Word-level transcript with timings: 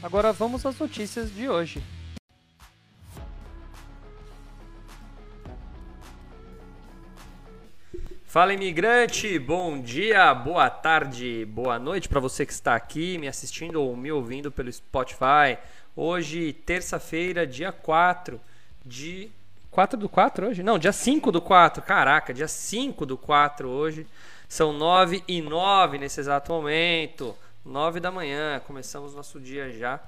Agora 0.00 0.32
vamos 0.32 0.64
às 0.64 0.78
notícias 0.78 1.34
de 1.34 1.48
hoje. 1.48 1.82
Fala 8.24 8.52
imigrante, 8.52 9.38
bom 9.40 9.80
dia, 9.80 10.32
boa 10.32 10.70
tarde, 10.70 11.44
boa 11.46 11.80
noite 11.80 12.08
para 12.08 12.20
você 12.20 12.46
que 12.46 12.52
está 12.52 12.76
aqui 12.76 13.18
me 13.18 13.26
assistindo 13.26 13.82
ou 13.82 13.96
me 13.96 14.12
ouvindo 14.12 14.52
pelo 14.52 14.72
Spotify. 14.72 15.58
Hoje, 15.96 16.52
terça-feira, 16.52 17.44
dia 17.44 17.72
4 17.72 18.40
de 18.86 19.30
4 19.72 19.98
do 19.98 20.08
4 20.08 20.46
hoje? 20.46 20.62
Não, 20.62 20.78
dia 20.78 20.92
5 20.92 21.32
do 21.32 21.42
4. 21.42 21.82
Caraca, 21.82 22.32
dia 22.32 22.46
5 22.46 23.04
do 23.04 23.16
4 23.16 23.68
hoje. 23.68 24.06
São 24.48 24.72
9 24.72 25.24
e 25.26 25.42
9 25.42 25.98
nesse 25.98 26.20
exato 26.20 26.52
momento. 26.52 27.34
9 27.64 28.00
da 28.00 28.10
manhã. 28.10 28.60
Começamos 28.66 29.14
nosso 29.14 29.40
dia 29.40 29.70
já 29.70 30.00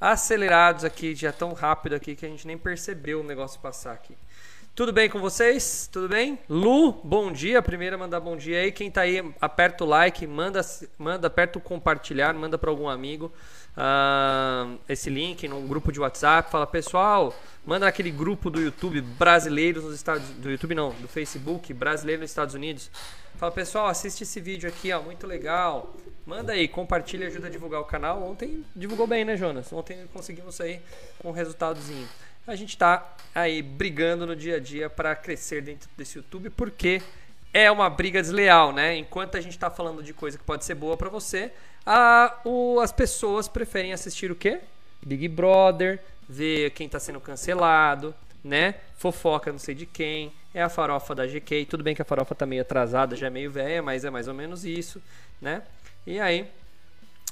acelerados 0.00 0.84
aqui, 0.84 1.14
já 1.14 1.32
tão 1.32 1.52
rápido 1.52 1.94
aqui 1.94 2.14
que 2.14 2.26
a 2.26 2.28
gente 2.28 2.46
nem 2.46 2.58
percebeu 2.58 3.20
o 3.20 3.24
negócio 3.24 3.60
passar 3.60 3.92
aqui. 3.92 4.16
Tudo 4.74 4.92
bem 4.92 5.08
com 5.08 5.18
vocês? 5.18 5.88
Tudo 5.90 6.06
bem? 6.06 6.38
Lu, 6.50 6.92
bom 6.92 7.32
dia. 7.32 7.62
Primeiro 7.62 7.98
mandar 7.98 8.20
bom 8.20 8.36
dia 8.36 8.60
aí. 8.60 8.70
Quem 8.70 8.90
tá 8.90 9.00
aí, 9.00 9.24
aperta 9.40 9.84
o 9.84 9.86
like, 9.86 10.26
manda, 10.26 10.60
manda 10.98 11.28
aperta 11.28 11.58
o 11.58 11.62
compartilhar, 11.62 12.34
manda 12.34 12.58
para 12.58 12.68
algum 12.68 12.86
amigo 12.86 13.32
uh, 13.74 13.80
esse 14.88 15.10
link 15.10 15.46
num 15.48 15.66
grupo 15.66 15.90
de 15.90 16.00
WhatsApp. 16.00 16.50
Fala, 16.50 16.66
pessoal, 16.66 17.34
manda 17.64 17.86
naquele 17.86 18.10
grupo 18.10 18.50
do 18.50 18.60
YouTube 18.60 19.00
brasileiros 19.00 19.84
nos 19.84 19.94
Estados 19.94 20.28
do 20.30 20.50
YouTube 20.50 20.74
não, 20.74 20.90
do 20.90 21.08
Facebook 21.08 21.72
brasileiro 21.72 22.22
nos 22.22 22.30
Estados 22.30 22.54
Unidos. 22.54 22.90
Fala, 23.36 23.52
pessoal, 23.52 23.86
assiste 23.86 24.22
esse 24.22 24.40
vídeo 24.40 24.68
aqui, 24.68 24.92
ó, 24.92 25.02
muito 25.02 25.26
legal. 25.26 25.94
Manda 26.24 26.52
aí, 26.52 26.66
compartilha, 26.66 27.26
ajuda 27.26 27.46
a 27.46 27.50
divulgar 27.50 27.80
o 27.80 27.84
canal. 27.84 28.22
Ontem 28.22 28.64
divulgou 28.74 29.06
bem, 29.06 29.24
né, 29.24 29.36
Jonas? 29.36 29.72
Ontem 29.72 30.08
conseguimos 30.12 30.54
sair 30.54 30.80
com 31.18 31.28
um 31.28 31.32
resultadozinho 31.32 32.08
a 32.46 32.54
gente 32.54 32.70
está 32.70 33.16
aí 33.34 33.60
brigando 33.60 34.26
no 34.26 34.36
dia 34.36 34.56
a 34.56 34.60
dia 34.60 34.88
para 34.88 35.14
crescer 35.16 35.62
dentro 35.62 35.88
desse 35.96 36.16
YouTube, 36.16 36.48
porque 36.50 37.02
é 37.52 37.70
uma 37.70 37.90
briga 37.90 38.22
desleal, 38.22 38.72
né? 38.72 38.96
Enquanto 38.96 39.36
a 39.36 39.40
gente 39.40 39.52
está 39.52 39.68
falando 39.68 40.02
de 40.02 40.14
coisa 40.14 40.38
que 40.38 40.44
pode 40.44 40.64
ser 40.64 40.76
boa 40.76 40.96
para 40.96 41.08
você, 41.08 41.50
a, 41.84 42.38
o, 42.44 42.78
as 42.80 42.92
pessoas 42.92 43.48
preferem 43.48 43.92
assistir 43.92 44.30
o 44.30 44.36
quê? 44.36 44.60
Big 45.04 45.28
Brother, 45.28 46.00
ver 46.28 46.70
quem 46.70 46.86
está 46.86 46.98
sendo 46.98 47.20
cancelado, 47.20 48.14
né? 48.42 48.76
Fofoca 48.96 49.52
não 49.52 49.58
sei 49.58 49.74
de 49.74 49.86
quem, 49.86 50.32
é 50.54 50.62
a 50.62 50.68
farofa 50.68 51.14
da 51.14 51.26
GK. 51.26 51.66
Tudo 51.66 51.84
bem 51.84 51.94
que 51.94 52.02
a 52.02 52.04
farofa 52.04 52.34
tá 52.34 52.46
meio 52.46 52.62
atrasada, 52.62 53.16
já 53.16 53.26
é 53.26 53.30
meio 53.30 53.50
velha, 53.50 53.82
mas 53.82 54.04
é 54.04 54.10
mais 54.10 54.28
ou 54.28 54.34
menos 54.34 54.64
isso, 54.64 55.02
né? 55.40 55.62
E 56.06 56.20
aí, 56.20 56.48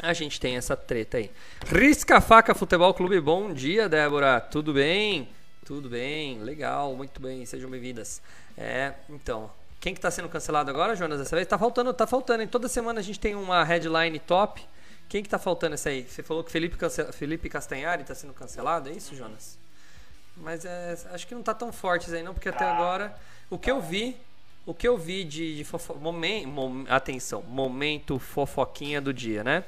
a 0.03 0.13
gente 0.13 0.41
tem 0.41 0.57
essa 0.57 0.77
treta 0.77 1.19
aí. 1.19 1.31
Risca 1.67 2.21
Faca 2.21 2.55
Futebol 2.55 2.93
Clube, 2.93 3.21
bom 3.21 3.53
dia, 3.53 3.89
Débora. 3.89 4.41
Tudo 4.41 4.73
bem? 4.73 5.29
Tudo 5.65 5.89
bem, 5.89 6.41
legal, 6.41 6.95
muito 6.95 7.21
bem, 7.21 7.47
sejam 7.47 7.71
bem-vindas. 7.71 8.21
É, 8.59 8.93
então, 9.09 9.51
quem 9.81 9.95
que 9.95 10.01
tá 10.01 10.11
sendo 10.11 10.29
cancelado 10.29 10.71
agora, 10.71 10.95
Jonas, 10.95 11.19
dessa 11.19 11.37
vez? 11.37 11.49
Tá 11.49 11.59
faltando, 11.59 11.93
tá 11.95 12.07
faltando, 12.07 12.43
hein? 12.43 12.49
Toda 12.49 12.69
semana 12.69 13.01
a 13.01 13.03
gente 13.03 13.19
tem 13.21 13.35
uma 13.35 13.63
headline 13.65 14.19
top. 14.19 14.67
Quem 15.09 15.23
que 15.23 15.29
tá 15.29 15.39
faltando 15.39 15.75
essa 15.75 15.89
aí? 15.89 16.03
Você 16.03 16.23
falou 16.23 16.43
que 16.43 16.51
Felipe, 16.51 16.77
Cance... 16.77 17.13
Felipe 17.13 17.49
Castanhari 17.49 18.05
tá 18.05 18.15
sendo 18.15 18.33
cancelado, 18.33 18.89
é 18.89 18.93
isso, 18.93 19.15
Jonas? 19.15 19.59
Mas 20.37 20.65
é, 20.65 20.97
acho 21.13 21.27
que 21.27 21.35
não 21.35 21.43
tá 21.43 21.55
tão 21.55 21.73
forte 21.73 22.07
isso 22.07 22.15
aí 22.15 22.23
não, 22.23 22.35
porque 22.35 22.49
até 22.49 22.65
agora 22.65 23.17
o 23.49 23.59
que 23.59 23.71
eu 23.71 23.81
vi 23.81 24.17
o 24.67 24.73
que 24.73 24.89
eu 24.89 24.97
vi 24.97 25.25
de, 25.25 25.57
de 25.57 25.65
fofo... 25.65 25.95
momento, 25.95 26.49
mom... 26.49 26.85
atenção, 26.89 27.43
momento 27.43 28.19
fofoquinha 28.19 29.01
do 29.01 29.13
dia, 29.13 29.45
né? 29.45 29.65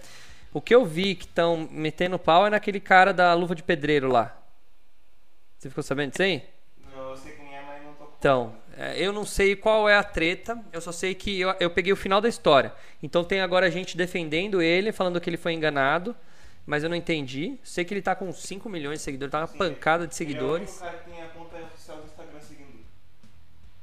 O 0.52 0.60
que 0.60 0.74
eu 0.74 0.86
vi 0.86 1.14
que 1.14 1.26
estão 1.26 1.68
metendo 1.70 2.18
pau 2.18 2.46
é 2.46 2.50
naquele 2.50 2.80
cara 2.80 3.12
da 3.12 3.34
luva 3.34 3.54
de 3.54 3.62
pedreiro 3.62 4.08
lá. 4.08 4.34
Você 5.58 5.68
ficou 5.68 5.84
sabendo 5.84 6.12
disso 6.12 6.22
aí? 6.22 6.42
Não, 6.94 7.10
eu 7.10 7.16
sei 7.16 7.32
quem 7.32 7.54
é, 7.54 7.62
mas 7.62 7.84
não 7.84 7.92
tô 7.94 8.08
Então, 8.18 8.56
eu 8.96 9.12
não 9.12 9.24
sei 9.24 9.56
qual 9.56 9.88
é 9.88 9.96
a 9.96 10.02
treta, 10.04 10.58
eu 10.72 10.80
só 10.80 10.92
sei 10.92 11.14
que 11.14 11.40
eu, 11.40 11.54
eu 11.58 11.70
peguei 11.70 11.92
o 11.92 11.96
final 11.96 12.20
da 12.20 12.28
história. 12.28 12.72
Então 13.02 13.24
tem 13.24 13.40
agora 13.40 13.70
gente 13.70 13.96
defendendo 13.96 14.60
ele, 14.60 14.92
falando 14.92 15.20
que 15.20 15.30
ele 15.30 15.36
foi 15.36 15.52
enganado, 15.54 16.14
mas 16.66 16.82
eu 16.82 16.88
não 16.90 16.96
entendi. 16.96 17.58
Sei 17.64 17.84
que 17.84 17.94
ele 17.94 18.02
tá 18.02 18.14
com 18.14 18.30
5 18.32 18.68
milhões 18.68 18.98
de 18.98 19.04
seguidores, 19.04 19.32
tá 19.32 19.40
uma 19.40 19.46
Sim, 19.46 19.58
pancada 19.58 20.06
de 20.06 20.12
Ele 20.12 20.12
é 20.12 20.14
o 20.14 20.16
seguidores. 20.16 20.78
cara 20.78 20.98
que 20.98 21.10
tem 21.10 21.22
a 21.22 21.26
conta 21.28 21.56
oficial 21.56 21.96
do 21.98 22.04
Instagram 22.06 22.40
seguindo. 22.40 22.84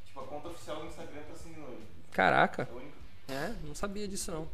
Tipo, 0.06 0.20
a 0.20 0.24
conta 0.24 0.48
oficial 0.50 0.78
do 0.78 0.86
Instagram 0.88 1.22
tá 1.28 1.36
seguindo 1.36 1.62
ele. 1.70 1.84
Caraca. 2.12 2.68
É. 3.30 3.34
É, 3.34 3.54
não 3.64 3.74
sabia 3.74 4.08
disso 4.08 4.32
não. 4.32 4.48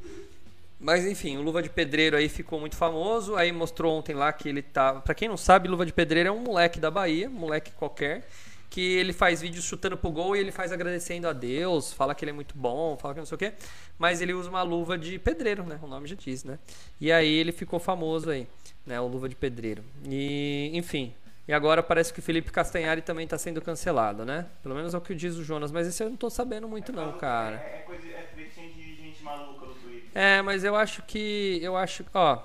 Mas 0.79 1.05
enfim, 1.05 1.35
o 1.35 1.41
Luva 1.41 1.61
de 1.61 1.69
Pedreiro 1.69 2.15
aí 2.15 2.29
ficou 2.29 2.59
muito 2.59 2.77
famoso. 2.77 3.35
Aí 3.35 3.51
mostrou 3.51 3.97
ontem 3.97 4.15
lá 4.15 4.31
que 4.31 4.47
ele 4.47 4.61
tá. 4.61 4.93
Pra 4.95 5.13
quem 5.13 5.27
não 5.27 5.35
sabe, 5.35 5.67
Luva 5.67 5.85
de 5.85 5.91
Pedreiro 5.91 6.29
é 6.29 6.31
um 6.31 6.39
moleque 6.39 6.79
da 6.79 6.89
Bahia, 6.89 7.27
um 7.27 7.33
moleque 7.33 7.71
qualquer. 7.71 8.25
Que 8.69 8.97
ele 8.97 9.13
faz 9.13 9.41
vídeos 9.41 9.65
chutando 9.65 9.97
pro 9.97 10.11
gol 10.11 10.35
e 10.35 10.39
ele 10.39 10.51
faz 10.51 10.71
agradecendo 10.71 11.27
a 11.27 11.33
Deus, 11.33 11.91
fala 11.91 12.13
que 12.13 12.23
ele 12.23 12.31
é 12.31 12.33
muito 12.33 12.55
bom, 12.55 12.95
fala 12.97 13.15
que 13.15 13.19
não 13.19 13.25
sei 13.25 13.35
o 13.35 13.39
quê. 13.39 13.53
Mas 13.97 14.21
ele 14.21 14.33
usa 14.33 14.49
uma 14.49 14.61
luva 14.61 14.97
de 14.97 15.17
pedreiro, 15.17 15.63
né? 15.63 15.79
O 15.81 15.87
nome 15.87 16.07
já 16.07 16.15
diz, 16.15 16.43
né? 16.43 16.59
E 17.01 17.11
aí 17.11 17.33
ele 17.33 17.51
ficou 17.51 17.79
famoso 17.79 18.29
aí, 18.29 18.47
né? 18.85 18.99
O 19.01 19.07
Luva 19.07 19.27
de 19.27 19.35
Pedreiro. 19.35 19.83
E, 20.05 20.69
enfim. 20.73 21.13
E 21.49 21.53
agora 21.53 21.81
parece 21.81 22.13
que 22.13 22.19
o 22.19 22.21
Felipe 22.21 22.51
Castanhari 22.51 23.01
também 23.01 23.25
tá 23.25 23.35
sendo 23.35 23.59
cancelado, 23.59 24.23
né? 24.23 24.45
Pelo 24.61 24.75
menos 24.75 24.93
é 24.93 24.97
o 24.99 25.01
que 25.01 25.15
diz 25.15 25.35
o 25.35 25.43
Jonas. 25.43 25.71
Mas 25.71 25.87
esse 25.87 26.03
eu 26.03 26.07
não 26.07 26.15
tô 26.15 26.29
sabendo 26.29 26.67
muito, 26.67 26.93
não, 26.93 27.13
cara. 27.13 27.55
É, 27.55 27.77
é 27.77 27.79
coisa, 27.79 28.07
é 28.07 28.29
de 28.35 28.95
gente 28.95 29.23
maluca 29.23 29.65
no 29.65 29.73
Twitter. 29.73 30.11
É, 30.13 30.43
mas 30.43 30.63
eu 30.63 30.75
acho 30.75 31.01
que. 31.01 31.59
Eu 31.59 31.75
acho. 31.75 32.05
Ó. 32.13 32.37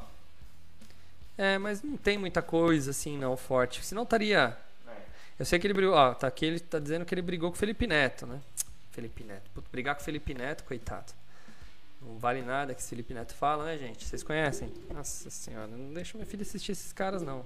É, 1.36 1.58
mas 1.58 1.82
não 1.82 1.98
tem 1.98 2.16
muita 2.16 2.40
coisa 2.40 2.92
assim, 2.92 3.18
não, 3.18 3.36
forte. 3.36 3.84
Senão 3.84 4.04
estaria. 4.04 4.56
Eu 5.38 5.44
sei 5.44 5.58
que 5.58 5.66
ele 5.66 5.74
brigou. 5.74 5.94
Ó, 5.94 6.14
tá 6.14 6.26
aqui, 6.26 6.46
ele 6.46 6.60
tá 6.60 6.78
dizendo 6.78 7.04
que 7.04 7.14
ele 7.14 7.22
brigou 7.22 7.50
com 7.50 7.56
o 7.56 7.58
Felipe 7.58 7.86
Neto, 7.86 8.26
né? 8.26 8.40
Felipe 8.92 9.24
Neto. 9.24 9.50
Puta, 9.52 9.68
brigar 9.72 9.94
com 9.94 10.00
o 10.00 10.04
Felipe 10.04 10.32
Neto, 10.34 10.64
coitado. 10.64 11.12
Não 12.00 12.18
vale 12.18 12.42
nada 12.42 12.74
que 12.74 12.80
esse 12.80 12.90
Felipe 12.90 13.14
Neto 13.14 13.34
fala, 13.34 13.64
né, 13.64 13.78
gente? 13.78 14.04
Vocês 14.04 14.22
conhecem? 14.22 14.72
Nossa 14.92 15.30
senhora, 15.30 15.66
não 15.66 15.92
deixa 15.94 16.16
minha 16.16 16.26
filha 16.26 16.42
assistir 16.42 16.72
esses 16.72 16.92
caras, 16.92 17.22
não. 17.22 17.44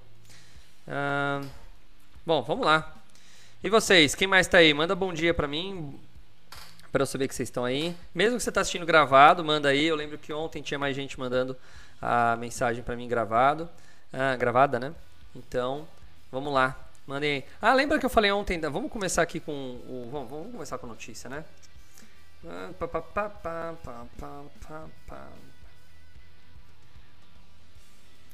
Bom, 2.26 2.42
vamos 2.42 2.66
lá. 2.66 2.94
E 3.62 3.70
vocês, 3.70 4.14
quem 4.14 4.28
mais 4.28 4.46
tá 4.46 4.58
aí? 4.58 4.74
Manda 4.74 4.94
bom 4.94 5.12
dia 5.12 5.32
pra 5.32 5.48
mim. 5.48 5.98
Pra 6.90 7.02
eu 7.02 7.06
saber 7.06 7.28
que 7.28 7.34
vocês 7.34 7.48
estão 7.48 7.64
aí. 7.64 7.94
Mesmo 8.14 8.36
que 8.36 8.42
você 8.42 8.52
tá 8.52 8.60
assistindo 8.60 8.84
gravado, 8.86 9.44
manda 9.44 9.68
aí. 9.68 9.84
Eu 9.84 9.96
lembro 9.96 10.18
que 10.18 10.32
ontem 10.32 10.62
tinha 10.62 10.78
mais 10.78 10.96
gente 10.96 11.18
mandando 11.18 11.56
a 12.00 12.36
mensagem 12.36 12.82
pra 12.82 12.96
mim 12.96 13.08
gravado. 13.08 13.68
Ah, 14.12 14.36
gravada, 14.36 14.78
né? 14.78 14.94
Então, 15.34 15.86
vamos 16.32 16.52
lá. 16.52 16.87
Mandei. 17.08 17.42
Ah, 17.58 17.72
lembra 17.72 17.98
que 17.98 18.04
eu 18.04 18.10
falei 18.10 18.30
ontem? 18.30 18.60
Da... 18.60 18.68
Vamos 18.68 18.92
começar 18.92 19.22
aqui 19.22 19.40
com 19.40 19.50
o. 19.52 20.10
Vamos, 20.12 20.28
vamos 20.28 20.52
começar 20.52 20.76
com 20.76 20.84
a 20.84 20.90
notícia, 20.90 21.30
né? 21.30 21.42
Ah, 22.46 22.70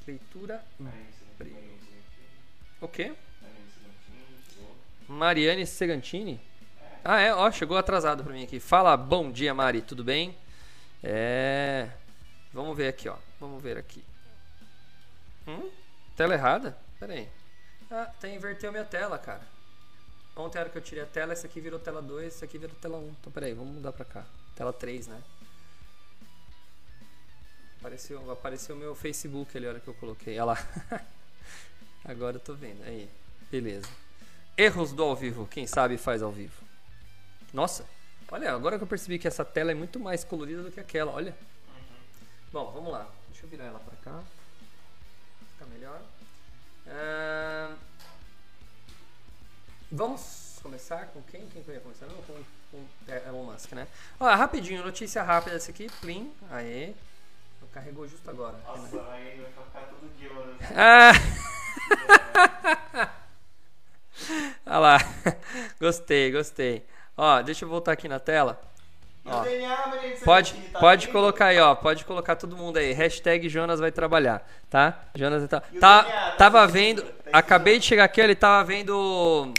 Leitura. 0.05 0.65
O 2.81 2.89
quê? 2.89 3.15
Mariane 5.07 5.65
Segantini? 5.67 6.41
Ah, 7.05 7.21
é, 7.21 7.33
ó, 7.33 7.49
chegou 7.53 7.79
atrasado 7.79 8.25
pra 8.25 8.33
mim 8.33 8.43
aqui. 8.43 8.59
Fala, 8.59 8.97
bom 8.97 9.31
dia, 9.31 9.55
Mari, 9.55 9.83
tudo 9.83 10.03
bem? 10.03 10.37
É. 11.01 11.91
Vamos 12.53 12.77
ver 12.77 12.89
aqui, 12.89 13.09
ó. 13.09 13.17
Vamos 13.39 13.63
ver 13.63 13.79
aqui. 13.79 14.03
Hum? 15.47 15.71
Tela 16.17 16.35
errada? 16.35 16.77
Pera 16.99 17.13
aí. 17.13 17.44
Ah, 17.91 18.11
tá, 18.21 18.29
inverteu 18.29 18.71
minha 18.73 18.85
tela, 18.85 19.19
cara. 19.19 19.43
Ontem, 20.37 20.59
a 20.59 20.63
hora 20.63 20.71
que 20.71 20.79
eu 20.79 20.83
tirei 20.83 21.05
a 21.05 21.07
tela, 21.07 21.33
essa 21.33 21.47
aqui 21.47 21.61
virou 21.61 21.79
tela 21.79 22.03
2, 22.03 22.35
essa 22.35 22.45
aqui 22.45 22.59
virou 22.59 22.75
tela 22.77 22.99
1. 22.99 23.09
Então, 23.21 23.33
pera 23.33 23.47
aí, 23.47 23.55
vamos 23.55 23.75
mudar 23.75 23.93
pra 23.93 24.05
cá. 24.05 24.27
Tela 24.57 24.73
3, 24.73 25.07
né? 25.07 25.23
Apareceu, 27.79 28.31
apareceu 28.33 28.75
meu 28.75 28.95
Facebook 28.95 29.57
ali, 29.57 29.67
a 29.67 29.71
hora 29.71 29.81
que 29.81 29.89
eu 29.89 29.95
coloquei. 29.95 30.35
Olha 30.39 30.45
lá. 30.45 30.59
Agora 32.05 32.37
eu 32.37 32.41
tô 32.41 32.55
vendo. 32.55 32.83
Aí, 32.83 33.09
beleza. 33.51 33.89
Erros 34.57 34.93
do 34.93 35.03
ao 35.03 35.15
vivo. 35.15 35.47
Quem 35.47 35.67
sabe 35.67 35.97
faz 35.97 36.23
ao 36.23 36.33
vivo. 36.33 36.63
Nossa, 37.53 37.85
olha, 38.31 38.53
agora 38.53 38.79
que 38.79 38.85
eu 38.85 38.89
percebi 38.89 39.19
que 39.19 39.29
essa 39.29 39.45
tela 39.45 39.71
é 39.71 39.75
muito 39.75 40.01
mais 40.01 40.25
colorida 40.25 40.63
do 40.63 40.73
que 40.73 40.81
aquela, 40.81 41.13
olha. 41.13 41.37
Bom, 42.53 42.73
vamos 42.73 42.93
lá. 42.93 43.09
Deixa 43.29 43.47
eu 43.47 43.51
virar 43.51 43.65
ela 43.65 43.79
pra 43.79 43.97
cá. 43.97 44.23
ficar 45.53 45.67
melhor. 45.67 46.03
Vamos 49.91 50.59
começar 50.61 51.07
com 51.07 51.23
quem? 51.23 51.47
Quem 51.49 51.63
que 51.63 51.69
eu 51.69 51.75
ia 51.75 51.81
começar? 51.81 52.07
Não, 52.07 52.17
com, 52.23 52.35
com 52.71 52.85
é, 53.07 53.29
Elon 53.29 53.45
Musk, 53.45 53.73
né? 53.73 53.87
Ó, 54.19 54.27
rapidinho, 54.35 54.83
notícia 54.83 55.23
rápida 55.23 55.55
essa 55.55 55.71
aqui. 55.71 55.89
Plim, 56.01 56.35
aê. 56.51 56.95
Carregou 57.73 58.07
justo 58.07 58.29
agora. 58.31 58.57
Nossa, 58.67 59.03
aí 59.11 59.41
vai 59.41 59.51
ficar 59.51 59.81
todo 59.81 60.17
dia, 60.17 60.33
mano. 60.33 60.57
Ah! 60.77 61.13
Olha 64.67 64.79
lá. 64.79 64.99
Gostei, 65.81 66.31
gostei. 66.31 66.85
Ó, 67.17 67.43
deixa 67.43 67.65
eu 67.65 67.69
voltar 67.69 67.93
aqui 67.93 68.09
na 68.09 68.21
tela. 68.21 68.61
Ó. 69.27 69.43
Pode, 70.25 70.53
tá 70.53 70.79
pode 70.79 71.09
colocar 71.09 71.47
aí, 71.47 71.59
ó. 71.59 71.75
Pode 71.75 72.05
colocar 72.05 72.37
todo 72.37 72.57
mundo 72.57 72.77
aí. 72.77 72.93
Hashtag 72.93 73.49
Jonas 73.49 73.81
vai 73.81 73.91
trabalhar, 73.91 74.47
tá? 74.69 75.03
Jonas 75.15 75.49
tá, 75.49 75.63
tá 75.81 76.35
tava 76.37 76.67
vendo. 76.67 77.03
Tá 77.03 77.31
Acabei 77.33 77.79
de 77.79 77.87
chegar 77.87 78.05
aqui, 78.05 78.21
ele 78.21 78.35
tava 78.35 78.63
vendo. 78.65 79.53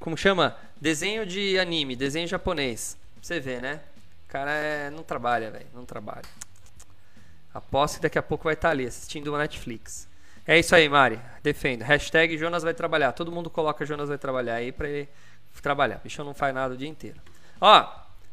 Como 0.00 0.16
chama? 0.16 0.56
Desenho 0.80 1.24
de 1.24 1.58
anime, 1.58 1.94
desenho 1.94 2.26
japonês. 2.26 2.96
Você 3.22 3.38
ver, 3.38 3.62
né? 3.62 3.80
O 4.26 4.28
cara 4.28 4.50
é, 4.50 4.90
não 4.90 5.02
trabalha, 5.02 5.50
velho. 5.50 5.66
Não 5.72 5.84
trabalha. 5.84 6.22
Aposto 7.54 7.96
que 7.96 8.02
daqui 8.02 8.18
a 8.18 8.22
pouco 8.22 8.44
vai 8.44 8.54
estar 8.54 8.70
ali 8.70 8.86
assistindo 8.86 9.32
o 9.32 9.38
Netflix. 9.38 10.08
É 10.46 10.58
isso 10.58 10.74
aí, 10.74 10.88
Mari. 10.88 11.20
Defendo. 11.42 11.82
Hashtag 11.82 12.36
Jonas 12.36 12.62
vai 12.62 12.74
trabalhar. 12.74 13.12
Todo 13.12 13.30
mundo 13.30 13.48
coloca 13.50 13.84
Jonas 13.84 14.08
vai 14.08 14.18
trabalhar 14.18 14.54
aí 14.54 14.72
pra 14.72 14.88
ele 14.88 15.08
trabalhar. 15.62 15.96
O 15.96 16.00
bichão 16.00 16.24
não 16.24 16.34
faz 16.34 16.54
nada 16.54 16.74
o 16.74 16.76
dia 16.76 16.88
inteiro. 16.88 17.20
Ó, 17.60 17.86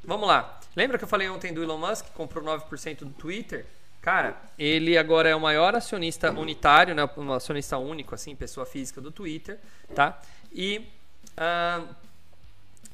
vamos 0.06 0.28
lá. 0.28 0.60
Lembra 0.76 0.98
que 0.98 1.04
eu 1.04 1.08
falei 1.08 1.30
ontem 1.30 1.54
do 1.54 1.64
Elon 1.64 1.78
Musk, 1.78 2.06
que 2.06 2.12
comprou 2.12 2.44
9% 2.44 3.00
do 3.00 3.12
Twitter? 3.12 3.66
Cara, 4.02 4.40
ele 4.60 4.98
agora 4.98 5.30
é 5.30 5.36
o 5.36 5.40
maior 5.40 5.74
acionista 5.74 6.32
unitário, 6.32 6.94
né? 6.94 7.10
Um 7.18 7.34
acionista 7.34 7.78
único, 7.78 8.14
assim, 8.14 8.36
pessoa 8.36 8.66
física 8.66 9.02
do 9.02 9.12
Twitter, 9.12 9.60
tá? 9.96 10.22
E, 10.54 10.88
ah, 11.36 11.84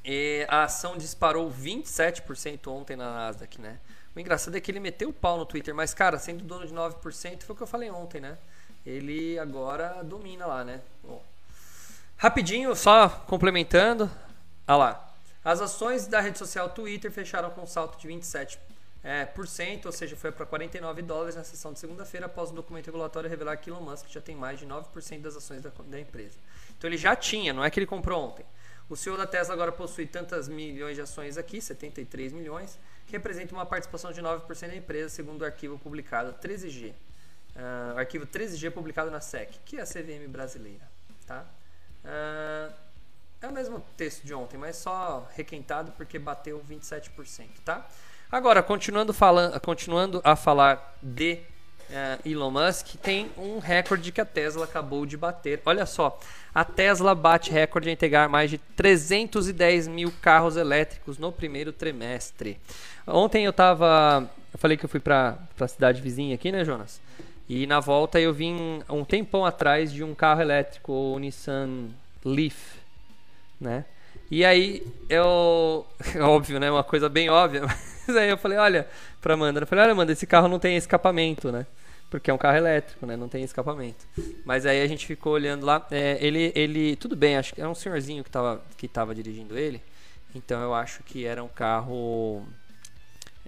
e 0.05 0.45
a 0.47 0.63
ação 0.63 0.97
disparou 0.97 1.51
27% 1.51 2.67
ontem 2.67 2.95
na 2.95 3.11
Nasdaq, 3.13 3.59
né? 3.59 3.77
O 4.15 4.19
engraçado 4.19 4.55
é 4.55 4.61
que 4.61 4.71
ele 4.71 4.79
meteu 4.79 5.09
o 5.09 5.13
pau 5.13 5.37
no 5.37 5.45
Twitter, 5.45 5.75
mas, 5.75 5.93
cara, 5.93 6.17
sendo 6.17 6.43
dono 6.43 6.65
de 6.65 6.73
9%, 6.73 7.43
foi 7.43 7.53
o 7.53 7.57
que 7.57 7.63
eu 7.63 7.67
falei 7.67 7.89
ontem, 7.89 8.21
né? 8.21 8.37
Ele 8.85 9.37
agora 9.37 10.03
domina 10.03 10.45
lá, 10.45 10.63
né? 10.63 10.81
Bom, 11.03 11.21
rapidinho, 12.17 12.75
só 12.75 13.09
complementando. 13.27 14.09
Olha 14.67 14.77
lá. 14.77 15.10
As 15.43 15.59
ações 15.59 16.07
da 16.07 16.21
rede 16.21 16.37
social 16.37 16.69
Twitter 16.69 17.11
fecharam 17.11 17.49
com 17.49 17.61
um 17.61 17.67
salto 17.67 17.99
de 17.99 18.07
27%, 18.07 18.57
é, 19.03 19.25
por 19.25 19.47
cento, 19.47 19.87
ou 19.87 19.91
seja, 19.91 20.15
foi 20.15 20.31
para 20.31 20.45
49 20.45 21.01
dólares 21.01 21.35
na 21.35 21.43
sessão 21.43 21.73
de 21.73 21.79
segunda-feira, 21.79 22.27
após 22.27 22.51
o 22.51 22.53
documento 22.53 22.85
regulatório 22.85 23.27
revelar 23.27 23.57
que 23.57 23.69
Elon 23.69 23.81
Musk 23.81 24.07
já 24.09 24.21
tem 24.21 24.35
mais 24.35 24.59
de 24.59 24.67
9% 24.67 25.21
das 25.21 25.35
ações 25.35 25.63
da, 25.63 25.71
da 25.87 25.99
empresa. 25.99 26.37
Então 26.77 26.87
ele 26.87 26.97
já 26.97 27.15
tinha, 27.15 27.51
não 27.51 27.63
é 27.63 27.69
que 27.71 27.79
ele 27.79 27.87
comprou 27.87 28.23
ontem. 28.23 28.45
O 28.87 28.95
CEO 28.95 29.17
da 29.17 29.25
Tesla 29.25 29.53
agora 29.53 29.71
possui 29.71 30.05
tantas 30.05 30.47
milhões 30.47 30.95
de 30.95 31.01
ações 31.01 31.37
aqui, 31.37 31.61
73 31.61 32.33
milhões, 32.33 32.77
que 33.07 33.13
representa 33.13 33.55
uma 33.55 33.65
participação 33.65 34.11
de 34.11 34.21
9% 34.21 34.67
da 34.67 34.75
empresa, 34.75 35.09
segundo 35.09 35.41
o 35.41 35.45
arquivo 35.45 35.79
publicado 35.79 36.33
13G. 36.33 36.93
Ah, 37.55 37.93
o 37.95 37.99
arquivo 37.99 38.27
13G 38.27 38.69
publicado 38.69 39.09
na 39.09 39.21
SEC, 39.21 39.49
que 39.65 39.77
é 39.77 39.81
a 39.81 39.85
CVM 39.85 40.29
brasileira. 40.29 40.87
Tá? 41.25 41.45
Ah, 42.03 42.71
é 43.41 43.47
o 43.47 43.51
mesmo 43.51 43.83
texto 43.97 44.23
de 44.23 44.33
ontem, 44.33 44.57
mas 44.57 44.75
só 44.75 45.27
requentado 45.35 45.91
porque 45.97 46.19
bateu 46.19 46.61
27%. 46.69 47.47
Tá? 47.65 47.87
Agora, 48.31 48.61
continuando, 48.61 49.13
falando, 49.13 49.59
continuando 49.59 50.21
a 50.23 50.35
falar 50.35 50.95
de 51.01 51.39
eh, 51.89 52.19
Elon 52.25 52.51
Musk, 52.51 52.95
tem 53.01 53.31
um 53.37 53.59
recorde 53.59 54.11
que 54.11 54.21
a 54.21 54.25
Tesla 54.25 54.65
acabou 54.65 55.05
de 55.05 55.17
bater. 55.17 55.61
Olha 55.65 55.85
só, 55.85 56.19
a 56.53 56.63
Tesla 56.63 57.15
bate 57.15 57.51
recorde 57.51 57.89
em 57.89 57.93
entregar 57.93 58.29
mais 58.29 58.49
de 58.49 58.57
310 58.57 59.87
mil 59.87 60.13
carros 60.21 60.55
elétricos 60.55 61.17
no 61.17 61.31
primeiro 61.31 61.73
trimestre. 61.73 62.59
Ontem 63.07 63.45
eu 63.45 63.51
tava. 63.51 64.29
Eu 64.53 64.59
falei 64.59 64.77
que 64.77 64.85
eu 64.85 64.89
fui 64.89 64.99
pra, 64.99 65.37
pra 65.57 65.67
cidade 65.67 66.01
vizinha 66.01 66.35
aqui, 66.35 66.51
né, 66.51 66.63
Jonas? 66.63 67.01
E 67.49 67.65
na 67.65 67.79
volta 67.79 68.19
eu 68.19 68.33
vim 68.33 68.81
um 68.87 69.03
tempão 69.03 69.45
atrás 69.45 69.91
de 69.91 70.03
um 70.03 70.13
carro 70.13 70.41
elétrico, 70.41 70.93
o 70.93 71.19
Nissan 71.19 71.89
Leaf, 72.23 72.80
né? 73.61 73.85
E 74.29 74.43
aí 74.43 74.85
eu. 75.09 75.85
Óbvio, 76.21 76.59
né? 76.59 76.71
Uma 76.71 76.83
coisa 76.83 77.07
bem 77.07 77.29
óbvia. 77.29 77.61
Mas 78.07 78.17
aí 78.17 78.29
eu 78.29 78.37
falei, 78.37 78.57
olha, 78.57 78.87
pra 79.21 79.35
Amanda, 79.35 79.61
eu 79.61 79.67
falei, 79.67 79.83
olha, 79.83 79.91
Amanda, 79.93 80.11
esse 80.11 80.25
carro 80.25 80.47
não 80.47 80.59
tem 80.59 80.75
escapamento, 80.75 81.51
né? 81.51 81.65
Porque 82.09 82.29
é 82.29 82.33
um 82.33 82.37
carro 82.37 82.57
elétrico, 82.57 83.05
né? 83.05 83.15
Não 83.15 83.29
tem 83.29 83.43
escapamento. 83.43 84.05
Mas 84.43 84.65
aí 84.65 84.81
a 84.81 84.87
gente 84.87 85.05
ficou 85.05 85.33
olhando 85.33 85.65
lá. 85.65 85.85
é, 85.91 86.17
ele, 86.19 86.51
ele. 86.55 86.95
Tudo 86.97 87.15
bem, 87.15 87.37
acho 87.37 87.53
que 87.53 87.61
era 87.61 87.69
um 87.69 87.75
senhorzinho 87.75 88.23
que 88.23 88.29
tava, 88.29 88.61
que 88.75 88.87
tava 88.87 89.15
dirigindo 89.15 89.57
ele. 89.57 89.81
Então 90.35 90.61
eu 90.61 90.73
acho 90.73 91.03
que 91.03 91.25
era 91.25 91.41
um 91.43 91.47
carro. 91.47 92.43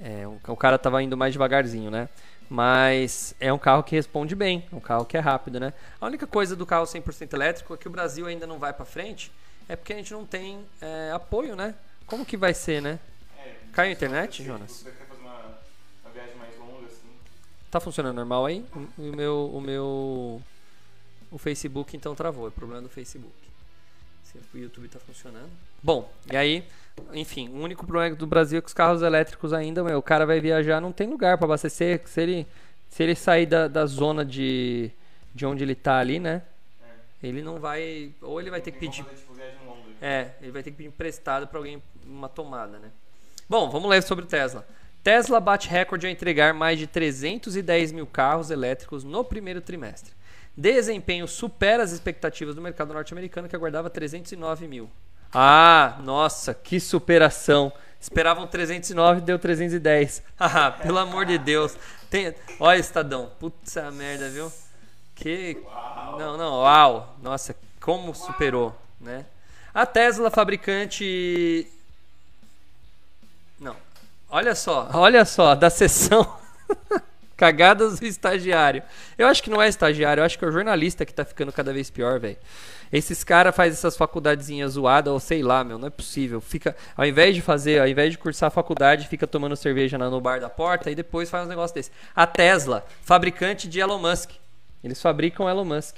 É, 0.01 0.27
um- 0.27 0.39
o 0.47 0.55
cara 0.57 0.77
tava 0.77 1.01
indo 1.03 1.15
mais 1.17 1.33
devagarzinho, 1.33 1.91
né? 1.91 2.07
Mas 2.49 3.33
é 3.39 3.51
um 3.51 3.57
carro 3.57 3.83
que 3.83 3.95
responde 3.95 4.35
bem, 4.35 4.65
é 4.71 4.75
um 4.75 4.79
carro 4.79 5.05
que 5.05 5.17
é 5.17 5.19
rápido, 5.19 5.59
né? 5.59 5.73
A 5.99 6.05
única 6.05 6.27
coisa 6.27 6.55
do 6.55 6.65
carro 6.65 6.85
100% 6.85 7.33
elétrico 7.33 7.73
é 7.73 7.77
que 7.77 7.87
o 7.87 7.91
Brasil 7.91 8.25
ainda 8.27 8.45
não 8.45 8.59
vai 8.59 8.73
pra 8.73 8.85
frente, 8.85 9.31
é 9.67 9.75
porque 9.75 9.93
a 9.93 9.97
gente 9.97 10.11
não 10.13 10.25
tem 10.25 10.65
é, 10.81 11.11
apoio, 11.11 11.55
né? 11.55 11.75
Como 12.05 12.25
que 12.25 12.37
vai 12.37 12.53
ser, 12.53 12.81
né? 12.81 12.99
É, 13.37 13.55
Caiu 13.71 13.89
a 13.89 13.93
internet, 13.93 14.43
Jonas? 14.43 14.71
Você 14.71 14.91
quer 14.91 15.05
fazer 15.05 15.21
uma, 15.21 15.57
uma 16.03 16.11
viagem 16.13 16.35
mais 16.35 16.57
longa, 16.57 16.85
assim. 16.85 17.07
Tá 17.71 17.79
funcionando 17.79 18.15
normal 18.15 18.45
aí? 18.45 18.65
O 18.75 19.01
o 19.03 19.15
meu, 19.15 19.51
o 19.53 19.61
meu, 19.61 20.41
o 21.31 21.37
Facebook 21.37 21.95
então 21.95 22.13
travou, 22.13 22.47
é 22.47 22.51
problema 22.51 22.81
do 22.81 22.89
Facebook. 22.89 23.33
Se 24.23 24.37
o 24.53 24.57
YouTube 24.57 24.87
tá 24.87 24.99
funcionando. 24.99 25.49
Bom, 25.81 26.11
e 26.31 26.35
aí, 26.35 26.63
enfim, 27.13 27.49
o 27.49 27.61
único 27.61 27.85
problema 27.85 28.15
do 28.15 28.25
Brasil 28.25 28.59
é 28.59 28.61
que 28.61 28.67
os 28.67 28.73
carros 28.73 29.01
elétricos 29.01 29.53
ainda, 29.53 29.83
meu, 29.83 29.97
o 29.99 30.01
cara 30.01 30.25
vai 30.25 30.39
viajar, 30.39 30.81
não 30.81 30.91
tem 30.91 31.07
lugar 31.07 31.37
para 31.37 31.45
abastecer. 31.45 32.01
Se 32.05 32.21
ele, 32.21 32.47
se 32.89 33.03
ele 33.03 33.15
sair 33.15 33.45
da, 33.45 33.67
da 33.67 33.85
zona 33.85 34.25
de, 34.25 34.91
de 35.33 35.45
onde 35.45 35.63
ele 35.63 35.75
tá 35.75 35.99
ali, 35.99 36.19
né? 36.19 36.41
Ele 37.23 37.41
não 37.41 37.59
vai, 37.59 38.13
ou 38.21 38.39
ele 38.39 38.49
vai 38.49 38.59
ter 38.59 38.71
que 38.71 38.79
pedir 38.79 39.03
tipo, 39.03 39.09
é, 40.01 40.31
ele 40.41 40.51
vai 40.51 40.61
ter 40.61 40.71
que 40.71 40.77
pedir 40.77 40.89
emprestado 40.89 41.47
para 41.47 41.57
alguém 41.57 41.81
uma 42.05 42.27
tomada, 42.27 42.77
né? 42.77 42.91
Bom, 43.47 43.69
vamos 43.69 43.89
ler 43.89 44.03
sobre 44.03 44.25
o 44.25 44.27
Tesla. 44.27 44.67
Tesla 45.01 45.39
bate 45.39 45.69
recorde 45.69 46.05
ao 46.05 46.11
entregar 46.11 46.53
mais 46.53 46.77
de 46.77 46.85
310 46.85 47.91
mil 47.93 48.05
carros 48.05 48.51
elétricos 48.51 49.03
no 49.03 49.23
primeiro 49.23 49.61
trimestre. 49.61 50.13
Desempenho 50.55 51.27
supera 51.27 51.81
as 51.81 51.91
expectativas 51.91 52.55
do 52.55 52.61
mercado 52.61 52.93
norte-americano 52.93 53.47
que 53.47 53.55
aguardava 53.55 53.89
309 53.89 54.67
mil. 54.67 54.89
Ah, 55.33 55.99
nossa, 56.03 56.53
que 56.53 56.79
superação! 56.79 57.71
Esperavam 57.99 58.45
309 58.45 59.21
deu 59.21 59.39
310. 59.39 60.21
Ah, 60.37 60.71
pelo 60.71 60.97
amor 60.97 61.25
de 61.25 61.37
Deus. 61.37 61.75
Tem... 62.09 62.35
Olha, 62.59 62.77
Estadão. 62.77 63.31
Putz 63.39 63.77
a 63.77 63.89
merda, 63.89 64.29
viu? 64.29 64.51
Que. 65.15 65.57
Não, 66.17 66.37
não, 66.37 66.59
uau! 66.61 67.15
Nossa, 67.21 67.55
como 67.79 68.13
superou, 68.15 68.75
né? 68.99 69.25
A 69.73 69.85
Tesla, 69.85 70.29
fabricante. 70.29 71.67
Não. 73.59 73.75
Olha 74.29 74.53
só, 74.55 74.89
olha 74.93 75.25
só, 75.25 75.55
da 75.55 75.69
sessão. 75.69 76.37
Cagadas 77.35 77.99
do 77.99 78.05
estagiário. 78.05 78.83
Eu 79.17 79.27
acho 79.27 79.41
que 79.41 79.49
não 79.49 79.61
é 79.61 79.67
estagiário, 79.67 80.21
eu 80.21 80.25
acho 80.25 80.37
que 80.37 80.45
é 80.45 80.47
o 80.47 80.51
jornalista 80.51 81.05
que 81.05 81.13
tá 81.13 81.25
ficando 81.25 81.51
cada 81.51 81.73
vez 81.73 81.89
pior, 81.89 82.19
velho. 82.19 82.37
Esses 82.91 83.23
caras 83.23 83.55
fazem 83.55 83.73
essas 83.73 83.97
faculdadezinhas 83.97 84.73
zoadas, 84.73 85.11
ou 85.11 85.19
sei 85.19 85.41
lá, 85.41 85.63
meu, 85.63 85.79
não 85.79 85.87
é 85.87 85.89
possível. 85.89 86.39
Fica, 86.39 86.75
ao 86.95 87.03
invés 87.03 87.33
de 87.33 87.41
fazer, 87.41 87.81
ao 87.81 87.87
invés 87.87 88.11
de 88.11 88.19
cursar 88.19 88.47
a 88.47 88.51
faculdade, 88.51 89.07
fica 89.07 89.25
tomando 89.25 89.55
cerveja 89.55 89.97
no 89.97 90.21
bar 90.21 90.39
da 90.39 90.47
porta 90.47 90.91
e 90.91 90.95
depois 90.95 91.27
faz 91.27 91.47
um 91.47 91.49
negócio 91.49 91.73
desse. 91.73 91.91
A 92.15 92.27
Tesla, 92.27 92.85
fabricante 93.01 93.67
de 93.67 93.79
Elon 93.79 93.97
Musk. 93.97 94.42
Eles 94.83 95.01
fabricam 95.01 95.49
Elon 95.49 95.65
Musk. 95.65 95.97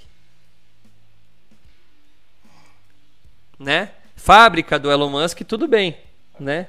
Né? 3.58 3.92
Fábrica 4.15 4.77
do 4.77 4.92
Elon 4.92 5.10
Musk, 5.10 5.42
tudo 5.42 5.68
bem, 5.68 5.98
né? 6.39 6.68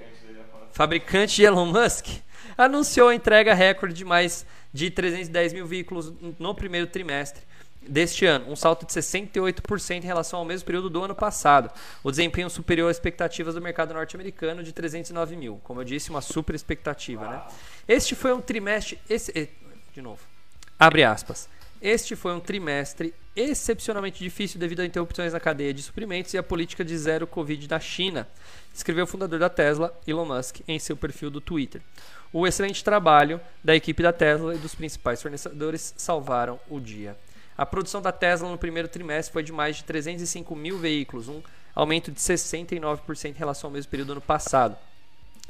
fabricante 0.72 1.36
de 1.36 1.44
Elon 1.44 1.66
Musk, 1.66 2.06
anunciou 2.56 3.08
a 3.08 3.14
entrega 3.14 3.54
recorde 3.54 3.94
de 3.94 4.04
mais 4.04 4.44
de 4.72 4.90
310 4.90 5.54
mil 5.54 5.66
veículos 5.66 6.12
no 6.38 6.54
primeiro 6.54 6.86
trimestre 6.86 7.42
deste 7.80 8.26
ano, 8.26 8.50
um 8.50 8.56
salto 8.56 8.84
de 8.84 8.92
68% 8.92 10.02
em 10.02 10.06
relação 10.06 10.40
ao 10.40 10.44
mesmo 10.44 10.66
período 10.66 10.90
do 10.90 11.02
ano 11.02 11.14
passado. 11.14 11.70
O 12.02 12.10
desempenho 12.10 12.50
superior 12.50 12.90
às 12.90 12.96
expectativas 12.96 13.54
do 13.54 13.60
mercado 13.60 13.94
norte-americano 13.94 14.62
de 14.62 14.72
309 14.72 15.36
mil. 15.36 15.60
Como 15.64 15.80
eu 15.80 15.84
disse, 15.84 16.10
uma 16.10 16.20
super 16.20 16.54
expectativa. 16.54 17.26
Né? 17.26 17.42
Este 17.88 18.14
foi 18.14 18.34
um 18.34 18.40
trimestre. 18.40 18.98
Esse, 19.08 19.32
eh, 19.38 19.48
de 19.94 20.02
novo. 20.02 20.20
Abre 20.78 21.04
aspas. 21.04 21.48
Este 21.80 22.16
foi 22.16 22.32
um 22.32 22.40
trimestre 22.40 23.14
excepcionalmente 23.36 24.18
difícil 24.18 24.58
devido 24.58 24.80
a 24.80 24.86
interrupções 24.86 25.34
na 25.34 25.40
cadeia 25.40 25.74
de 25.74 25.82
suprimentos 25.82 26.32
e 26.32 26.38
a 26.38 26.42
política 26.42 26.82
de 26.82 26.96
zero 26.96 27.26
Covid 27.26 27.68
da 27.68 27.78
China, 27.78 28.26
escreveu 28.72 29.04
o 29.04 29.06
fundador 29.06 29.38
da 29.38 29.50
Tesla, 29.50 29.94
Elon 30.06 30.24
Musk, 30.24 30.60
em 30.66 30.78
seu 30.78 30.96
perfil 30.96 31.30
do 31.30 31.40
Twitter. 31.40 31.82
O 32.32 32.46
excelente 32.46 32.82
trabalho 32.82 33.40
da 33.62 33.76
equipe 33.76 34.02
da 34.02 34.12
Tesla 34.12 34.54
e 34.54 34.58
dos 34.58 34.74
principais 34.74 35.20
fornecedores 35.20 35.94
salvaram 35.98 36.58
o 36.68 36.80
dia. 36.80 37.16
A 37.58 37.66
produção 37.66 38.00
da 38.00 38.12
Tesla 38.12 38.50
no 38.50 38.58
primeiro 38.58 38.88
trimestre 38.88 39.32
foi 39.32 39.42
de 39.42 39.52
mais 39.52 39.76
de 39.76 39.84
305 39.84 40.56
mil 40.56 40.78
veículos, 40.78 41.28
um 41.28 41.42
aumento 41.74 42.10
de 42.10 42.18
69% 42.20 43.30
em 43.30 43.32
relação 43.32 43.68
ao 43.68 43.72
mesmo 43.72 43.90
período 43.90 44.08
do 44.08 44.12
ano 44.12 44.20
passado. 44.20 44.76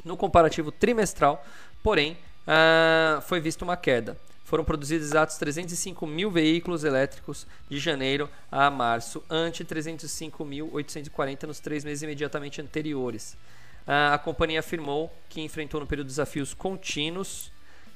No 0.03 0.17
comparativo 0.17 0.71
trimestral, 0.71 1.45
porém, 1.81 2.17
uh, 2.47 3.21
foi 3.21 3.39
vista 3.39 3.63
uma 3.63 3.75
queda. 3.75 4.17
Foram 4.47 4.63
produzidos 4.63 5.07
exatos 5.07 5.35
305 5.35 6.07
mil 6.07 6.31
veículos 6.31 6.85
elétricos 6.85 7.45
de 7.69 7.77
janeiro 7.79 8.29
a 8.49 8.71
março, 8.71 9.21
ante 9.29 9.65
305.840 9.65 11.43
nos 11.43 11.59
três 11.59 11.83
meses 11.83 12.01
imediatamente 12.01 12.61
anteriores. 12.61 13.35
A 13.85 14.17
companhia 14.17 14.61
afirmou 14.61 15.13
que 15.27 15.41
enfrentou 15.41 15.81
no 15.81 15.85
período 15.85 16.07
desafios 16.07 16.53
contínuos 16.53 17.51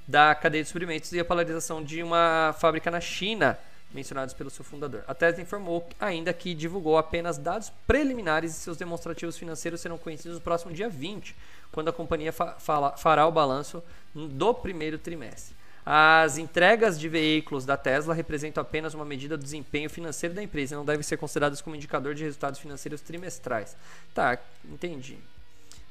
da 0.06 0.36
cadeia 0.36 0.62
de 0.62 0.68
suprimentos 0.68 1.14
e 1.14 1.22
a 1.22 1.24
polarização 1.24 1.82
de 1.82 2.04
uma 2.04 2.54
fábrica 2.60 2.92
na 2.92 3.00
China, 3.00 3.58
mencionados 3.94 4.34
pelo 4.34 4.50
seu 4.50 4.66
fundador. 4.66 5.06
A 5.08 5.16
Tesla 5.16 5.42
informou 5.42 5.88
ainda 6.02 6.34
que 6.34 6.54
divulgou 6.54 6.98
apenas 6.98 7.38
dados 7.38 7.72
preliminares 7.88 8.52
e 8.52 8.60
seus 8.60 8.76
demonstrativos 8.76 9.38
financeiros 9.38 9.80
serão 9.80 9.98
conhecidos 9.98 10.36
no 10.36 10.44
próximo 10.44 10.74
dia 10.74 10.90
20, 10.90 11.34
quando 11.72 11.88
a 11.88 11.94
companhia 11.94 12.34
fa 12.34 12.58
fará 12.98 13.26
o 13.26 13.32
balanço 13.32 13.82
do 14.14 14.54
primeiro 14.54 14.98
trimestre. 14.98 15.61
As 15.86 16.38
entregas 16.38 17.00
de 17.00 17.10
veículos 17.10 17.66
da 17.66 17.76
Tesla 17.76 18.14
representam 18.14 18.62
apenas 18.62 18.94
uma 18.94 19.06
medida 19.06 19.36
do 19.36 19.44
desempenho 19.44 19.90
financeiro 19.90 20.36
da 20.36 20.44
empresa 20.44 20.76
e 20.76 20.78
não 20.78 20.86
devem 20.86 21.02
ser 21.02 21.18
consideradas 21.18 21.62
como 21.62 21.76
indicador 21.76 22.14
de 22.14 22.24
resultados 22.24 22.60
financeiros 22.60 23.02
trimestrais. 23.02 23.76
Tá, 24.14 24.38
entendi. 24.64 25.18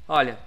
Olha, 0.07 0.39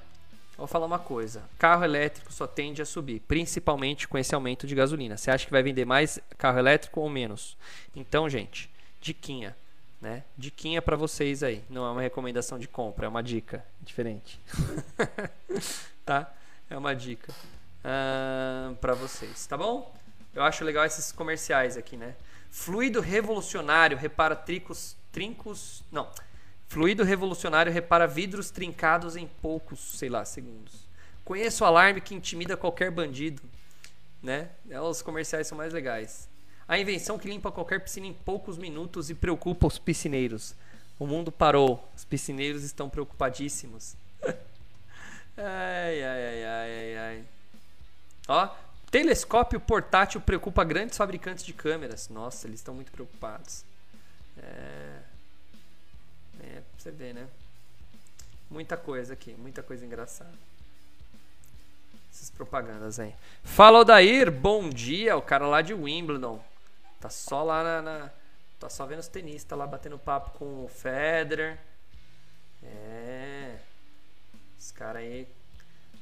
vou 0.58 0.66
falar 0.66 0.86
uma 0.86 1.00
coisa: 1.00 1.44
carro 1.60 1.84
elétrico 1.84 2.32
só 2.32 2.48
tende 2.48 2.82
a 2.82 2.86
subir, 2.86 3.20
principalmente 3.22 4.08
com 4.08 4.18
esse 4.18 4.34
aumento 4.34 4.66
de 4.66 4.76
gasolina. 4.76 5.18
Você 5.18 5.30
acha 5.30 5.46
que 5.46 5.52
vai 5.52 5.62
vender 5.62 5.84
mais 5.84 6.20
carro 6.38 6.60
elétrico 6.60 7.02
ou 7.02 7.10
menos? 7.10 7.58
Então, 7.94 8.30
gente, 8.30 8.70
diquinha, 9.02 9.56
né? 10.02 10.24
Diquinha 10.38 10.82
para 10.82 10.96
vocês 10.96 11.44
aí. 11.44 11.62
Não 11.70 11.86
é 11.86 11.92
uma 11.92 12.02
recomendação 12.02 12.58
de 12.58 12.68
compra, 12.68 13.08
é 13.08 13.10
uma 13.10 13.22
dica 13.22 13.66
diferente. 13.82 14.40
tá? 16.06 16.34
É 16.70 16.78
uma 16.78 16.96
dica 16.96 17.34
uh, 17.84 18.76
para 18.76 18.94
vocês, 18.94 19.46
tá 19.46 19.58
bom? 19.58 19.94
Eu 20.34 20.44
acho 20.44 20.64
legal 20.64 20.86
esses 20.86 21.12
comerciais 21.12 21.78
aqui, 21.78 21.96
né? 21.96 22.16
Fluido 22.50 23.02
revolucionário 23.02 23.98
repara 23.98 24.36
tricos, 24.36 24.96
trincos, 25.12 25.84
não. 25.92 26.10
Fluido 26.68 27.04
revolucionário 27.04 27.72
repara 27.72 28.08
vidros 28.08 28.50
trincados 28.50 29.16
em 29.16 29.28
poucos, 29.28 29.80
sei 29.98 30.10
lá, 30.10 30.26
segundos. 30.26 30.88
Conheço 31.24 31.64
o 31.64 31.68
alarme 31.68 32.02
que 32.02 32.16
intimida 32.16 32.58
qualquer 32.58 32.92
bandido, 32.92 33.42
né? 34.22 34.50
É, 34.70 34.80
os 34.82 35.02
comerciais 35.02 35.48
são 35.48 35.58
mais 35.58 35.72
legais. 35.72 36.28
A 36.68 36.80
invenção 36.80 37.20
que 37.20 37.28
limpa 37.28 37.52
qualquer 37.52 37.80
piscina 37.80 38.08
em 38.08 38.14
poucos 38.14 38.58
minutos 38.58 39.10
e 39.10 39.14
preocupa 39.14 39.68
os 39.68 39.78
piscineiros. 39.78 40.56
O 40.98 41.06
mundo 41.06 41.32
parou, 41.32 41.88
os 41.96 42.06
piscineiros 42.06 42.64
estão 42.64 42.90
preocupadíssimos. 42.90 43.96
ai, 45.38 46.04
ai, 46.04 46.04
ai, 46.04 46.44
ai, 46.44 46.72
ai, 46.72 46.98
ai. 46.98 47.26
Ó, 48.28 48.50
telescópio 48.90 49.60
portátil 49.60 50.22
preocupa 50.22 50.64
grandes 50.64 50.98
fabricantes 50.98 51.44
de 51.44 51.54
câmeras. 51.54 52.10
Nossa, 52.10 52.48
eles 52.48 52.60
estão 52.60 52.74
muito 52.74 52.92
preocupados. 52.92 53.66
É, 54.38 55.00
é 56.42 56.54
pra 56.54 56.64
você 56.78 56.92
ver, 56.92 57.14
né? 57.14 57.28
Muita 58.50 58.78
coisa 58.78 59.14
aqui, 59.14 59.34
muita 59.34 59.64
coisa 59.64 59.86
engraçada. 59.86 60.34
Essas 62.12 62.30
propagandas 62.30 63.00
aí. 63.00 63.16
Fala, 63.44 63.80
Odair, 63.80 64.32
bom 64.32 64.70
dia. 64.70 65.18
O 65.18 65.22
cara 65.22 65.48
lá 65.48 65.62
de 65.62 65.74
Wimbledon. 65.74 66.44
Tá 67.00 67.10
só 67.10 67.44
lá 67.44 67.64
na. 67.64 67.82
na 67.82 68.12
tá 68.60 68.70
só 68.70 68.86
vendo 68.86 69.00
os 69.00 69.08
tenistas 69.08 69.58
lá 69.58 69.66
batendo 69.66 69.98
papo 69.98 70.38
com 70.38 70.64
o 70.64 70.68
Federer. 70.68 71.58
É. 72.62 73.58
Esse 74.58 74.72
cara 74.74 75.00
aí. 75.00 75.28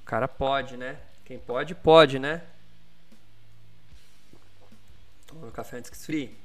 O 0.02 0.04
cara 0.04 0.28
pode, 0.28 0.76
né? 0.76 1.00
Quem 1.26 1.40
pode, 1.40 1.76
pode, 1.76 2.20
né? 2.20 2.46
Toma 5.28 5.42
meu 5.42 5.52
café 5.52 5.78
antes 5.78 5.90
que 5.90 5.96
esfrie. 5.96 6.38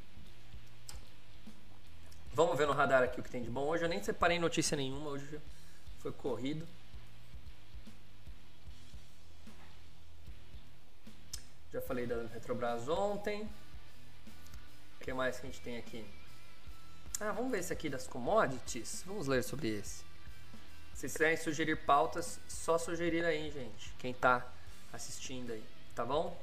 Vamos 2.33 2.57
ver 2.57 2.67
no 2.67 2.73
radar 2.73 3.03
aqui 3.03 3.19
o 3.19 3.23
que 3.23 3.31
tem 3.31 3.43
de 3.43 3.51
bom. 3.51 3.67
Hoje 3.67 3.85
eu 3.85 3.89
nem 3.89 4.03
separei 4.03 4.39
notícia 4.39 4.77
nenhuma, 4.77 5.11
hoje 5.11 5.41
foi 6.01 6.13
corrido. 6.13 6.67
Já 11.73 11.81
falei 11.81 12.07
da 12.07 12.17
Petrobras 12.29 12.89
ontem. 12.89 13.49
O 15.01 15.05
que 15.05 15.13
mais 15.13 15.41
que 15.41 15.47
a 15.47 15.51
gente 15.51 15.61
tem 15.63 15.79
aqui? 15.79 16.07
Ah, 17.19 17.33
vamos 17.33 17.51
ver 17.51 17.61
esse 17.61 17.73
aqui 17.73 17.89
das 17.89 18.07
commodities. 18.07 19.03
Vamos 19.07 19.27
ler 19.27 19.43
sobre 19.43 19.69
esse. 19.69 20.05
Se 20.95 21.09
quiserem 21.09 21.37
sugerir 21.37 21.77
pautas, 21.85 22.39
só 22.49 22.79
sugerir 22.79 23.25
aí, 23.25 23.51
gente. 23.51 23.93
Quem 23.99 24.15
tá 24.15 24.47
assistindo 24.97 25.53
aí, 25.53 25.63
tá 25.95 26.05
bom? 26.05 26.37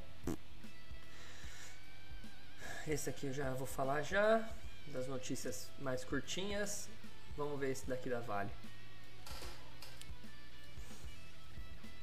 Esse 2.87 3.09
aqui 3.09 3.27
eu 3.27 3.33
já 3.33 3.51
vou 3.51 3.65
falar 3.65 4.01
já, 4.03 4.47
das 4.87 5.07
notícias 5.07 5.69
mais 5.79 6.03
curtinhas. 6.03 6.87
Vamos 7.35 7.59
ver 7.59 7.71
esse 7.71 7.87
daqui 7.87 8.09
da 8.09 8.19
Vale. 8.19 8.51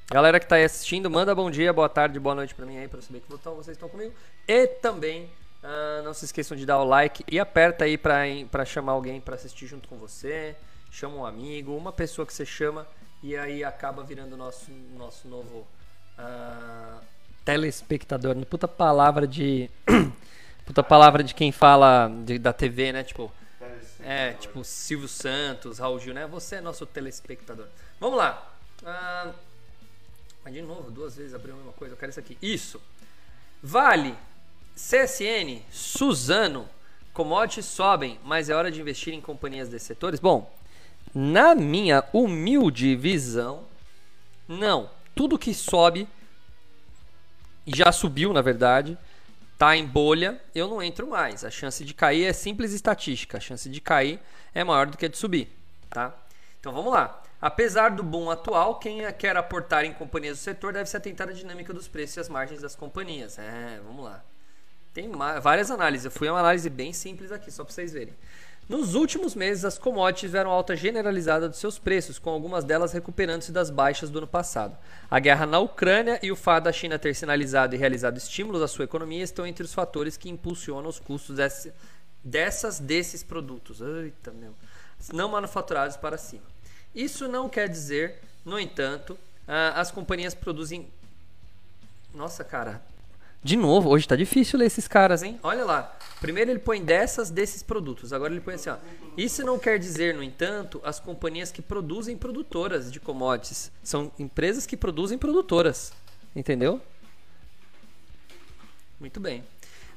Galera 0.09 0.39
que 0.39 0.45
está 0.45 0.57
aí 0.57 0.65
assistindo, 0.65 1.09
manda 1.09 1.33
bom 1.33 1.49
dia, 1.49 1.71
boa 1.71 1.87
tarde, 1.87 2.19
boa 2.19 2.35
noite 2.35 2.53
para 2.53 2.65
mim 2.65 2.77
aí, 2.77 2.87
para 2.87 3.01
saber 3.01 3.21
que 3.21 3.29
vocês 3.29 3.69
estão 3.69 3.87
comigo. 3.87 4.13
E 4.45 4.67
também 4.67 5.31
uh, 5.63 6.03
não 6.03 6.13
se 6.13 6.25
esqueçam 6.25 6.57
de 6.57 6.65
dar 6.65 6.79
o 6.79 6.83
like 6.83 7.23
e 7.31 7.39
aperta 7.39 7.85
aí 7.85 7.97
para 7.97 8.65
chamar 8.65 8.91
alguém 8.91 9.21
para 9.21 9.35
assistir 9.35 9.67
junto 9.67 9.87
com 9.87 9.97
você. 9.97 10.53
Chama 10.91 11.15
um 11.15 11.25
amigo, 11.25 11.77
uma 11.77 11.93
pessoa 11.93 12.25
que 12.25 12.33
você 12.33 12.45
chama 12.45 12.85
e 13.23 13.37
aí 13.37 13.63
acaba 13.63 14.03
virando 14.03 14.35
nosso 14.35 14.69
nosso 14.97 15.29
novo 15.29 15.65
uh, 16.21 16.99
telespectador. 17.43 18.35
Puta 18.45 18.67
palavra 18.67 19.27
de. 19.27 19.69
puta 20.65 20.83
palavra 20.83 21.23
de 21.23 21.33
quem 21.33 21.51
fala 21.51 22.09
de, 22.25 22.37
da 22.37 22.53
TV, 22.53 22.91
né? 22.91 23.03
Tipo. 23.03 23.31
É, 24.03 24.33
tipo 24.33 24.63
Silvio 24.63 25.07
Santos, 25.07 25.77
Raul 25.77 25.99
Gil, 25.99 26.13
né? 26.13 26.25
Você 26.25 26.55
é 26.55 26.61
nosso 26.61 26.87
telespectador. 26.87 27.67
Vamos 27.99 28.17
lá. 28.17 28.51
Uh, 28.81 29.33
mas 30.43 30.53
de 30.53 30.61
novo, 30.61 30.89
duas 30.89 31.15
vezes 31.15 31.35
abriu 31.35 31.53
a 31.53 31.57
mesma 31.57 31.73
coisa. 31.73 31.93
Eu 31.93 31.97
quero 31.97 32.09
isso 32.09 32.19
aqui. 32.19 32.35
Isso. 32.41 32.81
Vale, 33.61 34.15
CSN, 34.75 35.61
Suzano, 35.71 36.67
commodities 37.13 37.67
sobem, 37.67 38.19
mas 38.23 38.49
é 38.49 38.55
hora 38.55 38.71
de 38.71 38.81
investir 38.81 39.13
em 39.13 39.21
companhias 39.21 39.69
desses 39.69 39.87
setores? 39.87 40.19
Bom, 40.19 40.51
na 41.13 41.53
minha 41.53 42.03
humilde 42.11 42.95
visão, 42.95 43.63
não 44.47 44.89
tudo 45.15 45.37
que 45.37 45.53
sobe, 45.53 46.07
e 47.65 47.75
já 47.75 47.91
subiu 47.91 48.33
na 48.33 48.41
verdade, 48.41 48.97
tá 49.57 49.75
em 49.75 49.85
bolha, 49.85 50.41
eu 50.55 50.67
não 50.67 50.81
entro 50.81 51.07
mais. 51.07 51.45
A 51.45 51.51
chance 51.51 51.85
de 51.85 51.93
cair 51.93 52.25
é 52.25 52.33
simples 52.33 52.73
estatística. 52.73 53.37
A 53.37 53.41
chance 53.41 53.69
de 53.69 53.79
cair 53.79 54.19
é 54.53 54.63
maior 54.63 54.87
do 54.87 54.97
que 54.97 55.05
a 55.05 55.09
de 55.09 55.17
subir, 55.17 55.55
tá? 55.89 56.15
Então 56.59 56.73
vamos 56.73 56.91
lá. 56.91 57.21
Apesar 57.41 57.89
do 57.89 58.03
boom 58.03 58.29
atual, 58.29 58.75
quem 58.75 58.99
quer 59.13 59.35
aportar 59.35 59.83
em 59.83 59.93
companhias 59.93 60.37
do 60.37 60.41
setor 60.41 60.73
deve 60.73 60.89
se 60.89 60.95
atentar 60.95 61.27
à 61.27 61.31
dinâmica 61.31 61.73
dos 61.73 61.87
preços 61.87 62.17
e 62.17 62.19
às 62.19 62.29
margens 62.29 62.61
das 62.61 62.75
companhias. 62.75 63.39
É, 63.39 63.79
vamos 63.83 64.03
lá. 64.03 64.23
Tem 64.93 65.09
várias 65.41 65.71
análises. 65.71 66.05
Eu 66.05 66.11
fui 66.11 66.29
uma 66.29 66.39
análise 66.39 66.69
bem 66.69 66.93
simples 66.93 67.31
aqui, 67.31 67.49
só 67.49 67.63
para 67.63 67.73
vocês 67.73 67.93
verem. 67.93 68.13
Nos 68.71 68.95
últimos 68.95 69.35
meses, 69.35 69.65
as 69.65 69.77
commodities 69.77 70.21
tiveram 70.21 70.49
alta 70.49 70.77
generalizada 70.77 71.49
dos 71.49 71.57
seus 71.57 71.77
preços, 71.77 72.17
com 72.17 72.29
algumas 72.29 72.63
delas 72.63 72.93
recuperando-se 72.93 73.51
das 73.51 73.69
baixas 73.69 74.09
do 74.09 74.19
ano 74.19 74.27
passado. 74.27 74.77
A 75.09 75.19
guerra 75.19 75.45
na 75.45 75.59
Ucrânia 75.59 76.17
e 76.23 76.31
o 76.31 76.37
fato 76.37 76.63
da 76.63 76.71
China 76.71 76.97
ter 76.97 77.13
sinalizado 77.13 77.75
e 77.75 77.77
realizado 77.77 78.15
estímulos 78.15 78.61
à 78.61 78.69
sua 78.69 78.85
economia 78.85 79.25
estão 79.25 79.45
entre 79.45 79.65
os 79.65 79.73
fatores 79.73 80.15
que 80.15 80.29
impulsionam 80.29 80.89
os 80.89 81.01
custos 81.01 81.35
desse, 81.35 81.73
dessas 82.23 82.79
desses 82.79 83.23
produtos 83.23 83.81
Eita, 83.81 84.31
meu, 84.31 84.55
não 85.11 85.27
manufaturados 85.27 85.97
para 85.97 86.17
cima. 86.17 86.45
Isso 86.95 87.27
não 87.27 87.49
quer 87.49 87.67
dizer, 87.67 88.21
no 88.45 88.57
entanto, 88.57 89.15
uh, 89.49 89.75
as 89.75 89.91
companhias 89.91 90.33
produzem. 90.33 90.87
Nossa, 92.13 92.41
cara, 92.41 92.81
de 93.43 93.57
novo, 93.57 93.89
hoje 93.89 94.07
tá 94.07 94.15
difícil 94.15 94.59
ler 94.59 94.67
esses 94.67 94.87
caras, 94.87 95.23
hein? 95.23 95.39
Olha 95.41 95.65
lá. 95.65 95.97
Primeiro 96.19 96.51
ele 96.51 96.59
põe 96.59 96.83
dessas 96.83 97.31
desses 97.31 97.63
produtos. 97.63 98.13
Agora 98.13 98.31
ele 98.31 98.41
põe 98.41 98.53
assim, 98.53 98.69
ó. 98.69 98.77
Isso 99.17 99.43
não 99.43 99.57
quer 99.57 99.79
dizer, 99.79 100.13
no 100.13 100.21
entanto, 100.21 100.79
as 100.83 100.99
companhias 100.99 101.51
que 101.51 101.61
produzem 101.61 102.15
produtoras 102.15 102.91
de 102.91 102.99
commodities. 102.99 103.71
São 103.81 104.11
empresas 104.19 104.67
que 104.67 104.77
produzem 104.77 105.17
produtoras. 105.17 105.91
Entendeu? 106.35 106.79
Muito 108.99 109.19
bem. 109.19 109.43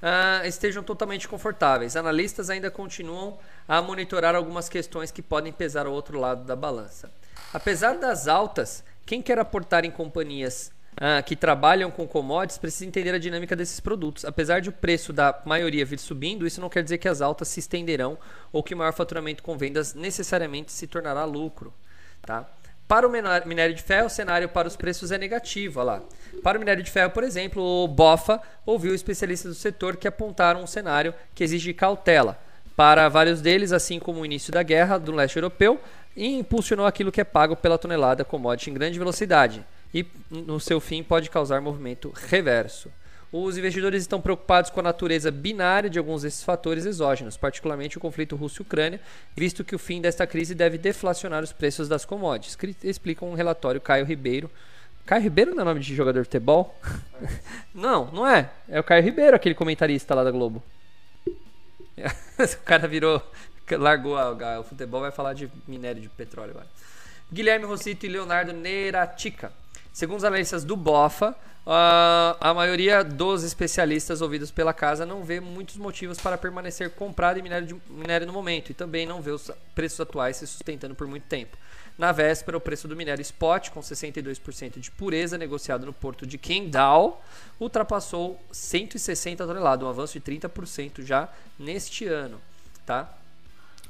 Uh, 0.02 0.46
estejam 0.46 0.82
totalmente 0.82 1.28
confortáveis. 1.28 1.96
Analistas 1.96 2.48
ainda 2.48 2.70
continuam 2.70 3.38
a 3.68 3.82
monitorar 3.82 4.34
algumas 4.34 4.70
questões 4.70 5.10
que 5.10 5.20
podem 5.20 5.52
pesar 5.52 5.84
ao 5.84 5.92
outro 5.92 6.18
lado 6.18 6.44
da 6.44 6.56
balança. 6.56 7.12
Apesar 7.52 7.98
das 7.98 8.26
altas, 8.26 8.82
quem 9.04 9.20
quer 9.20 9.38
aportar 9.38 9.84
em 9.84 9.90
companhias 9.90 10.72
ah, 10.96 11.20
que 11.22 11.34
trabalham 11.34 11.90
com 11.90 12.06
commodities 12.06 12.58
precisam 12.58 12.88
entender 12.88 13.14
a 13.14 13.18
dinâmica 13.18 13.56
desses 13.56 13.80
produtos. 13.80 14.24
Apesar 14.24 14.60
de 14.60 14.68
o 14.68 14.72
preço 14.72 15.12
da 15.12 15.40
maioria 15.44 15.84
vir 15.84 15.98
subindo, 15.98 16.46
isso 16.46 16.60
não 16.60 16.68
quer 16.68 16.82
dizer 16.82 16.98
que 16.98 17.08
as 17.08 17.20
altas 17.20 17.48
se 17.48 17.60
estenderão 17.60 18.16
ou 18.52 18.62
que 18.62 18.74
o 18.74 18.76
maior 18.76 18.92
faturamento 18.92 19.42
com 19.42 19.56
vendas 19.56 19.94
necessariamente 19.94 20.72
se 20.72 20.86
tornará 20.86 21.24
lucro. 21.24 21.72
Tá? 22.22 22.48
Para 22.86 23.08
o 23.08 23.10
minério 23.10 23.74
de 23.74 23.82
ferro, 23.82 24.06
o 24.06 24.10
cenário 24.10 24.48
para 24.48 24.68
os 24.68 24.76
preços 24.76 25.10
é 25.10 25.18
negativo. 25.18 25.82
Lá. 25.82 26.02
Para 26.42 26.58
o 26.58 26.60
minério 26.60 26.82
de 26.82 26.90
ferro, 26.90 27.10
por 27.10 27.24
exemplo, 27.24 27.62
o 27.62 27.88
BOFA 27.88 28.40
ouviu 28.64 28.94
especialistas 28.94 29.52
do 29.52 29.58
setor 29.58 29.96
que 29.96 30.06
apontaram 30.06 30.62
um 30.62 30.66
cenário 30.66 31.14
que 31.34 31.42
exige 31.42 31.72
cautela. 31.72 32.38
Para 32.76 33.08
vários 33.08 33.40
deles, 33.40 33.72
assim 33.72 33.98
como 33.98 34.20
o 34.20 34.26
início 34.26 34.52
da 34.52 34.62
guerra 34.62 34.98
do 34.98 35.12
leste 35.12 35.36
europeu, 35.36 35.80
impulsionou 36.16 36.86
aquilo 36.86 37.10
que 37.10 37.20
é 37.20 37.24
pago 37.24 37.56
pela 37.56 37.78
tonelada 37.78 38.24
commodity 38.24 38.70
em 38.70 38.74
grande 38.74 38.98
velocidade 38.98 39.64
e, 39.94 40.04
no 40.28 40.58
seu 40.58 40.80
fim, 40.80 41.02
pode 41.04 41.30
causar 41.30 41.60
movimento 41.60 42.12
reverso. 42.14 42.90
Os 43.36 43.56
investidores 43.58 44.02
estão 44.02 44.20
preocupados 44.20 44.70
com 44.70 44.80
a 44.80 44.82
natureza 44.82 45.30
binária 45.30 45.90
de 45.90 45.98
alguns 45.98 46.22
desses 46.22 46.44
fatores 46.44 46.84
exógenos, 46.84 47.36
particularmente 47.36 47.98
o 47.98 48.00
conflito 48.00 48.36
Rússia-Ucrânia, 48.36 49.00
visto 49.34 49.64
que 49.64 49.74
o 49.74 49.78
fim 49.78 50.00
desta 50.00 50.26
crise 50.26 50.54
deve 50.54 50.78
deflacionar 50.78 51.42
os 51.42 51.52
preços 51.52 51.88
das 51.88 52.04
commodities, 52.04 52.56
explica 52.82 53.24
um 53.24 53.34
relatório 53.34 53.80
Caio 53.80 54.04
Ribeiro. 54.04 54.50
Caio 55.04 55.22
Ribeiro 55.22 55.54
não 55.54 55.62
é 55.62 55.64
nome 55.64 55.80
de 55.80 55.94
jogador 55.94 56.20
de 56.20 56.26
futebol? 56.26 56.78
não, 57.74 58.06
não 58.12 58.26
é. 58.26 58.50
É 58.68 58.78
o 58.78 58.84
Caio 58.84 59.02
Ribeiro, 59.02 59.34
aquele 59.34 59.54
comentarista 59.54 60.14
lá 60.14 60.22
da 60.22 60.30
Globo. 60.30 60.62
o 61.96 62.64
cara 62.64 62.86
virou, 62.86 63.20
largou 63.72 64.16
o 64.16 64.62
futebol, 64.62 65.00
vai 65.00 65.10
falar 65.10 65.34
de 65.34 65.50
minério 65.66 66.00
de 66.00 66.08
petróleo 66.08 66.52
agora. 66.52 66.68
Guilherme 67.32 67.66
Rossito 67.66 68.06
e 68.06 68.08
Leonardo 68.08 68.52
Neratica. 68.52 69.52
Segundo 69.94 70.18
os 70.18 70.24
analistas 70.24 70.62
do 70.62 70.76
BOFA, 70.76 71.34
Uh, 71.66 72.36
a 72.40 72.52
maioria 72.52 73.02
dos 73.02 73.42
especialistas 73.42 74.20
ouvidos 74.20 74.50
pela 74.50 74.74
casa 74.74 75.06
não 75.06 75.24
vê 75.24 75.40
muitos 75.40 75.78
motivos 75.78 76.18
para 76.20 76.36
permanecer 76.36 76.90
comprado 76.90 77.38
em 77.38 77.42
minério, 77.42 77.66
de, 77.66 77.74
minério 77.88 78.26
no 78.26 78.34
momento 78.34 78.68
e 78.68 78.74
também 78.74 79.06
não 79.06 79.22
vê 79.22 79.30
os 79.30 79.50
preços 79.74 79.98
atuais 79.98 80.36
se 80.36 80.46
sustentando 80.46 80.94
por 80.94 81.06
muito 81.06 81.22
tempo. 81.22 81.56
Na 81.96 82.12
véspera, 82.12 82.58
o 82.58 82.60
preço 82.60 82.86
do 82.86 82.94
minério 82.94 83.22
spot, 83.22 83.70
com 83.70 83.80
62% 83.80 84.78
de 84.78 84.90
pureza 84.90 85.38
negociado 85.38 85.86
no 85.86 85.92
porto 85.92 86.26
de 86.26 86.36
Qingdao, 86.36 87.24
ultrapassou 87.58 88.38
160 88.52 89.46
toneladas, 89.46 89.86
um 89.86 89.88
avanço 89.88 90.20
de 90.20 90.20
30% 90.20 91.02
já 91.02 91.30
neste 91.58 92.06
ano, 92.06 92.42
tá? 92.84 93.10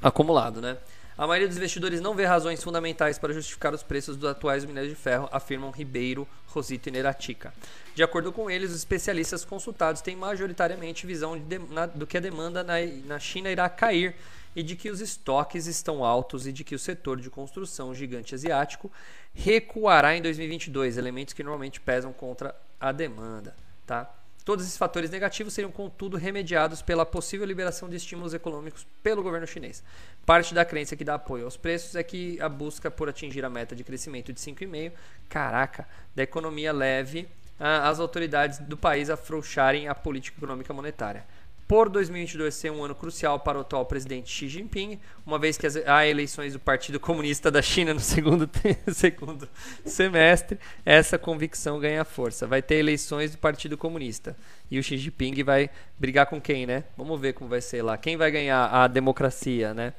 Acumulado, 0.01 0.61
né? 0.61 0.77
A 1.17 1.25
maioria 1.25 1.47
dos 1.47 1.55
investidores 1.55 2.01
não 2.01 2.13
vê 2.13 2.25
razões 2.25 2.61
fundamentais 2.61 3.17
para 3.17 3.33
justificar 3.33 3.73
os 3.73 3.81
preços 3.81 4.17
dos 4.17 4.29
atuais 4.29 4.65
minérios 4.65 4.93
de 4.93 4.99
ferro, 4.99 5.29
afirmam 5.31 5.71
Ribeiro, 5.71 6.27
Rosito 6.47 6.89
e 6.89 6.91
Neratica. 6.91 7.53
De 7.93 8.03
acordo 8.03 8.33
com 8.33 8.49
eles, 8.49 8.71
os 8.71 8.77
especialistas 8.77 9.45
consultados 9.45 10.01
têm 10.01 10.13
majoritariamente 10.13 11.07
visão 11.07 11.39
de, 11.39 11.57
na, 11.57 11.85
do 11.85 12.05
que 12.05 12.17
a 12.17 12.19
demanda 12.19 12.63
na, 12.63 12.73
na 13.05 13.17
China 13.17 13.49
irá 13.49 13.69
cair 13.69 14.13
e 14.53 14.61
de 14.61 14.75
que 14.75 14.89
os 14.89 14.99
estoques 14.99 15.67
estão 15.67 16.03
altos 16.03 16.45
e 16.47 16.51
de 16.51 16.65
que 16.65 16.75
o 16.75 16.79
setor 16.79 17.21
de 17.21 17.29
construção 17.29 17.95
gigante 17.95 18.35
asiático 18.35 18.91
recuará 19.33 20.17
em 20.17 20.21
2022, 20.21 20.97
elementos 20.97 21.33
que 21.33 21.43
normalmente 21.43 21.79
pesam 21.79 22.11
contra 22.11 22.53
a 22.79 22.91
demanda. 22.91 23.55
Tá? 23.87 24.13
Todos 24.45 24.63
esses 24.63 24.77
fatores 24.77 25.09
negativos 25.09 25.53
seriam, 25.53 25.71
contudo, 25.71 26.17
remediados 26.17 26.79
pela 26.83 27.03
possível 27.03 27.47
liberação 27.47 27.89
de 27.89 27.95
estímulos 27.95 28.31
econômicos 28.31 28.85
pelo 29.01 29.23
governo 29.23 29.47
chinês. 29.47 29.83
Parte 30.23 30.53
da 30.53 30.63
crença 30.63 30.95
que 30.95 31.03
dá 31.03 31.15
apoio 31.15 31.45
aos 31.45 31.57
preços 31.57 31.95
é 31.95 32.03
que 32.03 32.39
a 32.39 32.47
busca 32.47 32.91
por 32.91 33.09
atingir 33.09 33.43
a 33.43 33.49
meta 33.49 33.75
de 33.75 33.83
crescimento 33.83 34.31
de 34.31 34.39
5,5%, 34.39 34.91
caraca, 35.27 35.87
da 36.15 36.21
economia 36.21 36.71
leve 36.71 37.27
as 37.57 37.99
autoridades 37.99 38.59
do 38.59 38.77
país 38.77 39.09
afrouxarem 39.09 39.87
a 39.87 39.95
política 39.95 40.37
econômica 40.37 40.73
monetária 40.73 41.25
por 41.67 41.89
2022 41.89 42.53
ser 42.53 42.71
um 42.71 42.83
ano 42.83 42.93
crucial 42.93 43.39
para 43.39 43.57
o 43.57 43.61
atual 43.61 43.85
presidente 43.85 44.29
Xi 44.29 44.47
Jinping, 44.47 44.99
uma 45.25 45.39
vez 45.39 45.57
que 45.57 45.65
há 45.87 46.05
eleições 46.05 46.53
do 46.53 46.59
Partido 46.59 46.99
Comunista 46.99 47.49
da 47.49 47.61
China 47.61 47.93
no 47.93 47.99
segundo, 48.01 48.49
segundo 48.93 49.49
semestre, 49.83 50.59
essa 50.85 51.17
convicção 51.17 51.79
ganha 51.79 52.05
força. 52.05 52.45
Vai 52.45 52.61
ter 52.61 52.75
eleições 52.75 53.31
do 53.31 53.37
Partido 53.37 53.77
Comunista 53.77 54.35
e 54.69 54.77
o 54.77 54.83
Xi 54.83 54.97
Jinping 54.97 55.43
vai 55.43 55.69
brigar 55.97 56.27
com 56.27 56.39
quem, 56.39 56.65
né? 56.65 56.83
Vamos 56.95 57.19
ver 57.19 57.33
como 57.33 57.49
vai 57.49 57.61
ser 57.61 57.81
lá. 57.81 57.97
Quem 57.97 58.15
vai 58.15 58.29
ganhar 58.29 58.67
a 58.67 58.87
democracia, 58.87 59.73
né? 59.73 59.93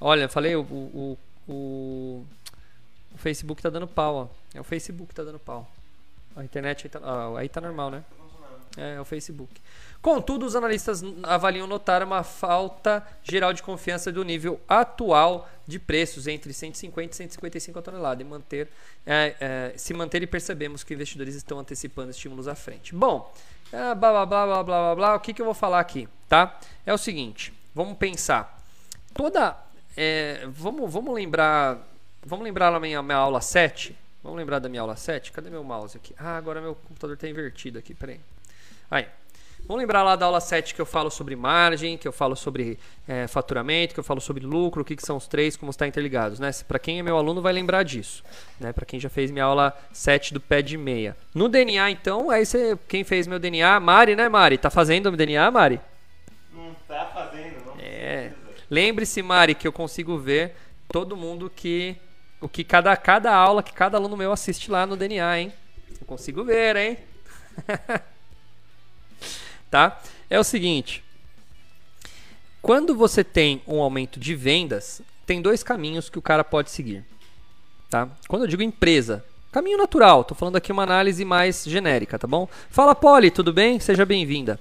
Olha, 0.00 0.28
falei, 0.28 0.54
o, 0.54 0.60
o, 0.62 1.18
o, 1.48 2.24
o 3.12 3.18
Facebook 3.18 3.60
tá 3.60 3.70
dando 3.70 3.88
pau, 3.88 4.14
ó. 4.14 4.28
É 4.56 4.60
o 4.60 4.64
Facebook 4.64 5.08
que 5.08 5.14
tá 5.14 5.24
dando 5.24 5.40
pau. 5.40 5.68
A 6.36 6.44
internet 6.44 6.86
aí 6.86 6.90
tá, 6.90 7.00
ah, 7.02 7.38
aí 7.38 7.48
tá 7.48 7.60
normal, 7.60 7.90
né? 7.90 8.04
É, 8.76 8.94
é 8.94 9.00
o 9.00 9.04
Facebook. 9.04 9.60
Contudo, 10.00 10.46
os 10.46 10.54
analistas 10.54 11.02
avaliam 11.24 11.66
notar 11.66 12.02
uma 12.04 12.22
falta 12.22 13.04
geral 13.22 13.52
de 13.52 13.62
confiança 13.62 14.12
do 14.12 14.24
nível 14.24 14.60
atual 14.68 15.48
de 15.66 15.78
preços 15.78 16.26
entre 16.26 16.52
150 16.52 17.12
e 17.12 17.16
155 17.16 17.78
a 17.78 17.82
tonelada 17.82 18.22
e 18.22 18.24
manter, 18.24 18.68
é, 19.04 19.34
é, 19.40 19.72
se 19.76 19.92
manter 19.92 20.22
e 20.22 20.26
percebemos 20.26 20.84
que 20.84 20.94
investidores 20.94 21.34
estão 21.34 21.58
antecipando 21.58 22.10
estímulos 22.10 22.46
à 22.46 22.54
frente. 22.54 22.94
Bom, 22.94 23.32
é, 23.72 23.94
blá, 23.94 23.94
blá, 23.94 24.26
blá, 24.26 24.46
blá, 24.46 24.64
blá, 24.64 24.94
blá, 24.94 25.14
o 25.16 25.20
que, 25.20 25.34
que 25.34 25.42
eu 25.42 25.44
vou 25.44 25.54
falar 25.54 25.80
aqui, 25.80 26.08
tá? 26.28 26.58
É 26.86 26.94
o 26.94 26.98
seguinte, 26.98 27.52
vamos 27.74 27.98
pensar. 27.98 28.62
Toda, 29.12 29.56
é, 29.96 30.46
vamos, 30.48 30.90
vamos 30.90 31.12
lembrar, 31.12 31.76
vamos 32.24 32.44
lembrar 32.44 32.70
da 32.70 32.78
minha, 32.78 33.02
minha 33.02 33.18
aula 33.18 33.40
7? 33.40 33.96
Vamos 34.22 34.38
lembrar 34.38 34.60
da 34.60 34.68
minha 34.68 34.80
aula 34.80 34.96
7? 34.96 35.32
Cadê 35.32 35.50
meu 35.50 35.64
mouse 35.64 35.96
aqui? 35.96 36.14
Ah, 36.16 36.36
agora 36.36 36.60
meu 36.60 36.76
computador 36.76 37.14
está 37.14 37.28
invertido 37.28 37.78
aqui, 37.78 37.94
peraí. 37.94 38.20
Aí, 38.90 39.06
Vamos 39.66 39.82
lembrar 39.82 40.02
lá 40.02 40.16
da 40.16 40.24
aula 40.24 40.40
7 40.40 40.74
que 40.74 40.80
eu 40.80 40.86
falo 40.86 41.10
sobre 41.10 41.36
margem, 41.36 41.98
que 41.98 42.08
eu 42.08 42.12
falo 42.12 42.34
sobre 42.34 42.78
é, 43.06 43.26
faturamento, 43.26 43.92
que 43.92 44.00
eu 44.00 44.04
falo 44.04 44.20
sobre 44.20 44.44
lucro, 44.44 44.80
o 44.80 44.84
que, 44.84 44.96
que 44.96 45.04
são 45.04 45.16
os 45.16 45.26
três, 45.26 45.56
como 45.56 45.70
está 45.70 45.86
interligados. 45.86 46.40
Né? 46.40 46.50
Para 46.66 46.78
quem 46.78 46.98
é 46.98 47.02
meu 47.02 47.18
aluno 47.18 47.42
vai 47.42 47.52
lembrar 47.52 47.82
disso. 47.82 48.24
Né? 48.58 48.72
Para 48.72 48.86
quem 48.86 48.98
já 48.98 49.10
fez 49.10 49.30
minha 49.30 49.44
aula 49.44 49.78
7 49.92 50.32
do 50.32 50.40
pé 50.40 50.62
de 50.62 50.78
meia. 50.78 51.14
No 51.34 51.50
DNA, 51.50 51.90
então, 51.90 52.30
aí 52.30 52.46
você, 52.46 52.78
quem 52.88 53.04
fez 53.04 53.26
meu 53.26 53.38
DNA, 53.38 53.78
Mari, 53.78 54.16
né, 54.16 54.26
Mari? 54.28 54.56
Tá 54.56 54.70
fazendo 54.70 55.06
o 55.10 55.16
DNA, 55.16 55.50
Mari? 55.50 55.80
Não 56.54 56.74
tá 56.86 57.10
fazendo, 57.12 57.66
não. 57.66 57.76
É. 57.78 58.32
Lembre-se, 58.70 59.22
Mari, 59.22 59.54
que 59.54 59.68
eu 59.68 59.72
consigo 59.72 60.16
ver 60.18 60.54
todo 60.90 61.16
mundo 61.16 61.50
que. 61.54 61.96
O 62.40 62.48
que 62.48 62.62
cada, 62.62 62.96
cada 62.96 63.34
aula 63.34 63.64
que 63.64 63.72
cada 63.72 63.98
aluno 63.98 64.16
meu 64.16 64.30
assiste 64.30 64.70
lá 64.70 64.86
no 64.86 64.96
DNA, 64.96 65.40
hein? 65.40 65.52
Eu 66.00 66.06
consigo 66.06 66.44
ver, 66.44 66.76
hein? 66.76 66.98
tá? 69.70 70.00
É 70.28 70.38
o 70.38 70.44
seguinte, 70.44 71.02
quando 72.60 72.94
você 72.94 73.22
tem 73.22 73.62
um 73.66 73.80
aumento 73.80 74.18
de 74.18 74.34
vendas, 74.34 75.00
tem 75.26 75.40
dois 75.40 75.62
caminhos 75.62 76.10
que 76.10 76.18
o 76.18 76.22
cara 76.22 76.42
pode 76.42 76.70
seguir, 76.70 77.04
tá? 77.88 78.08
Quando 78.26 78.42
eu 78.42 78.48
digo 78.48 78.62
empresa, 78.62 79.24
caminho 79.52 79.78
natural, 79.78 80.24
tô 80.24 80.34
falando 80.34 80.56
aqui 80.56 80.72
uma 80.72 80.82
análise 80.82 81.24
mais 81.24 81.64
genérica, 81.64 82.18
tá 82.18 82.26
bom? 82.26 82.48
Fala 82.70 82.94
Polly, 82.94 83.30
tudo 83.30 83.52
bem? 83.52 83.78
Seja 83.80 84.04
bem-vinda. 84.04 84.60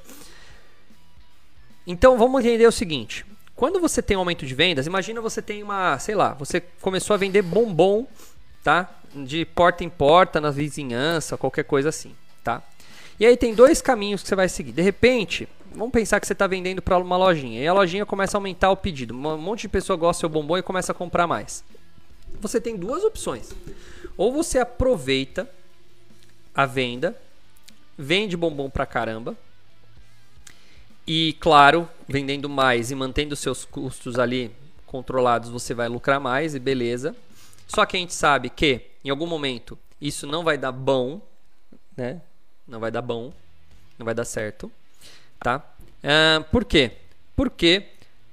Então 1.86 2.17
vamos 2.17 2.43
entender 2.43 2.67
o 2.67 2.72
seguinte: 2.72 3.26
quando 3.56 3.80
você 3.80 4.02
tem 4.02 4.15
um 4.17 4.20
aumento 4.20 4.46
de 4.46 4.54
vendas, 4.54 4.86
imagina 4.86 5.22
você 5.22 5.41
tem 5.41 5.63
uma, 5.63 5.98
sei 6.00 6.15
lá, 6.15 6.34
você 6.34 6.62
começou 6.82 7.13
a 7.13 7.17
vender 7.17 7.41
bombom, 7.41 8.06
tá? 8.63 8.89
De 9.15 9.46
porta 9.46 9.84
em 9.84 9.89
porta 9.89 10.39
na 10.39 10.52
vizinhança, 10.52 11.38
qualquer 11.38 11.63
coisa 11.63 11.89
assim, 11.89 12.13
tá? 12.43 12.62
E 13.20 13.26
aí 13.26 13.36
tem 13.36 13.54
dois 13.54 13.82
caminhos 13.82 14.22
que 14.22 14.28
você 14.28 14.36
vai 14.36 14.48
seguir. 14.48 14.72
De 14.72 14.82
repente, 14.82 15.48
vamos 15.74 15.92
pensar 15.92 16.20
que 16.20 16.28
você 16.28 16.34
está 16.34 16.46
vendendo 16.46 16.82
para 16.82 16.98
uma 16.98 17.18
lojinha 17.18 17.62
e 17.62 17.68
a 17.68 17.74
lojinha 17.74 18.06
começa 18.06 18.38
a 18.38 18.40
aumentar 18.40 18.70
o 18.70 18.78
pedido. 18.78 19.14
Um 19.16 19.38
monte 19.38 19.62
de 19.62 19.70
pessoa 19.70 19.98
gosta 19.98 20.20
do 20.20 20.22
seu 20.22 20.30
bombom 20.30 20.58
e 20.58 20.62
começa 20.62 20.92
a 20.92 20.96
comprar 20.96 21.26
mais. 21.26 21.64
Você 22.40 22.62
tem 22.62 22.76
duas 22.76 23.04
opções. 23.04 23.52
Ou 24.16 24.32
você 24.32 24.60
aproveita 24.60 25.50
a 26.54 26.66
venda, 26.66 27.16
vende 27.98 28.38
bombom 28.38 28.70
para 28.70 28.86
caramba. 28.86 29.36
E 31.06 31.34
claro, 31.40 31.88
vendendo 32.08 32.50
mais 32.50 32.92
e 32.92 32.96
mantendo 32.96 33.36
seus 33.36 33.64
custos 33.64 34.20
ali 34.20 34.52
controlados, 34.86 35.50
você 35.50 35.74
vai 35.74 35.88
lucrar 35.88 36.20
mais 36.20 36.54
e 36.54 36.60
beleza. 36.60 37.16
Só 37.68 37.86
que 37.86 37.98
a 37.98 38.00
gente 38.00 38.14
sabe 38.14 38.50
que 38.50 38.82
em 39.04 39.10
algum 39.10 39.28
momento 39.28 39.78
isso 40.02 40.28
não 40.28 40.44
vai 40.44 40.58
dar 40.58 40.72
bom, 40.72 41.22
né? 41.96 42.22
Não 42.68 42.80
vai 42.80 42.92
dar 42.92 43.02
bom, 43.02 43.34
não 43.98 44.06
vai 44.06 44.14
dar 44.14 44.26
certo, 44.26 44.72
tá? 45.40 45.64
Uh, 46.04 46.44
por 46.52 46.66
quê? 46.66 46.92
Porque 47.36 47.84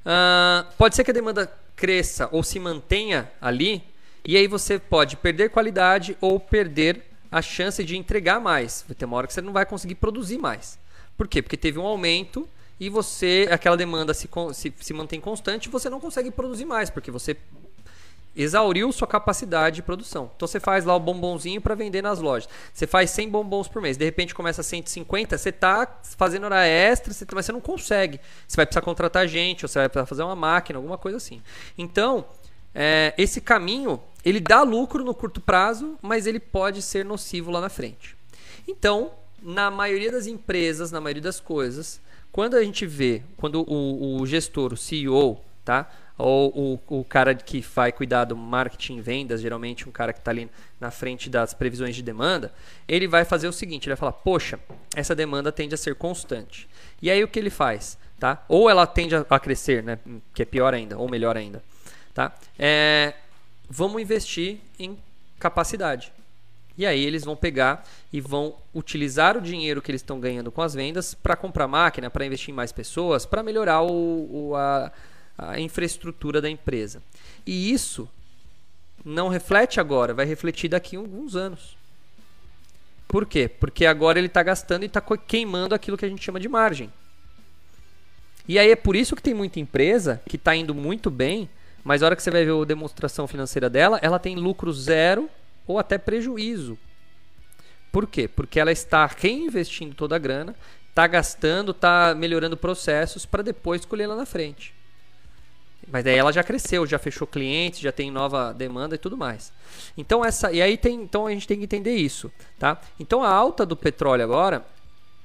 uh, 0.05 0.67
pode 0.77 0.97
ser 0.97 1.05
que 1.05 1.11
a 1.11 1.15
demanda 1.15 1.51
cresça 1.77 2.29
ou 2.33 2.43
se 2.43 2.59
mantenha 2.59 3.31
ali 3.41 3.83
e 4.25 4.37
aí 4.37 4.47
você 4.47 4.79
pode 4.79 5.17
perder 5.17 5.51
qualidade 5.51 6.17
ou 6.21 6.41
perder 6.41 7.03
a 7.31 7.43
chance 7.43 7.83
de 7.85 7.97
entregar 7.97 8.41
mais. 8.41 8.85
Vai 8.89 8.95
ter 8.95 9.05
uma 9.05 9.17
hora 9.17 9.27
que 9.27 9.33
você 9.33 9.43
não 9.43 9.53
vai 9.53 9.67
conseguir 9.67 9.97
produzir 9.97 10.39
mais. 10.39 10.79
Por 11.17 11.29
quê? 11.29 11.43
Porque 11.43 11.57
teve 11.57 11.79
um 11.79 11.87
aumento 11.87 12.49
e 12.81 12.89
você 12.89 13.49
aquela 13.51 13.77
demanda 13.77 14.15
se, 14.15 14.29
se, 14.53 14.75
se 14.81 14.95
mantém 14.95 15.21
constante, 15.21 15.69
você 15.69 15.91
não 15.91 16.01
consegue 16.01 16.31
produzir 16.31 16.65
mais 16.65 16.91
porque 16.91 17.11
você 17.11 17.37
exauriu 18.37 18.91
sua 18.93 19.07
capacidade 19.07 19.77
de 19.77 19.83
produção. 19.83 20.31
Então 20.35 20.49
você 20.49 20.59
faz 20.59 20.85
lá 20.85 20.95
o 20.95 21.01
bombonzinho 21.01 21.61
para 21.61 21.75
vender 21.75 22.03
nas 22.03 22.21
lojas. 22.21 22.49
Você 22.73 22.87
faz 22.87 23.11
100 23.11 23.29
bombons 23.29 23.69
por 23.69 23.81
mês, 23.81 23.97
de 23.97 24.05
repente 24.05 24.35
começa 24.35 24.61
a 24.61 24.65
150, 24.65 25.39
você 25.39 25.49
está 25.51 26.01
fazendo 26.17 26.45
hora 26.45 26.67
extra, 26.67 27.13
você, 27.13 27.25
mas 27.33 27.47
você 27.47 27.53
não 27.53 27.61
consegue. 27.61 28.21
Você 28.47 28.57
vai 28.57 28.67
precisar 28.67 28.83
contratar 28.83 29.29
gente, 29.29 29.65
ou 29.65 29.69
você 29.69 29.79
vai 29.79 29.89
precisar 29.89 30.07
fazer 30.07 30.23
uma 30.23 30.37
máquina, 30.37 30.79
alguma 30.79 30.99
coisa 30.99 31.17
assim. 31.17 31.41
Então, 31.79 32.25
é, 32.75 33.15
esse 33.17 33.41
caminho, 33.41 34.01
ele 34.25 34.41
dá 34.41 34.63
lucro 34.63 35.05
no 35.05 35.15
curto 35.15 35.41
prazo, 35.41 35.97
mas 36.03 36.27
ele 36.27 36.41
pode 36.41 36.83
ser 36.83 37.05
nocivo 37.05 37.51
lá 37.51 37.61
na 37.61 37.69
frente. 37.69 38.17
Então, 38.67 39.13
na 39.41 39.71
maioria 39.71 40.11
das 40.11 40.27
empresas, 40.27 40.91
na 40.91 41.01
maioria 41.01 41.23
das 41.23 41.39
coisas, 41.39 42.01
quando 42.33 42.57
a 42.57 42.65
gente 42.65 42.85
vê, 42.85 43.23
quando 43.37 43.61
o, 43.71 44.21
o 44.21 44.27
gestor, 44.27 44.73
o 44.73 44.77
CEO, 44.77 45.41
tá? 45.65 45.89
Ou 46.17 46.81
o, 46.89 47.01
o 47.01 47.05
cara 47.05 47.35
que 47.35 47.61
vai 47.61 47.91
cuidar 47.91 48.25
do 48.25 48.37
marketing 48.37 48.99
e 48.99 49.01
vendas, 49.01 49.41
geralmente 49.41 49.89
um 49.89 49.93
cara 49.93 50.13
que 50.13 50.21
está 50.21 50.31
ali 50.31 50.49
na 50.81 50.91
frente 50.91 51.29
das 51.29 51.53
previsões 51.53 51.97
de 51.97 52.03
demanda, 52.03 52.53
ele 52.87 53.09
vai 53.09 53.25
fazer 53.25 53.49
o 53.49 53.53
seguinte, 53.53 53.89
ele 53.89 53.95
vai 53.95 54.01
falar, 54.01 54.13
poxa, 54.13 54.59
essa 54.95 55.15
demanda 55.15 55.51
tende 55.51 55.75
a 55.75 55.79
ser 55.79 55.95
constante. 55.97 56.69
E 57.03 57.11
aí 57.11 57.23
o 57.23 57.29
que 57.29 57.39
ele 57.39 57.51
faz? 57.51 57.99
Tá? 58.19 58.45
Ou 58.49 58.71
ela 58.71 58.87
tende 58.87 59.15
a, 59.17 59.41
crescer, 59.41 59.83
né? 59.83 59.99
que 60.33 60.43
é 60.43 60.45
pior 60.45 60.73
ainda, 60.73 60.97
ou 60.97 61.11
melhor 61.11 61.37
ainda. 61.37 61.63
Tá? 62.15 62.33
É, 62.57 63.15
vamos 63.69 64.01
investir 64.01 64.59
em 64.79 64.97
capacidade. 65.39 66.13
E 66.77 66.87
aí 66.87 67.05
eles 67.05 67.25
vão 67.25 67.37
pegar 67.37 67.85
e 68.13 68.21
vão 68.21 68.57
utilizar 68.75 69.37
o 69.37 69.41
dinheiro 69.41 69.81
que 69.81 69.91
eles 69.91 70.01
estão 70.01 70.19
ganhando 70.19 70.51
com 70.51 70.63
as 70.63 70.75
vendas 70.75 71.15
para 71.15 71.37
comprar 71.37 71.69
máquina, 71.69 72.11
para 72.11 72.25
investir 72.27 72.53
em 72.53 72.57
mais 72.57 72.73
pessoas, 72.73 73.25
para 73.25 73.43
melhorar 73.43 73.83
o, 73.83 74.51
o 74.51 74.57
a, 74.57 74.91
a 75.37 75.59
infraestrutura 75.61 76.41
da 76.41 76.49
empresa. 76.49 77.03
E 77.47 77.73
isso 77.73 78.09
não 79.05 79.29
reflete 79.29 79.81
agora, 79.81 80.15
vai 80.15 80.25
refletir 80.25 80.69
daqui 80.69 80.97
a 80.97 80.99
alguns 80.99 81.37
anos. 81.37 81.77
Por 83.07 83.27
quê? 83.27 83.49
Porque 83.49 83.87
agora 83.87 84.19
ele 84.19 84.29
está 84.29 84.43
gastando 84.43 84.83
e 84.83 84.87
está 84.87 85.01
queimando 85.01 85.75
aquilo 85.75 85.97
que 85.97 86.05
a 86.05 86.09
gente 86.09 86.25
chama 86.25 86.41
de 86.41 86.49
margem. 86.49 86.93
E 88.49 88.59
aí 88.59 88.71
é 88.71 88.77
por 88.77 88.97
isso 88.97 89.15
que 89.15 89.23
tem 89.23 89.35
muita 89.35 89.61
empresa 89.61 90.21
que 90.29 90.37
está 90.37 90.55
indo 90.55 90.75
muito 90.75 91.11
bem, 91.11 91.49
mas 91.83 92.03
a 92.03 92.07
hora 92.07 92.17
que 92.17 92.23
você 92.23 92.31
vai 92.31 92.45
ver 92.45 92.61
a 92.61 92.65
demonstração 92.65 93.27
financeira 93.27 93.71
dela, 93.71 93.99
ela 94.03 94.19
tem 94.19 94.37
lucro 94.37 94.73
zero 94.73 95.29
ou 95.67 95.79
até 95.79 95.97
prejuízo. 95.99 96.79
Por 97.93 98.07
quê? 98.07 98.27
Porque 98.27 98.59
ela 98.59 98.73
está 98.73 99.07
reinvestindo 99.07 99.95
toda 99.95 100.17
a 100.17 100.19
grana, 100.19 100.55
está 100.89 101.07
gastando, 101.07 101.71
está 101.71 102.15
melhorando 102.15 102.57
processos 102.57 103.25
para 103.25 103.43
depois 103.43 103.85
colher 103.85 104.09
lá 104.09 104.17
na 104.17 104.27
frente. 104.27 104.75
Mas 105.91 106.05
daí 106.05 106.17
ela 106.17 106.33
já 106.33 106.43
cresceu, 106.43 106.87
já 106.87 106.99
fechou 106.99 107.27
clientes, 107.27 107.81
já 107.81 107.93
tem 107.93 108.11
nova 108.11 108.53
demanda 108.53 108.95
e 108.95 108.99
tudo 108.99 109.17
mais. 109.17 109.53
Então 109.97 110.25
essa 110.25 110.53
e 110.53 110.61
aí 110.63 110.77
tem, 110.77 111.03
então 111.03 111.27
a 111.27 111.31
gente 111.31 111.47
tem 111.47 111.59
que 111.59 111.65
entender 111.65 111.95
isso, 111.95 112.31
tá? 112.59 112.81
Então 112.99 113.23
a 113.23 113.29
alta 113.29 113.67
do 113.67 113.77
petróleo 113.77 114.25
agora, 114.25 114.65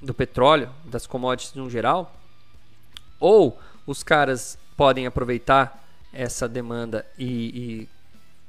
do 0.00 0.14
petróleo, 0.14 0.70
das 0.84 1.06
commodities 1.06 1.54
no 1.54 1.68
geral, 1.70 2.14
ou 3.18 3.58
os 3.86 4.02
caras 4.02 4.58
podem 4.76 5.06
aproveitar 5.06 5.84
essa 6.12 6.48
demanda 6.48 7.06
e, 7.18 7.26
e 7.26 7.88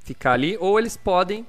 ficar 0.04 0.32
ali, 0.32 0.56
ou 0.58 0.78
eles 0.78 0.96
podem 0.96 1.46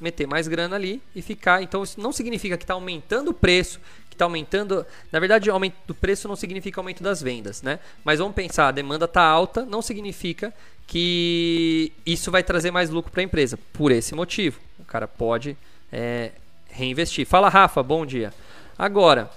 meter 0.00 0.26
mais 0.26 0.48
grana 0.48 0.76
ali 0.76 1.02
e 1.14 1.22
ficar. 1.22 1.62
Então 1.62 1.82
isso 1.82 2.00
não 2.00 2.12
significa 2.12 2.56
que 2.56 2.64
está 2.64 2.74
aumentando 2.74 3.30
o 3.30 3.34
preço, 3.34 3.80
que 4.14 4.16
está 4.16 4.24
aumentando. 4.24 4.86
Na 5.12 5.18
verdade, 5.18 5.50
aumento 5.50 5.76
do 5.86 5.94
preço 5.94 6.28
não 6.28 6.36
significa 6.36 6.80
aumento 6.80 7.02
das 7.02 7.20
vendas, 7.20 7.60
né? 7.62 7.78
Mas 8.04 8.18
vamos 8.18 8.34
pensar, 8.34 8.68
a 8.68 8.72
demanda 8.72 9.04
está 9.04 9.22
alta, 9.22 9.64
não 9.64 9.82
significa 9.82 10.54
que 10.86 11.92
isso 12.06 12.30
vai 12.30 12.42
trazer 12.42 12.70
mais 12.70 12.90
lucro 12.90 13.10
para 13.10 13.20
a 13.20 13.24
empresa. 13.24 13.58
Por 13.72 13.90
esse 13.90 14.14
motivo, 14.14 14.60
o 14.78 14.84
cara 14.84 15.08
pode 15.08 15.56
é, 15.92 16.30
reinvestir. 16.70 17.26
Fala, 17.26 17.48
Rafa, 17.48 17.82
bom 17.82 18.06
dia. 18.06 18.32
Agora, 18.78 19.30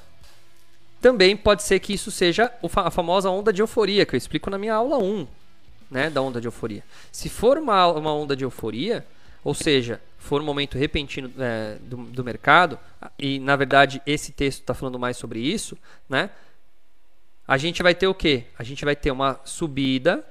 também 1.02 1.36
pode 1.36 1.64
ser 1.64 1.80
que 1.80 1.94
isso 1.94 2.12
seja 2.12 2.52
a 2.76 2.92
famosa 2.92 3.30
onda 3.30 3.52
de 3.52 3.62
euforia, 3.62 4.06
que 4.06 4.16
eu 4.16 4.18
explico 4.18 4.50
na 4.50 4.58
minha 4.58 4.74
aula 4.74 4.98
1, 4.98 5.28
né, 5.90 6.10
da 6.10 6.22
onda 6.22 6.42
de 6.42 6.48
euforia. 6.48 6.84
Se 7.12 7.30
for 7.30 7.58
uma, 7.58 7.88
uma 7.88 8.14
onda 8.14 8.36
de 8.36 8.44
euforia, 8.44 9.06
ou 9.48 9.54
seja, 9.54 10.02
for 10.18 10.42
um 10.42 10.44
momento 10.44 10.78
repentino 10.78 11.32
é, 11.40 11.78
do, 11.80 11.96
do, 11.96 12.22
mercado, 12.22 12.78
e 13.18 13.40
na 13.40 13.56
verdade 13.56 14.02
esse 14.06 14.34
texto 14.34 14.60
está 14.60 14.74
falando 14.74 15.00
mais 15.00 15.16
sobre 15.16 15.40
isso, 15.40 15.78
né? 16.10 16.32
A 17.48 17.56
gente 17.56 17.82
vai 17.82 17.96
ter 17.96 18.08
o 18.08 18.14
quê? 18.14 18.44
A 18.60 18.64
gente 18.66 18.84
vai 18.84 18.94
ter 18.94 19.10
uma 19.10 19.40
subida, 19.46 20.22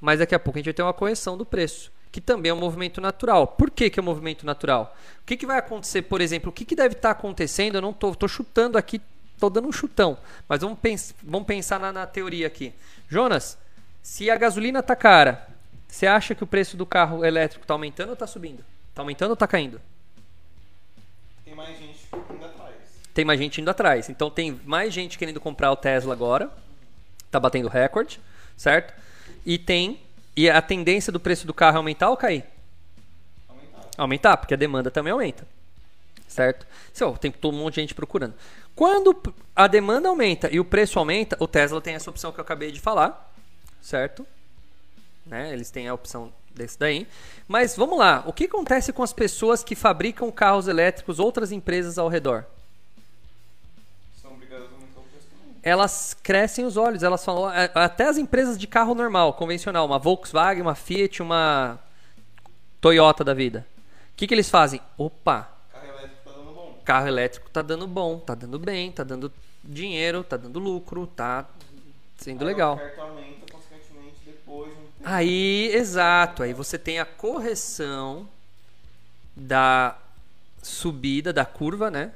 mas 0.00 0.20
daqui 0.20 0.32
a 0.32 0.38
pouco 0.38 0.56
a 0.56 0.60
gente 0.60 0.66
vai 0.66 0.74
ter 0.74 0.82
uma 0.84 0.92
correção 0.92 1.36
do 1.36 1.44
preço, 1.44 1.90
que 2.12 2.20
também 2.20 2.50
é 2.50 2.54
um 2.54 2.60
movimento 2.60 3.00
natural. 3.00 3.48
Por 3.48 3.68
que, 3.68 3.90
que 3.90 3.98
é 3.98 4.02
um 4.02 4.06
movimento 4.06 4.46
natural? 4.46 4.96
O 5.20 5.26
que, 5.26 5.36
que 5.36 5.44
vai 5.44 5.58
acontecer, 5.58 6.02
por 6.02 6.20
exemplo? 6.20 6.50
O 6.50 6.52
que, 6.52 6.64
que 6.64 6.76
deve 6.76 6.94
estar 6.94 7.12
tá 7.12 7.18
acontecendo? 7.18 7.74
Eu 7.74 7.82
não 7.82 7.90
estou 7.90 8.28
chutando 8.28 8.78
aqui, 8.78 9.02
estou 9.34 9.50
dando 9.50 9.66
um 9.66 9.72
chutão, 9.72 10.16
mas 10.48 10.60
vamos, 10.60 10.78
pens 10.78 11.12
vamos 11.20 11.48
pensar 11.48 11.80
na, 11.80 11.92
na 11.92 12.06
teoria 12.06 12.46
aqui. 12.46 12.72
Jonas, 13.08 13.58
se 14.00 14.30
a 14.30 14.36
gasolina 14.36 14.78
está 14.78 14.94
cara, 14.94 15.51
você 15.92 16.06
acha 16.06 16.34
que 16.34 16.42
o 16.42 16.46
preço 16.46 16.74
do 16.74 16.86
carro 16.86 17.22
elétrico 17.22 17.64
está 17.64 17.74
aumentando 17.74 18.08
ou 18.08 18.12
está 18.14 18.26
subindo? 18.26 18.64
Tá 18.94 19.02
aumentando 19.02 19.32
ou 19.32 19.36
tá 19.36 19.46
caindo? 19.46 19.78
Tem 21.44 21.54
mais 21.54 21.78
gente 21.78 22.08
indo 22.30 22.44
atrás. 22.46 22.74
Tem 23.12 23.24
mais 23.26 23.38
gente 23.38 23.60
indo 23.60 23.70
atrás. 23.70 24.08
Então 24.08 24.30
tem 24.30 24.58
mais 24.64 24.94
gente 24.94 25.18
querendo 25.18 25.38
comprar 25.38 25.70
o 25.70 25.76
Tesla 25.76 26.14
agora. 26.14 26.50
Tá 27.30 27.38
batendo 27.38 27.68
recorde, 27.68 28.18
certo? 28.56 28.94
E 29.44 29.58
tem. 29.58 30.00
E 30.34 30.48
a 30.48 30.62
tendência 30.62 31.12
do 31.12 31.20
preço 31.20 31.46
do 31.46 31.52
carro 31.52 31.76
é 31.76 31.76
aumentar 31.76 32.08
ou 32.08 32.16
cair? 32.16 32.46
Aumentar. 33.46 33.90
Aumentar, 33.98 34.36
porque 34.38 34.54
a 34.54 34.56
demanda 34.56 34.90
também 34.90 35.12
aumenta. 35.12 35.46
Certo? 36.26 36.66
Então, 36.90 37.14
tem 37.14 37.30
todo 37.30 37.54
um 37.54 37.58
monte 37.58 37.74
de 37.74 37.80
gente 37.82 37.94
procurando. 37.94 38.32
Quando 38.74 39.14
a 39.54 39.66
demanda 39.66 40.08
aumenta 40.08 40.48
e 40.50 40.58
o 40.58 40.64
preço 40.64 40.98
aumenta, 40.98 41.36
o 41.38 41.46
Tesla 41.46 41.82
tem 41.82 41.94
essa 41.94 42.08
opção 42.08 42.32
que 42.32 42.40
eu 42.40 42.42
acabei 42.42 42.72
de 42.72 42.80
falar, 42.80 43.30
certo? 43.82 44.26
Né? 45.26 45.52
Eles 45.52 45.70
têm 45.70 45.88
a 45.88 45.94
opção 45.94 46.32
desse 46.54 46.78
daí. 46.78 47.06
Mas 47.48 47.76
vamos 47.76 47.98
lá, 47.98 48.22
o 48.26 48.32
que 48.32 48.44
acontece 48.44 48.92
com 48.92 49.02
as 49.02 49.12
pessoas 49.12 49.64
que 49.64 49.74
fabricam 49.74 50.30
carros 50.30 50.68
elétricos, 50.68 51.18
outras 51.18 51.52
empresas 51.52 51.98
ao 51.98 52.08
redor? 52.08 52.44
Elas 55.62 56.16
crescem 56.20 56.64
os 56.64 56.76
olhos, 56.76 57.04
elas 57.04 57.24
falam, 57.24 57.44
até 57.74 58.08
as 58.08 58.18
empresas 58.18 58.58
de 58.58 58.66
carro 58.66 58.96
normal, 58.96 59.34
convencional, 59.34 59.86
uma 59.86 59.98
Volkswagen, 59.98 60.60
uma 60.60 60.74
Fiat, 60.74 61.22
uma 61.22 61.78
Toyota 62.80 63.22
da 63.22 63.32
vida. 63.32 63.64
O 64.12 64.16
que, 64.16 64.26
que 64.26 64.34
eles 64.34 64.50
fazem? 64.50 64.80
Opa, 64.98 65.48
Carro 65.72 65.86
elétrico 65.86 66.24
tá 66.24 66.32
dando 66.32 66.52
bom. 66.52 66.80
carro 66.84 67.06
elétrico 67.06 67.50
tá 67.50 67.62
dando 67.62 67.86
bom, 67.86 68.18
tá 68.18 68.34
dando 68.34 68.58
bem, 68.58 68.90
tá 68.90 69.04
dando 69.04 69.32
dinheiro, 69.62 70.24
tá 70.24 70.36
dando 70.36 70.58
lucro, 70.58 71.06
tá 71.06 71.46
sendo 72.18 72.42
Aí 72.42 72.46
legal. 72.48 72.74
Oferta 72.74 73.00
aumenta, 73.00 73.52
consequentemente, 73.52 74.16
depois 74.26 74.68
de 74.68 74.80
um 74.80 74.86
tempo. 74.86 74.91
Aí, 75.04 75.70
exato, 75.74 76.42
aí 76.42 76.52
você 76.52 76.78
tem 76.78 77.00
a 77.00 77.04
correção 77.04 78.28
da 79.34 79.98
subida 80.62 81.32
da 81.32 81.44
curva, 81.44 81.90
né? 81.90 82.12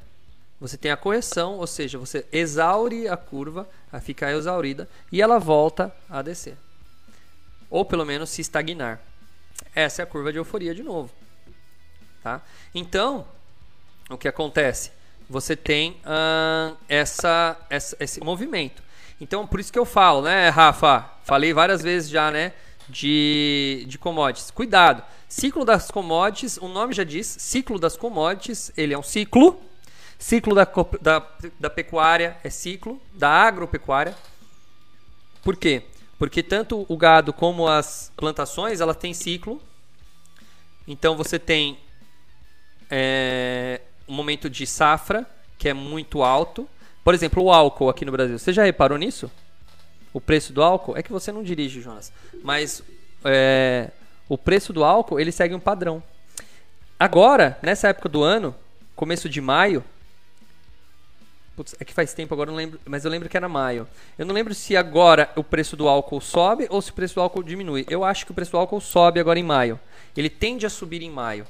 Você 0.61 0.77
tem 0.77 0.91
a 0.91 0.97
correção, 0.97 1.55
ou 1.55 1.67
seja, 1.67 1.99
você 1.99 2.25
exaure 2.33 3.09
a 3.09 3.17
curva, 3.17 3.69
a 3.93 4.01
ficar 4.01 4.33
exaurida 4.33 4.89
e 5.11 5.21
ela 5.21 5.39
volta 5.39 5.95
a 6.09 6.23
descer. 6.23 6.57
Ou 7.69 7.85
pelo 7.85 8.07
menos 8.07 8.31
se 8.31 8.41
estagnar. 8.41 9.01
Essa 9.75 10.03
é 10.03 10.05
a 10.05 10.07
curva 10.07 10.33
de 10.33 10.39
euforia 10.39 10.75
de 10.75 10.83
novo. 10.83 11.11
Tá? 12.23 12.41
Então, 12.75 13.27
o 14.09 14.17
que 14.17 14.29
acontece? 14.29 14.93
Você 15.29 15.57
tem 15.57 16.01
essa, 16.89 17.57
essa, 17.69 17.97
esse 17.99 18.21
movimento. 18.21 18.83
Então, 19.21 19.47
por 19.47 19.59
isso 19.59 19.73
que 19.73 19.79
eu 19.79 19.85
falo, 19.85 20.23
né, 20.23 20.49
Rafa? 20.51 21.11
Falei 21.25 21.53
várias 21.53 21.83
vezes 21.83 22.09
já, 22.09 22.31
né? 22.31 22.53
De, 22.89 23.85
de 23.89 23.99
commodities. 23.99 24.51
Cuidado. 24.51 25.03
Ciclo 25.29 25.65
das 25.65 25.91
commodities, 25.91 26.57
o 26.57 26.69
nome 26.69 26.95
já 26.95 27.03
diz, 27.03 27.27
ciclo 27.27 27.79
das 27.79 27.97
commodities, 27.97 28.71
ele 28.77 28.95
é 28.95 28.99
um 28.99 29.03
ciclo. 29.03 29.61
Ciclo 30.19 30.55
da, 30.55 30.67
da, 31.01 31.27
da 31.59 31.69
pecuária 31.69 32.37
é 32.43 32.49
ciclo, 32.49 33.01
da 33.13 33.29
agropecuária. 33.29 34.17
Por 35.43 35.57
quê? 35.57 35.83
Porque 36.19 36.43
tanto 36.43 36.87
o 36.89 36.97
gado 36.97 37.33
como 37.33 37.69
as 37.69 38.11
plantações, 38.17 38.81
ela 38.81 38.95
tem 38.95 39.13
ciclo. 39.13 39.61
Então 40.87 41.17
você 41.17 41.39
tem 41.39 41.79
é, 42.91 43.81
um 44.09 44.15
momento 44.15 44.49
de 44.49 44.67
safra, 44.67 45.29
que 45.59 45.69
é 45.69 45.75
muito 45.75 46.23
alto. 46.23 46.69
Por 47.05 47.15
exemplo, 47.15 47.43
o 47.43 47.53
álcool 47.53 47.89
aqui 47.89 48.05
no 48.05 48.13
Brasil. 48.13 48.39
Você 48.39 48.53
já 48.53 48.65
reparou 48.65 48.97
nisso? 48.97 49.31
O 50.17 50.21
preço 50.21 50.51
do 50.51 50.63
álcool? 50.63 50.97
É 50.97 51.03
que 51.03 51.13
você 51.13 51.31
não 51.31 51.43
dirige, 51.43 51.83
Jonas. 51.83 52.11
Mas 52.43 52.83
é, 53.23 53.91
o 54.27 54.39
preço 54.39 54.73
do 54.73 54.83
álcool, 54.83 55.21
ele 55.21 55.31
segue 55.31 55.55
um 55.55 55.61
padrão. 55.61 56.03
Agora, 56.99 57.59
nessa 57.61 57.89
época 57.89 58.09
do 58.09 58.23
ano, 58.23 58.57
começo 58.95 59.29
de 59.29 59.43
maio, 59.43 59.85
Putz, 61.55 61.77
é 61.79 61.85
que 61.85 61.93
faz 61.93 62.15
tempo 62.15 62.33
agora, 62.33 62.51
não 62.51 62.57
lembro, 62.57 62.81
mas 62.87 63.05
eu 63.05 63.11
lembro 63.11 63.29
que 63.29 63.37
era 63.37 63.47
maio. 63.47 63.87
Eu 64.17 64.25
não 64.25 64.35
lembro 64.35 64.55
se 64.55 64.75
agora 64.75 65.31
o 65.37 65.45
preço 65.45 65.77
do 65.77 65.87
álcool 65.87 66.23
sobe 66.23 66.67
ou 66.71 66.81
se 66.81 66.93
o 66.93 66.95
preço 66.95 67.17
do 67.17 67.21
álcool 67.21 67.43
diminui. 67.43 67.85
Eu 67.87 68.03
acho 68.03 68.25
que 68.25 68.33
o 68.33 68.35
preço 68.35 68.53
do 68.53 68.57
álcool 68.57 68.81
sobe 68.81 69.21
agora 69.21 69.39
em 69.39 69.43
maio. 69.43 69.79
Ele 70.17 70.31
tende 70.31 70.65
a 70.65 70.71
subir 70.71 71.03
em 71.03 71.11
maio 71.11 71.47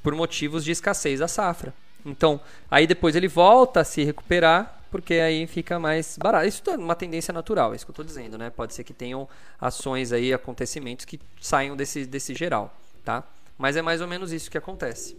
por 0.00 0.14
motivos 0.14 0.64
de 0.64 0.70
escassez 0.70 1.18
da 1.18 1.26
safra. 1.26 1.74
Então, 2.06 2.40
aí 2.70 2.86
depois 2.86 3.16
ele 3.16 3.26
volta 3.26 3.80
a 3.80 3.84
se 3.84 4.04
recuperar, 4.04 4.80
porque 4.94 5.14
aí 5.14 5.44
fica 5.48 5.76
mais 5.76 6.16
barato. 6.16 6.46
Isso 6.46 6.62
é 6.70 6.76
uma 6.76 6.94
tendência 6.94 7.34
natural, 7.34 7.72
é 7.72 7.76
isso 7.76 7.84
que 7.84 7.90
eu 7.90 7.94
estou 7.94 8.04
dizendo, 8.04 8.38
né? 8.38 8.48
Pode 8.48 8.74
ser 8.74 8.84
que 8.84 8.92
tenham 8.92 9.28
ações 9.60 10.12
aí, 10.12 10.32
acontecimentos 10.32 11.04
que 11.04 11.20
saiam 11.40 11.76
desse, 11.76 12.06
desse 12.06 12.32
geral, 12.32 12.72
tá? 13.04 13.24
Mas 13.58 13.76
é 13.76 13.82
mais 13.82 14.00
ou 14.00 14.06
menos 14.06 14.32
isso 14.32 14.48
que 14.48 14.56
acontece. 14.56 15.16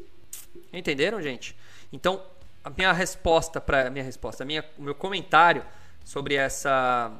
Entenderam, 0.71 1.21
gente? 1.21 1.57
Então, 1.91 2.23
a 2.63 2.69
minha 2.69 2.93
resposta 2.93 3.59
para 3.59 3.89
minha 3.89 4.05
resposta, 4.05 4.45
minha, 4.45 4.63
o 4.77 4.81
meu 4.81 4.95
comentário 4.95 5.61
sobre 6.05 6.35
essa 6.35 7.11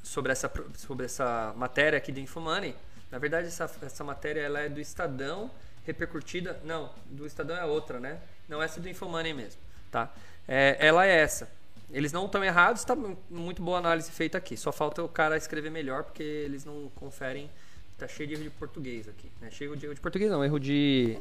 sobre 0.00 0.30
essa 0.30 0.48
sobre 0.76 1.06
essa 1.06 1.52
matéria 1.56 1.96
aqui 1.96 2.12
do 2.12 2.20
Infomoney, 2.20 2.72
na 3.10 3.18
verdade 3.18 3.48
essa, 3.48 3.68
essa 3.82 4.04
matéria 4.04 4.42
ela 4.42 4.60
é 4.60 4.68
do 4.68 4.80
Estadão 4.80 5.50
repercutida, 5.84 6.60
não, 6.62 6.88
do 7.06 7.26
Estadão 7.26 7.56
é 7.56 7.64
outra, 7.64 7.98
né? 7.98 8.20
Não 8.48 8.62
essa 8.62 8.78
é 8.78 8.80
do 8.80 8.88
Infomoney 8.88 9.34
mesmo, 9.34 9.60
tá? 9.90 10.08
É, 10.46 10.76
ela 10.78 11.04
é 11.04 11.18
essa. 11.18 11.58
Eles 11.92 12.12
não 12.12 12.26
estão 12.26 12.42
errados, 12.44 12.82
está 12.82 12.96
muito 13.28 13.62
boa 13.62 13.78
análise 13.78 14.10
feita 14.10 14.38
aqui. 14.38 14.56
Só 14.56 14.70
falta 14.70 15.02
o 15.02 15.08
cara 15.08 15.36
escrever 15.36 15.70
melhor 15.70 16.04
porque 16.04 16.22
eles 16.22 16.64
não 16.64 16.90
conferem. 16.94 17.50
Tá 17.98 18.08
cheio 18.08 18.28
de 18.28 18.34
erro 18.34 18.44
de 18.44 18.50
português 18.50 19.08
aqui, 19.08 19.30
né? 19.40 19.50
Cheio 19.50 19.76
de 19.76 19.84
erro 19.84 19.94
de 19.94 20.00
português 20.00 20.30
não, 20.30 20.44
erro 20.44 20.58
de 20.58 21.20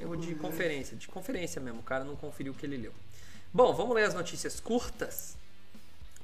Erro 0.00 0.16
de 0.16 0.34
conferência, 0.36 0.96
de 0.96 1.08
conferência 1.08 1.60
mesmo. 1.60 1.80
O 1.80 1.82
cara 1.82 2.04
não 2.04 2.14
conferiu 2.14 2.52
o 2.52 2.54
que 2.54 2.64
ele 2.64 2.76
leu. 2.76 2.92
Bom, 3.52 3.72
vamos 3.72 3.94
ler 3.94 4.04
as 4.04 4.14
notícias 4.14 4.60
curtas. 4.60 5.36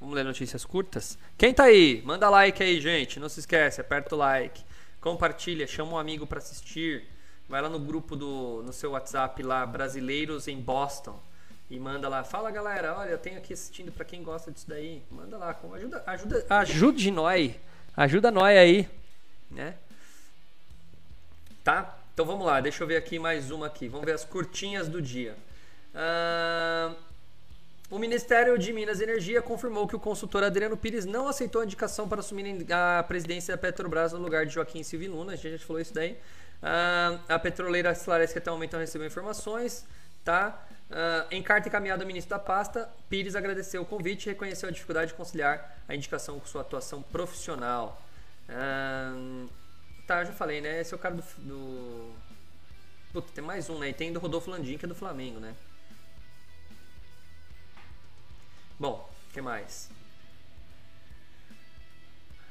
Vamos 0.00 0.14
ler 0.14 0.24
notícias 0.24 0.64
curtas. 0.64 1.18
Quem 1.36 1.52
tá 1.52 1.64
aí? 1.64 2.00
Manda 2.04 2.30
like 2.30 2.62
aí, 2.62 2.80
gente. 2.80 3.18
Não 3.18 3.28
se 3.28 3.40
esquece, 3.40 3.80
aperta 3.80 4.14
o 4.14 4.18
like. 4.18 4.62
Compartilha, 5.00 5.66
chama 5.66 5.92
um 5.92 5.98
amigo 5.98 6.26
para 6.26 6.38
assistir. 6.38 7.04
Vai 7.48 7.60
lá 7.60 7.68
no 7.68 7.78
grupo 7.78 8.14
do 8.14 8.62
no 8.64 8.72
seu 8.72 8.92
WhatsApp 8.92 9.42
lá, 9.42 9.66
Brasileiros 9.66 10.46
em 10.46 10.60
Boston. 10.60 11.20
E 11.74 11.80
manda 11.80 12.08
lá, 12.08 12.22
fala 12.22 12.52
galera, 12.52 12.96
olha, 12.96 13.10
eu 13.10 13.18
tenho 13.18 13.36
aqui 13.36 13.52
assistindo 13.52 13.90
para 13.90 14.04
quem 14.04 14.22
gosta 14.22 14.52
disso 14.52 14.68
daí. 14.68 15.02
Manda 15.10 15.36
lá, 15.36 15.58
ajuda, 15.74 16.04
ajuda, 16.06 16.46
ajude 16.48 17.10
nós. 17.10 17.52
Ajuda 17.96 18.30
nós 18.30 18.56
aí, 18.56 18.88
né? 19.50 19.74
Tá? 21.64 21.98
Então 22.12 22.24
vamos 22.24 22.46
lá, 22.46 22.60
deixa 22.60 22.84
eu 22.84 22.86
ver 22.86 22.94
aqui 22.94 23.18
mais 23.18 23.50
uma 23.50 23.66
aqui. 23.66 23.88
Vamos 23.88 24.06
ver 24.06 24.12
as 24.12 24.24
curtinhas 24.24 24.86
do 24.86 25.02
dia. 25.02 25.34
Uh, 25.92 26.94
o 27.90 27.98
Ministério 27.98 28.56
de 28.56 28.72
Minas 28.72 29.00
e 29.00 29.02
Energia 29.02 29.42
confirmou 29.42 29.88
que 29.88 29.96
o 29.96 29.98
consultor 29.98 30.44
Adriano 30.44 30.76
Pires 30.76 31.04
não 31.04 31.26
aceitou 31.26 31.60
a 31.60 31.64
indicação 31.64 32.08
para 32.08 32.20
assumir 32.20 32.64
a 32.72 33.02
presidência 33.02 33.56
da 33.56 33.60
Petrobras 33.60 34.12
no 34.12 34.20
lugar 34.20 34.46
de 34.46 34.54
Joaquim 34.54 34.84
Silvio 34.84 35.10
Luna. 35.10 35.32
A 35.32 35.36
gente 35.36 35.58
já 35.58 35.66
falou 35.66 35.82
isso 35.82 35.92
daí. 35.92 36.12
Uh, 36.62 37.18
a 37.28 37.36
petroleira 37.36 37.90
esclarece 37.90 38.32
que 38.32 38.38
até 38.38 38.48
o 38.48 38.54
momento 38.54 38.74
não 38.74 38.80
recebeu 38.80 39.08
informações. 39.08 39.84
Tá? 40.24 40.64
Uh, 40.90 41.26
em 41.30 41.42
carta 41.42 41.68
encaminhada 41.68 42.02
ao 42.02 42.06
ministro 42.06 42.30
da 42.30 42.38
pasta, 42.38 42.88
Pires 43.08 43.34
agradeceu 43.34 43.82
o 43.82 43.86
convite 43.86 44.26
e 44.26 44.28
reconheceu 44.30 44.68
a 44.68 44.72
dificuldade 44.72 45.08
de 45.08 45.14
conciliar 45.14 45.78
a 45.88 45.94
indicação 45.94 46.38
com 46.38 46.46
sua 46.46 46.60
atuação 46.60 47.02
profissional. 47.02 48.00
Uh, 48.48 49.48
Tá, 50.06 50.20
eu 50.20 50.26
já 50.26 50.32
falei, 50.32 50.60
né? 50.60 50.80
Esse 50.80 50.92
é 50.92 50.96
o 50.96 51.00
cara 51.00 51.14
do. 51.14 51.22
do... 51.38 52.14
Puta, 53.12 53.32
tem 53.32 53.42
mais 53.42 53.70
um, 53.70 53.78
né? 53.78 53.88
E 53.88 53.94
tem 53.94 54.12
do 54.12 54.18
Rodolfo 54.18 54.50
Landim, 54.50 54.76
que 54.76 54.84
é 54.84 54.88
do 54.88 54.94
Flamengo, 54.94 55.40
né? 55.40 55.54
Bom, 58.78 59.08
o 59.30 59.32
que 59.32 59.40
mais? 59.40 59.88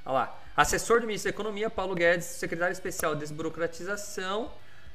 Olha 0.04 0.13
lá. 0.13 0.39
Assessor 0.58 1.00
do 1.00 1.08
ministro 1.08 1.32
da 1.32 1.36
Economia, 1.36 1.69
Paulo 1.69 1.93
Guedes, 1.93 2.26
secretário 2.26 2.74
especial 2.74 3.13
de 3.13 3.22
desburocratização. 3.22 4.52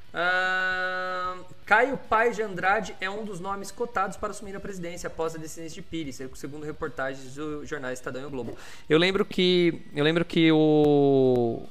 Uh, 0.09 1.45
Caio 1.67 1.99
Paes 2.09 2.35
de 2.35 2.43
Andrade 2.43 2.97
é 2.99 3.11
um 3.11 3.25
dos 3.25 3.41
nomes 3.41 3.71
cotados 3.71 4.17
para 4.17 4.31
assumir 4.31 4.57
a 4.57 4.61
presidência 4.61 5.07
após 5.07 5.35
a 5.35 5.39
decisão 5.39 5.67
de 5.67 5.83
Pires, 5.83 6.21
segundo 6.35 6.65
reportagens 6.65 7.35
do 7.35 7.65
jornal 7.67 7.93
Estadão 7.93 8.23
e 8.23 8.25
o 8.25 8.31
Globo. 8.31 8.57
Eu 8.89 8.99
lembro 8.99 9.25
que 9.25 9.83
eu 9.95 10.03
lembro 10.03 10.25
que 10.25 10.51
o 10.51 11.63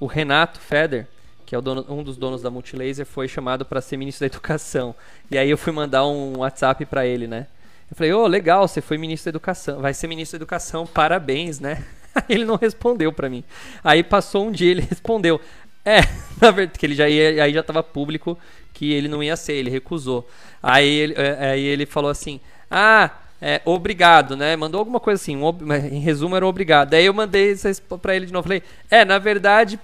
o 0.00 0.06
Renato 0.06 0.60
Feder, 0.60 1.06
que 1.44 1.54
é 1.54 1.60
dono, 1.60 1.84
um 1.88 2.02
dos 2.02 2.16
donos 2.16 2.40
da 2.40 2.50
Multilaser, 2.50 3.04
foi 3.04 3.28
chamado 3.28 3.64
para 3.64 3.80
ser 3.80 3.96
ministro 3.96 4.20
da 4.20 4.34
Educação. 4.34 4.94
E 5.30 5.36
aí 5.36 5.50
eu 5.50 5.58
fui 5.58 5.72
mandar 5.72 6.06
um 6.06 6.38
WhatsApp 6.38 6.86
para 6.86 7.04
ele, 7.04 7.26
né? 7.26 7.48
Eu 7.90 7.96
falei, 7.96 8.12
ô, 8.12 8.22
oh, 8.22 8.26
legal, 8.26 8.68
você 8.68 8.80
foi 8.80 8.98
ministro 8.98 9.32
da 9.32 9.36
Educação, 9.36 9.80
vai 9.80 9.94
ser 9.94 10.06
ministro 10.06 10.38
da 10.38 10.42
Educação, 10.42 10.86
parabéns, 10.86 11.58
né? 11.58 11.84
ele 12.28 12.44
não 12.44 12.56
respondeu 12.56 13.12
para 13.12 13.28
mim. 13.28 13.42
Aí 13.82 14.02
passou 14.02 14.46
um 14.46 14.52
dia, 14.52 14.70
ele 14.70 14.82
respondeu, 14.88 15.40
é, 15.88 16.00
na 16.40 16.50
verdade, 16.50 16.78
que 16.78 16.84
ele 16.84 16.94
já 16.94 17.08
ia, 17.08 17.42
aí 17.42 17.52
já 17.52 17.60
estava 17.60 17.82
público 17.82 18.38
que 18.74 18.92
ele 18.92 19.08
não 19.08 19.22
ia 19.22 19.36
ser, 19.36 19.54
ele 19.54 19.70
recusou. 19.70 20.28
Aí 20.62 20.88
ele, 20.88 21.14
é, 21.16 21.50
aí 21.50 21.64
ele 21.64 21.86
falou 21.86 22.10
assim, 22.10 22.40
ah, 22.70 23.10
é, 23.40 23.60
obrigado, 23.64 24.36
né? 24.36 24.54
Mandou 24.54 24.78
alguma 24.78 25.00
coisa 25.00 25.20
assim, 25.20 25.36
um, 25.36 25.48
em 25.90 26.00
resumo 26.00 26.36
era 26.36 26.46
obrigado. 26.46 26.90
Daí 26.90 27.06
eu 27.06 27.14
mandei 27.14 27.52
isso 27.52 27.82
pra 28.00 28.14
ele 28.14 28.26
de 28.26 28.32
novo. 28.32 28.44
Falei, 28.44 28.62
é, 28.90 29.04
na 29.04 29.18
verdade, 29.18 29.80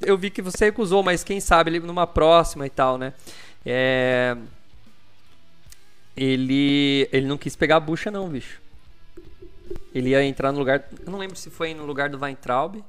eu 0.00 0.16
vi 0.16 0.30
que 0.30 0.40
você 0.40 0.66
recusou, 0.66 1.02
mas 1.02 1.24
quem 1.24 1.40
sabe 1.40 1.78
numa 1.80 2.06
próxima 2.06 2.66
e 2.66 2.70
tal, 2.70 2.96
né? 2.96 3.12
É, 3.64 4.36
ele, 6.16 7.08
ele 7.12 7.26
não 7.26 7.36
quis 7.36 7.56
pegar 7.56 7.76
a 7.76 7.80
bucha, 7.80 8.10
não, 8.10 8.28
bicho. 8.28 8.60
Ele 9.94 10.10
ia 10.10 10.24
entrar 10.24 10.52
no 10.52 10.58
lugar. 10.58 10.84
Eu 11.04 11.10
não 11.10 11.18
lembro 11.18 11.36
se 11.36 11.50
foi 11.50 11.74
no 11.74 11.84
lugar 11.84 12.08
do 12.08 12.18
Weintraub 12.18 12.82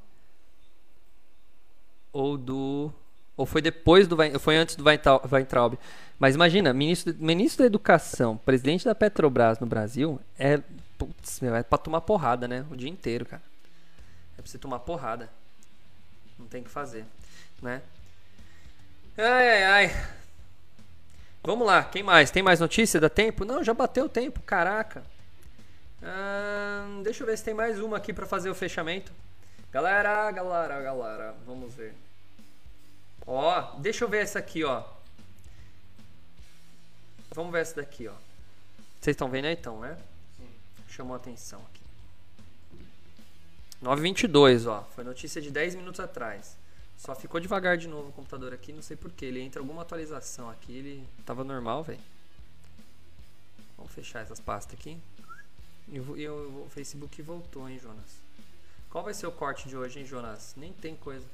ou 2.11 2.37
do. 2.37 2.91
Ou 3.37 3.45
foi 3.45 3.61
depois 3.61 4.07
do. 4.07 4.17
Foi 4.39 4.57
antes 4.57 4.75
do 4.75 4.83
Weintraub. 4.83 5.77
Mas 6.19 6.35
imagina, 6.35 6.73
ministro, 6.73 7.15
ministro 7.17 7.63
da 7.63 7.65
Educação, 7.65 8.37
presidente 8.37 8.85
da 8.85 8.93
Petrobras 8.93 9.59
no 9.59 9.67
Brasil, 9.67 10.19
é. 10.37 10.61
Putz, 10.97 11.39
meu, 11.39 11.55
é 11.55 11.63
pra 11.63 11.79
tomar 11.79 12.01
porrada, 12.01 12.47
né? 12.47 12.63
O 12.69 12.75
dia 12.75 12.89
inteiro, 12.89 13.25
cara. 13.25 13.41
É 14.37 14.41
pra 14.41 14.45
você 14.45 14.59
tomar 14.59 14.79
porrada. 14.79 15.29
Não 16.37 16.45
tem 16.45 16.61
o 16.61 16.63
que 16.63 16.69
fazer, 16.69 17.05
né? 17.61 17.81
Ai, 19.17 19.49
ai, 19.49 19.63
ai. 19.63 20.07
Vamos 21.43 21.65
lá, 21.65 21.83
quem 21.83 22.03
mais? 22.03 22.29
Tem 22.29 22.43
mais 22.43 22.59
notícia? 22.59 22.99
Dá 22.99 23.09
tempo? 23.09 23.43
Não, 23.43 23.63
já 23.63 23.73
bateu 23.73 24.05
o 24.05 24.09
tempo, 24.09 24.39
caraca. 24.41 25.03
deixa 27.03 27.23
eu 27.23 27.27
ver 27.27 27.35
se 27.37 27.43
tem 27.43 27.53
mais 27.53 27.79
uma 27.79 27.97
aqui 27.97 28.13
para 28.13 28.27
fazer 28.27 28.49
o 28.49 28.55
fechamento. 28.55 29.11
Galera, 29.71 30.29
galera, 30.31 30.81
galera, 30.81 31.35
vamos 31.45 31.73
ver. 31.73 31.95
Ó, 33.25 33.79
deixa 33.79 34.03
eu 34.03 34.09
ver 34.09 34.23
essa 34.23 34.37
aqui, 34.37 34.65
ó. 34.65 34.83
Vamos 37.33 37.53
ver 37.53 37.61
essa 37.61 37.75
daqui, 37.75 38.07
ó. 38.07 38.13
Vocês 38.99 39.13
estão 39.13 39.29
vendo 39.29 39.45
aí 39.45 39.53
então, 39.53 39.79
né? 39.79 39.97
Sim. 40.35 40.49
Chamou 40.89 41.13
a 41.13 41.17
atenção 41.17 41.61
aqui. 41.61 41.81
922, 43.81 44.67
ó. 44.67 44.83
Foi 44.93 45.05
notícia 45.05 45.41
de 45.41 45.49
10 45.49 45.75
minutos 45.75 46.01
atrás. 46.01 46.57
Só 46.97 47.15
ficou 47.15 47.39
devagar 47.39 47.77
de 47.77 47.87
novo 47.87 48.09
o 48.09 48.11
computador 48.11 48.53
aqui, 48.53 48.73
não 48.73 48.81
sei 48.81 48.97
porquê. 48.97 49.25
Ele 49.25 49.41
entra 49.41 49.61
alguma 49.61 49.83
atualização 49.83 50.49
aqui, 50.49 50.73
ele 50.73 51.07
tava 51.25 51.45
normal, 51.45 51.81
velho. 51.81 52.01
Vamos 53.77 53.93
fechar 53.93 54.19
essas 54.19 54.41
pastas 54.41 54.77
aqui. 54.77 54.99
E, 55.87 55.99
o 55.99 56.67
Facebook 56.69 57.21
voltou, 57.21 57.69
hein, 57.69 57.79
Jonas? 57.79 58.20
Qual 58.91 59.05
vai 59.05 59.13
ser 59.13 59.25
o 59.25 59.31
corte 59.31 59.69
de 59.69 59.77
hoje, 59.77 59.99
hein, 59.99 60.05
Jonas? 60.05 60.53
Nem 60.57 60.73
tem 60.73 60.95
coisa. 60.95 61.25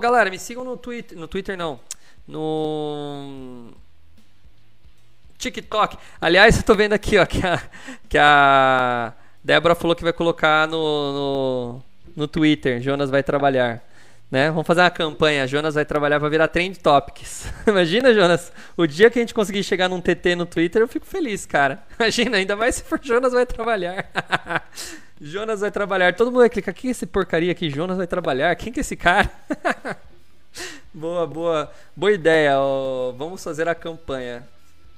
Galera, 0.00 0.30
me 0.30 0.38
sigam 0.38 0.62
no 0.62 0.76
Twitter. 0.76 1.18
No 1.18 1.26
Twitter 1.26 1.58
não. 1.58 1.80
No 2.26 3.72
TikTok. 5.36 5.98
Aliás, 6.20 6.58
eu 6.58 6.62
tô 6.62 6.72
vendo 6.76 6.92
aqui, 6.92 7.18
ó, 7.18 7.26
que 7.26 7.44
a, 7.44 7.60
que 8.08 8.16
a 8.16 9.12
Débora 9.42 9.74
falou 9.74 9.96
que 9.96 10.04
vai 10.04 10.12
colocar 10.12 10.68
no, 10.68 11.12
no, 11.12 11.82
no 12.14 12.28
Twitter. 12.28 12.80
Jonas 12.80 13.10
vai 13.10 13.24
trabalhar. 13.24 13.82
Né? 14.30 14.48
Vamos 14.48 14.64
fazer 14.64 14.82
uma 14.82 14.90
campanha. 14.90 15.48
Jonas 15.48 15.74
vai 15.74 15.84
trabalhar 15.84 16.20
para 16.20 16.28
virar 16.28 16.46
Trend 16.46 16.76
Topics. 16.76 17.52
Imagina, 17.66 18.14
Jonas, 18.14 18.52
o 18.76 18.86
dia 18.86 19.10
que 19.10 19.18
a 19.18 19.22
gente 19.22 19.34
conseguir 19.34 19.64
chegar 19.64 19.88
num 19.88 20.00
TT 20.00 20.36
no 20.36 20.46
Twitter, 20.46 20.80
eu 20.80 20.86
fico 20.86 21.06
feliz, 21.06 21.44
cara. 21.44 21.82
Imagina, 21.98 22.36
ainda 22.36 22.54
mais 22.54 22.76
se 22.76 22.84
for 22.84 23.00
Jonas 23.02 23.32
vai 23.32 23.44
trabalhar. 23.46 24.08
Jonas 25.20 25.60
vai 25.60 25.70
trabalhar. 25.70 26.14
Todo 26.14 26.28
mundo 26.28 26.40
vai 26.40 26.48
clicar. 26.48 26.74
Quem 26.74 26.88
é 26.88 26.90
esse 26.92 27.04
porcaria 27.04 27.52
aqui? 27.52 27.68
Jonas 27.68 27.98
vai 27.98 28.06
trabalhar. 28.06 28.54
Quem 28.56 28.72
que 28.72 28.80
é 28.80 28.82
esse 28.82 28.96
cara? 28.96 29.30
boa, 30.94 31.26
boa, 31.26 31.72
boa 31.94 32.12
ideia. 32.12 32.58
Oh, 32.58 33.12
vamos 33.16 33.44
fazer 33.44 33.68
a 33.68 33.74
campanha. 33.74 34.48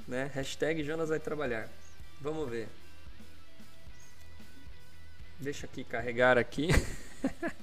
Né? 0.07 0.31
Hashtag 0.33 0.85
Jonas 0.85 1.09
vai 1.09 1.19
trabalhar. 1.19 1.69
Vamos 2.21 2.49
ver. 2.49 2.69
Deixa 5.41 5.67
aqui 5.67 5.83
carregar 5.83 6.39
aqui. 6.39 6.69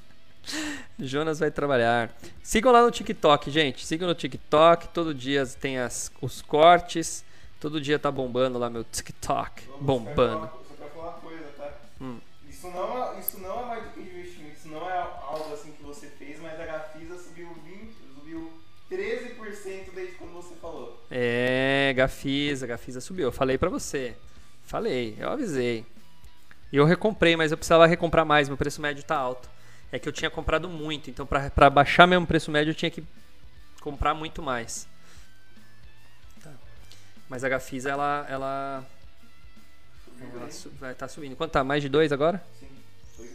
Jonas 1.00 1.39
vai 1.39 1.50
trabalhar. 1.50 2.13
Sigam 2.43 2.74
lá 2.74 2.82
no 2.82 2.91
TikTok, 2.91 3.50
gente. 3.50 3.86
Sigam 3.86 4.08
no 4.08 4.15
TikTok. 4.15 4.89
Todo 4.89 5.13
dia 5.13 5.45
tem 5.45 5.80
as, 5.80 6.12
os 6.22 6.41
cortes. 6.41 7.24
Todo 7.58 7.80
dia 7.80 7.98
tá 7.98 8.12
bombando 8.12 8.60
lá 8.60 8.69
meu 8.69 8.84
TikTok. 8.84 9.63
Vamos 9.67 9.82
Bombando. 9.82 10.50
Só 10.50 10.74
pra 10.76 10.88
falar 10.88 11.10
uma 11.10 11.19
coisa, 11.19 11.45
tá? 11.58 11.74
Hum. 12.02 12.19
Isso, 12.60 12.69
não 12.72 13.06
é, 13.06 13.19
isso 13.22 13.39
não 13.39 13.62
é 13.62 13.65
mais 13.67 13.84
do 13.86 13.89
que 13.91 14.02
investimento, 14.02 14.58
isso 14.58 14.67
não 14.67 14.89
é 14.89 14.98
algo 14.98 15.54
assim 15.54 15.72
que 15.72 15.82
você 15.82 16.08
fez, 16.08 16.41
mas 16.41 16.60
a 16.60 16.65
Gafisa 16.65 17.17
subiu 17.17 17.54
20, 17.54 17.93
subiu 18.13 18.52
13% 18.91 19.93
desde 19.95 20.15
quando 20.17 20.34
você 20.34 20.54
falou. 20.56 21.02
É, 21.10 21.93
Gafisa, 21.95 22.67
Gafisa 22.67 23.00
subiu. 23.00 23.28
Eu 23.28 23.32
falei 23.32 23.58
pra 23.58 23.69
você. 23.69 24.13
Falei, 24.65 25.15
eu 25.17 25.30
avisei. 25.30 25.86
E 26.69 26.76
eu 26.76 26.84
recomprei, 26.84 27.38
mas 27.38 27.52
eu 27.52 27.58
precisava 27.58 27.88
recomprar 27.88 28.26
mais, 28.26 28.50
meu 28.50 28.58
preço 28.58 28.82
médio 28.82 29.06
tá 29.06 29.15
alto. 29.15 29.50
É 29.89 29.98
que 29.98 30.10
eu 30.10 30.13
tinha 30.13 30.30
comprado 30.30 30.67
muito, 30.67 31.10
então 31.10 31.26
pra 31.26 31.69
baixar 31.69 32.06
mesmo 32.08 32.26
o 32.26 32.28
preço 32.28 32.52
médio 32.52 32.72
eu 32.72 32.76
tinha 32.76 32.91
que 32.91 33.02
comprar 33.80 34.13
muito 34.13 34.41
mais. 34.41 34.86
Tá. 36.43 36.52
Mas 37.30 37.45
a 37.45 37.48
Gafisa, 37.48 37.89
ela, 37.89 38.28
ela, 38.30 38.86
vai 40.79 40.91
estar 40.91 41.08
subindo. 41.08 41.36
Quanto 41.36 41.51
tá? 41.51 41.63
Mais 41.63 41.82
de 41.82 41.89
dois 41.89 42.12
agora? 42.12 42.41
Sim, 42.60 42.67
2,10. 43.23 43.29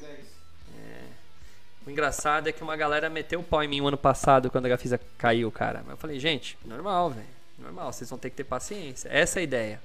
O 1.86 1.90
engraçado 1.90 2.48
é 2.48 2.52
que 2.52 2.62
uma 2.62 2.76
galera 2.76 3.10
meteu 3.10 3.40
o 3.40 3.42
pau 3.42 3.62
em 3.62 3.68
mim 3.68 3.80
o 3.80 3.88
ano 3.88 3.96
passado 3.98 4.50
quando 4.50 4.66
a 4.66 4.68
Gafisa 4.70 4.98
caiu, 5.18 5.50
cara. 5.52 5.80
Mas 5.84 5.90
eu 5.92 5.96
falei, 5.96 6.18
gente, 6.18 6.56
normal, 6.64 7.10
velho. 7.10 7.26
Normal, 7.58 7.92
vocês 7.92 8.08
vão 8.08 8.18
ter 8.18 8.30
que 8.30 8.36
ter 8.36 8.44
paciência. 8.44 9.08
Essa 9.12 9.38
é 9.38 9.40
a 9.40 9.44
ideia. 9.44 9.80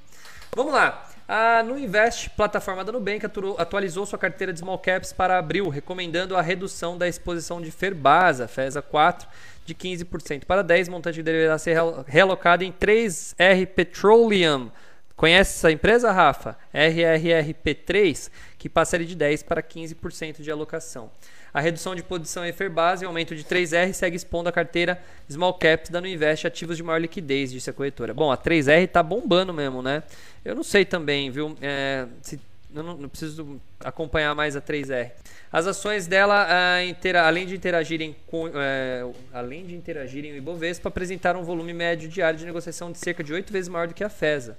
Vamos 0.55 0.73
lá. 0.73 1.07
A 1.27 1.61
No 1.61 1.77
Invest, 1.77 2.31
plataforma 2.31 2.83
da 2.83 2.91
Nubank, 2.91 3.23
atu- 3.25 3.55
atualizou 3.59 4.05
sua 4.05 4.17
carteira 4.17 4.51
de 4.51 4.59
small 4.59 4.79
caps 4.79 5.13
para 5.13 5.37
abril, 5.37 5.69
recomendando 5.69 6.35
a 6.35 6.41
redução 6.41 6.97
da 6.97 7.07
exposição 7.07 7.61
de 7.61 7.69
Ferbasa, 7.69 8.47
FESA 8.47 8.81
4, 8.81 9.27
de 9.63 9.75
15% 9.75 10.45
para 10.45 10.63
10%, 10.63 10.89
montante 10.89 11.17
que 11.17 11.23
deverá 11.23 11.55
ser 11.59 11.77
realocado 12.07 12.63
em 12.63 12.71
3R 12.71 13.67
Petroleum. 13.67 14.71
Conhece 15.19 15.57
essa 15.57 15.69
empresa, 15.69 16.13
Rafa? 16.13 16.55
RRRP3, 16.73 18.31
que 18.57 18.69
passaria 18.69 19.05
de 19.05 19.17
10% 19.17 19.43
para 19.43 19.61
15% 19.61 20.41
de 20.41 20.49
alocação. 20.49 21.11
A 21.53 21.59
redução 21.59 21.93
de 21.93 22.01
posição 22.01 22.45
em 22.45 22.53
Ferbase 22.53 23.03
e 23.03 23.05
aumento 23.05 23.35
de 23.35 23.43
3R 23.43 23.91
segue 23.91 24.15
expondo 24.15 24.47
a 24.47 24.51
carteira 24.53 24.97
Small 25.29 25.53
Caps 25.55 25.89
da 25.89 25.99
Nuinvest 25.99 26.47
ativos 26.47 26.77
de 26.77 26.83
maior 26.83 26.99
liquidez, 27.01 27.51
disse 27.51 27.69
a 27.69 27.73
corretora. 27.73 28.13
Bom, 28.13 28.31
a 28.31 28.37
3R 28.37 28.87
tá 28.87 29.03
bombando 29.03 29.53
mesmo, 29.53 29.81
né? 29.81 30.03
Eu 30.45 30.55
não 30.55 30.63
sei 30.63 30.85
também, 30.85 31.29
viu? 31.29 31.53
É, 31.61 32.05
se- 32.21 32.39
eu 32.73 32.81
não, 32.83 32.95
não 32.95 33.09
preciso 33.09 33.59
acompanhar 33.83 34.33
mais 34.35 34.55
a 34.55 34.61
3R. 34.61 35.11
As 35.51 35.67
ações 35.67 36.07
dela, 36.07 36.47
ah, 36.49 36.85
intera- 36.85 37.27
além 37.27 37.45
de 37.45 37.55
interagirem 37.55 38.15
com, 38.27 38.47
é, 38.55 39.05
além 39.33 39.65
de 39.65 39.75
interagirem 39.75 40.31
o 40.31 40.35
Ibovespa, 40.37 40.87
apresentaram 40.87 41.41
um 41.41 41.43
volume 41.43 41.73
médio 41.73 42.07
diário 42.07 42.39
de 42.39 42.45
negociação 42.45 42.89
de 42.89 42.99
cerca 42.99 43.21
de 43.21 43.33
8 43.33 43.51
vezes 43.51 43.67
maior 43.67 43.87
do 43.87 43.93
que 43.95 44.03
a 44.03 44.09
FESA, 44.09 44.55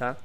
tá? 0.00 0.16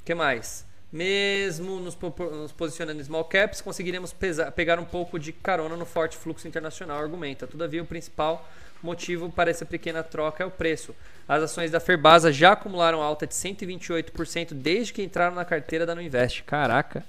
O 0.00 0.04
que 0.04 0.14
mais? 0.14 0.64
Mesmo 0.92 1.80
nos, 1.80 1.96
nos 1.96 2.52
posicionando 2.52 3.00
em 3.00 3.04
small 3.04 3.24
caps, 3.24 3.62
conseguiremos 3.62 4.12
pesar- 4.12 4.52
pegar 4.52 4.78
um 4.78 4.84
pouco 4.84 5.18
de 5.18 5.32
carona 5.32 5.74
no 5.74 5.86
forte 5.86 6.18
fluxo 6.18 6.46
internacional, 6.46 6.98
argumenta. 7.00 7.46
Todavia, 7.46 7.82
o 7.82 7.86
principal 7.86 8.46
motivo 8.82 9.30
para 9.30 9.50
essa 9.50 9.64
pequena 9.64 10.02
troca 10.02 10.42
é 10.42 10.46
o 10.46 10.50
preço. 10.50 10.94
As 11.26 11.42
ações 11.42 11.70
da 11.70 11.80
Ferbasa 11.80 12.30
já 12.30 12.52
acumularam 12.52 13.00
alta 13.00 13.26
de 13.26 13.34
128% 13.34 14.52
desde 14.52 14.92
que 14.92 15.02
entraram 15.02 15.34
na 15.34 15.46
carteira 15.46 15.86
da 15.86 15.94
Nuinvest. 15.94 16.42
Caraca! 16.42 17.02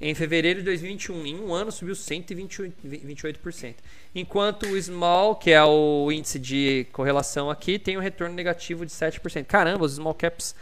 Em 0.00 0.14
fevereiro 0.14 0.60
de 0.60 0.64
2021, 0.64 1.26
em 1.26 1.40
um 1.40 1.52
ano, 1.52 1.72
subiu 1.72 1.94
128%. 1.94 3.74
Enquanto 4.14 4.66
o 4.66 4.80
Small, 4.80 5.34
que 5.36 5.50
é 5.50 5.62
o 5.62 6.10
índice 6.10 6.38
de 6.38 6.86
correlação 6.92 7.50
aqui, 7.50 7.78
tem 7.78 7.98
um 7.98 8.00
retorno 8.00 8.34
negativo 8.34 8.86
de 8.86 8.92
7%. 8.92 9.44
Caramba, 9.44 9.84
os 9.84 9.94
Small 9.94 10.14
Caps, 10.14 10.54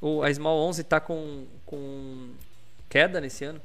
o, 0.00 0.22
a 0.22 0.32
Small 0.32 0.58
11 0.68 0.80
está 0.82 1.00
com, 1.00 1.46
com 1.66 2.30
queda 2.88 3.20
nesse 3.20 3.44
ano. 3.44 3.60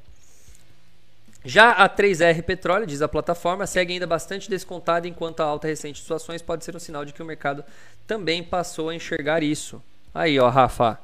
Já 1.43 1.71
a 1.71 1.89
3R 1.89 2.43
Petróleo, 2.43 2.85
diz 2.85 3.01
a 3.01 3.07
plataforma, 3.07 3.65
segue 3.65 3.93
ainda 3.93 4.05
bastante 4.05 4.49
descontada, 4.49 5.07
enquanto 5.07 5.39
a 5.39 5.45
alta 5.45 5.67
recente 5.67 6.01
de 6.01 6.05
suas 6.07 6.21
ações 6.21 6.41
pode 6.41 6.65
ser 6.65 6.75
um 6.75 6.79
sinal 6.79 7.05
de 7.05 7.13
que 7.13 7.23
o 7.23 7.25
mercado 7.25 7.63
também 8.05 8.43
passou 8.43 8.89
a 8.89 8.95
enxergar 8.95 9.41
isso. 9.41 9.81
Aí, 10.13 10.37
ó, 10.39 10.49
Rafa, 10.49 10.99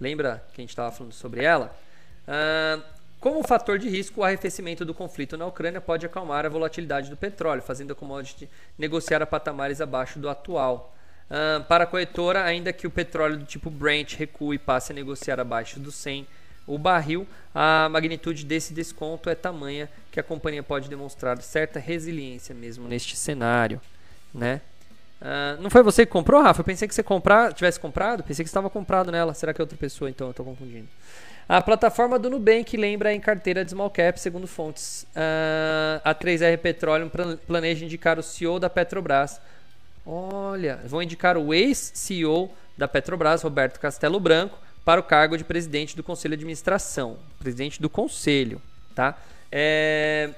lembra 0.00 0.44
que 0.52 0.60
a 0.60 0.62
gente 0.62 0.70
estava 0.70 0.92
falando 0.92 1.12
sobre 1.12 1.42
ela? 1.42 1.74
Como 3.18 3.46
fator 3.46 3.78
de 3.78 3.88
risco, 3.88 4.20
o 4.20 4.24
arrefecimento 4.24 4.84
do 4.84 4.92
conflito 4.92 5.36
na 5.36 5.46
Ucrânia 5.46 5.80
pode 5.80 6.06
acalmar 6.06 6.44
a 6.44 6.48
volatilidade 6.48 7.08
do 7.08 7.16
petróleo, 7.16 7.62
fazendo 7.62 7.92
a 7.92 7.94
commodity 7.94 8.48
negociar 8.78 9.22
a 9.22 9.26
patamares 9.26 9.80
abaixo 9.80 10.18
do 10.18 10.28
atual. 10.28 10.94
Para 11.68 11.84
a 11.84 11.86
corretora, 11.86 12.44
ainda 12.44 12.72
que 12.72 12.86
o 12.86 12.90
petróleo 12.90 13.38
do 13.38 13.44
tipo 13.44 13.70
Brent 13.70 14.14
recue 14.16 14.56
e 14.56 14.58
passe 14.58 14.92
a 14.92 14.94
negociar 14.94 15.40
abaixo 15.40 15.80
do 15.80 15.90
100 15.90 16.26
o 16.66 16.78
barril, 16.78 17.26
a 17.54 17.88
magnitude 17.90 18.44
desse 18.44 18.72
desconto 18.72 19.28
é 19.28 19.34
tamanha 19.34 19.88
que 20.12 20.20
a 20.20 20.22
companhia 20.22 20.62
pode 20.62 20.88
demonstrar 20.88 21.40
certa 21.42 21.80
resiliência 21.80 22.54
mesmo 22.54 22.86
neste 22.86 23.16
cenário, 23.16 23.80
né? 24.32 24.60
Ah, 25.20 25.56
não 25.60 25.70
foi 25.70 25.82
você 25.82 26.04
que 26.04 26.12
comprou, 26.12 26.42
Rafa? 26.42 26.60
Eu 26.60 26.64
pensei 26.64 26.86
que 26.88 26.94
você 26.94 27.02
comprar, 27.02 27.52
tivesse 27.52 27.78
comprado. 27.78 28.24
Pensei 28.24 28.44
que 28.44 28.48
estava 28.48 28.68
comprado 28.68 29.12
nela. 29.12 29.32
Será 29.34 29.54
que 29.54 29.60
é 29.60 29.62
outra 29.62 29.78
pessoa? 29.78 30.10
Então 30.10 30.26
eu 30.26 30.30
estou 30.32 30.44
confundindo. 30.44 30.88
A 31.48 31.60
plataforma 31.60 32.18
do 32.18 32.28
Nubank 32.30 32.76
lembra 32.76 33.12
em 33.12 33.20
carteira 33.20 33.64
de 33.64 33.70
small 33.70 33.90
cap, 33.90 34.18
segundo 34.20 34.46
fontes. 34.46 35.06
Ah, 35.14 36.00
a 36.04 36.14
3R 36.14 36.58
Petroleum 36.58 37.08
plan- 37.08 37.36
planeja 37.46 37.84
indicar 37.84 38.18
o 38.18 38.22
CEO 38.22 38.58
da 38.58 38.68
Petrobras. 38.68 39.40
Olha, 40.04 40.80
vão 40.84 41.02
indicar 41.02 41.36
o 41.36 41.54
ex-CEO 41.54 42.50
da 42.76 42.88
Petrobras, 42.88 43.42
Roberto 43.42 43.78
Castelo 43.78 44.18
Branco, 44.18 44.58
para 44.84 45.00
o 45.00 45.04
cargo 45.04 45.36
de 45.36 45.44
presidente 45.44 45.96
do 45.96 46.02
Conselho 46.02 46.36
de 46.36 46.42
Administração. 46.42 47.18
Presidente 47.38 47.80
do 47.80 47.88
Conselho, 47.88 48.60
tá? 48.94 49.16
É, 49.50 50.30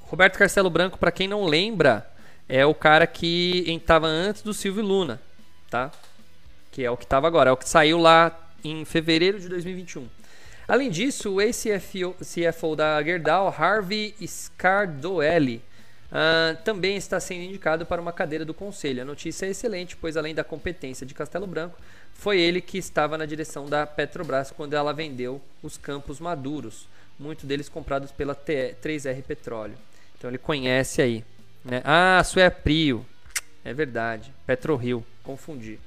Roberto 0.00 0.38
Castelo 0.38 0.68
Branco, 0.68 0.98
para 0.98 1.12
quem 1.12 1.28
não 1.28 1.44
lembra, 1.44 2.10
é 2.48 2.66
o 2.66 2.74
cara 2.74 3.06
que 3.06 3.64
estava 3.68 4.08
antes 4.08 4.42
do 4.42 4.52
Silvio 4.52 4.82
Luna, 4.82 5.20
tá? 5.70 5.92
Que 6.72 6.84
é 6.84 6.90
o 6.90 6.96
que 6.96 7.04
estava 7.04 7.28
agora, 7.28 7.50
é 7.50 7.52
o 7.52 7.56
que 7.56 7.68
saiu 7.68 7.98
lá 7.98 8.36
em 8.64 8.84
fevereiro 8.84 9.38
de 9.38 9.48
2021. 9.48 10.08
Além 10.66 10.90
disso, 10.90 11.34
o 11.34 11.40
ex-CFO 11.40 12.14
CFO 12.20 12.74
da 12.74 13.02
Gerdau, 13.02 13.54
Harvey 13.56 14.14
Scardoelli, 14.26 15.62
ah, 16.12 16.56
também 16.64 16.96
está 16.96 17.20
sendo 17.20 17.42
indicado 17.42 17.86
para 17.86 18.00
uma 18.00 18.12
cadeira 18.12 18.44
do 18.44 18.52
conselho. 18.52 19.02
A 19.02 19.04
notícia 19.04 19.46
é 19.46 19.50
excelente, 19.50 19.96
pois 19.96 20.16
além 20.16 20.34
da 20.34 20.42
competência 20.42 21.06
de 21.06 21.14
Castelo 21.14 21.46
Branco, 21.46 21.78
foi 22.14 22.40
ele 22.40 22.60
que 22.60 22.78
estava 22.78 23.16
na 23.16 23.24
direção 23.24 23.66
da 23.66 23.86
Petrobras 23.86 24.50
quando 24.50 24.74
ela 24.74 24.92
vendeu 24.92 25.40
os 25.62 25.76
campos 25.76 26.20
maduros, 26.20 26.86
muitos 27.18 27.44
deles 27.44 27.68
comprados 27.68 28.10
pela 28.10 28.34
T- 28.34 28.74
3R 28.82 29.22
Petróleo. 29.22 29.74
Então 30.18 30.28
ele 30.28 30.38
conhece 30.38 31.00
aí. 31.00 31.24
Né? 31.64 31.80
Ah, 31.84 32.22
Sueprio. 32.24 33.06
É 33.64 33.72
verdade. 33.72 34.32
PetroRio. 34.46 35.04
Confundi. 35.22 35.78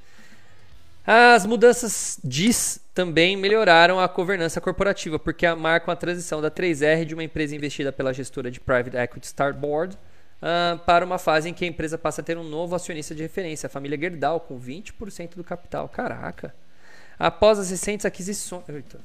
As 1.06 1.46
mudanças 1.46 2.18
diz 2.24 2.80
também 2.94 3.36
melhoraram 3.36 4.00
a 4.00 4.08
governança 4.08 4.62
corporativa, 4.62 5.20
porque 5.20 5.48
marcam 5.54 5.92
a 5.92 5.98
transição 5.98 6.42
da 6.42 6.50
3R 6.50 7.04
de 7.04 7.14
uma 7.14 7.24
empresa 7.24 7.56
investida 7.56 7.92
pela 7.92 8.14
gestora 8.14 8.50
de 8.50 8.60
Private 8.60 8.96
Equity 8.96 9.26
Starboard 9.28 9.98
para 10.86 11.06
uma 11.06 11.18
fase 11.18 11.50
em 11.50 11.54
que 11.54 11.64
a 11.64 11.68
empresa 11.68 11.98
passa 11.98 12.22
a 12.22 12.24
ter 12.24 12.38
um 12.38 12.44
novo 12.44 12.76
acionista 12.76 13.16
de 13.16 13.22
referência, 13.22 13.68
a 13.68 13.70
família 13.70 13.98
Gerdau, 13.98 14.40
com 14.40 14.60
20% 14.60 15.36
do 15.36 15.44
capital. 15.44 15.88
Caraca! 15.88 16.54
Após 17.18 17.60
as 17.60 17.70
recentes 17.70 18.06
aquisições. 18.06 18.68
Eita. 18.68 19.00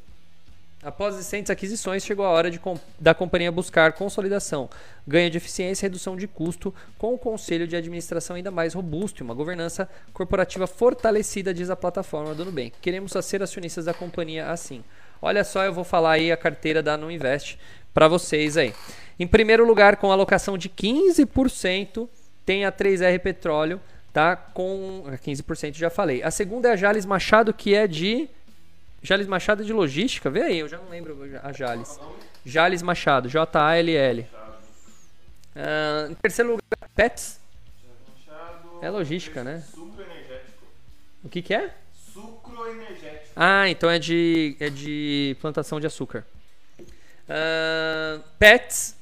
Após 0.81 1.15
as 1.15 1.21
recentes 1.21 1.51
aquisições, 1.51 2.05
chegou 2.05 2.25
a 2.25 2.29
hora 2.29 2.51
de 2.51 2.59
com- 2.59 2.79
da 3.01 3.13
companhia 3.13 3.51
buscar 3.51 3.93
consolidação, 3.95 4.71
ganho 5.07 5.29
de 5.29 5.37
eficiência 5.37 5.85
e 5.85 5.89
redução 5.89 6.17
de 6.17 6.29
custo, 6.29 6.73
com 6.97 7.15
o 7.15 7.19
conselho 7.19 7.67
de 7.67 7.75
administração 7.75 8.37
ainda 8.37 8.51
mais 8.53 8.75
robusto 8.75 9.21
e 9.21 9.25
uma 9.25 9.35
governança 9.35 9.89
corporativa 10.13 10.69
fortalecida, 10.69 11.53
diz 11.53 11.69
a 11.69 11.75
plataforma 11.75 12.33
do 12.33 12.45
Nubank. 12.45 12.75
Queremos 12.81 13.13
ser 13.25 13.43
acionistas 13.43 13.87
da 13.87 13.93
companhia 13.93 14.51
assim. 14.51 14.85
Olha 15.21 15.43
só, 15.43 15.65
eu 15.65 15.73
vou 15.73 15.83
falar 15.83 16.13
aí 16.13 16.31
a 16.31 16.37
carteira 16.37 16.81
da 16.81 16.97
Não 16.97 17.11
Invest 17.11 17.59
para 17.93 18.07
vocês 18.07 18.57
aí. 18.57 18.73
Em 19.19 19.27
primeiro 19.27 19.67
lugar, 19.67 19.97
com 19.97 20.13
alocação 20.13 20.57
de 20.57 20.69
15%, 20.69 22.09
tem 22.47 22.65
a 22.65 22.73
3R 22.73 23.19
Petróleo, 23.19 23.81
tá? 24.13 24.37
Com 24.37 25.05
15% 25.07 25.75
já 25.75 25.91
falei. 25.91 26.23
A 26.23 26.31
segunda 26.31 26.69
é 26.69 26.73
a 26.73 26.77
Jales 26.77 27.05
Machado, 27.05 27.53
que 27.53 27.75
é 27.75 27.87
de 27.87 28.29
Jales 29.03 29.27
Machado 29.27 29.63
é 29.63 29.65
de 29.65 29.73
logística, 29.73 30.29
vê 30.29 30.43
aí, 30.43 30.59
eu 30.59 30.69
já 30.69 30.79
não 30.79 30.89
lembro 30.89 31.17
a 31.43 31.53
Jales. 31.53 31.99
Jales 32.45 32.83
Machado, 32.83 33.29
J-A-L-L. 33.29 34.27
Ah, 35.55 36.09
em 36.11 36.15
terceiro 36.15 36.51
lugar, 36.51 36.91
Pets. 36.95 37.41
É 38.81 38.91
logística, 38.91 39.43
né? 39.43 39.65
Sucro 39.73 40.03
energético. 40.03 40.65
O 41.25 41.29
que 41.29 41.43
que 41.43 41.55
é? 41.55 41.75
Sucro 42.13 42.69
energético. 42.69 43.33
Ah, 43.35 43.69
então 43.69 43.91
é 43.91 43.99
de, 43.99 44.57
é 44.61 44.71
de 44.71 45.37
plantação 45.41 45.81
de 45.81 45.87
açúcar. 45.87 46.25
Ah, 47.29 48.21
Pets. 48.39 48.98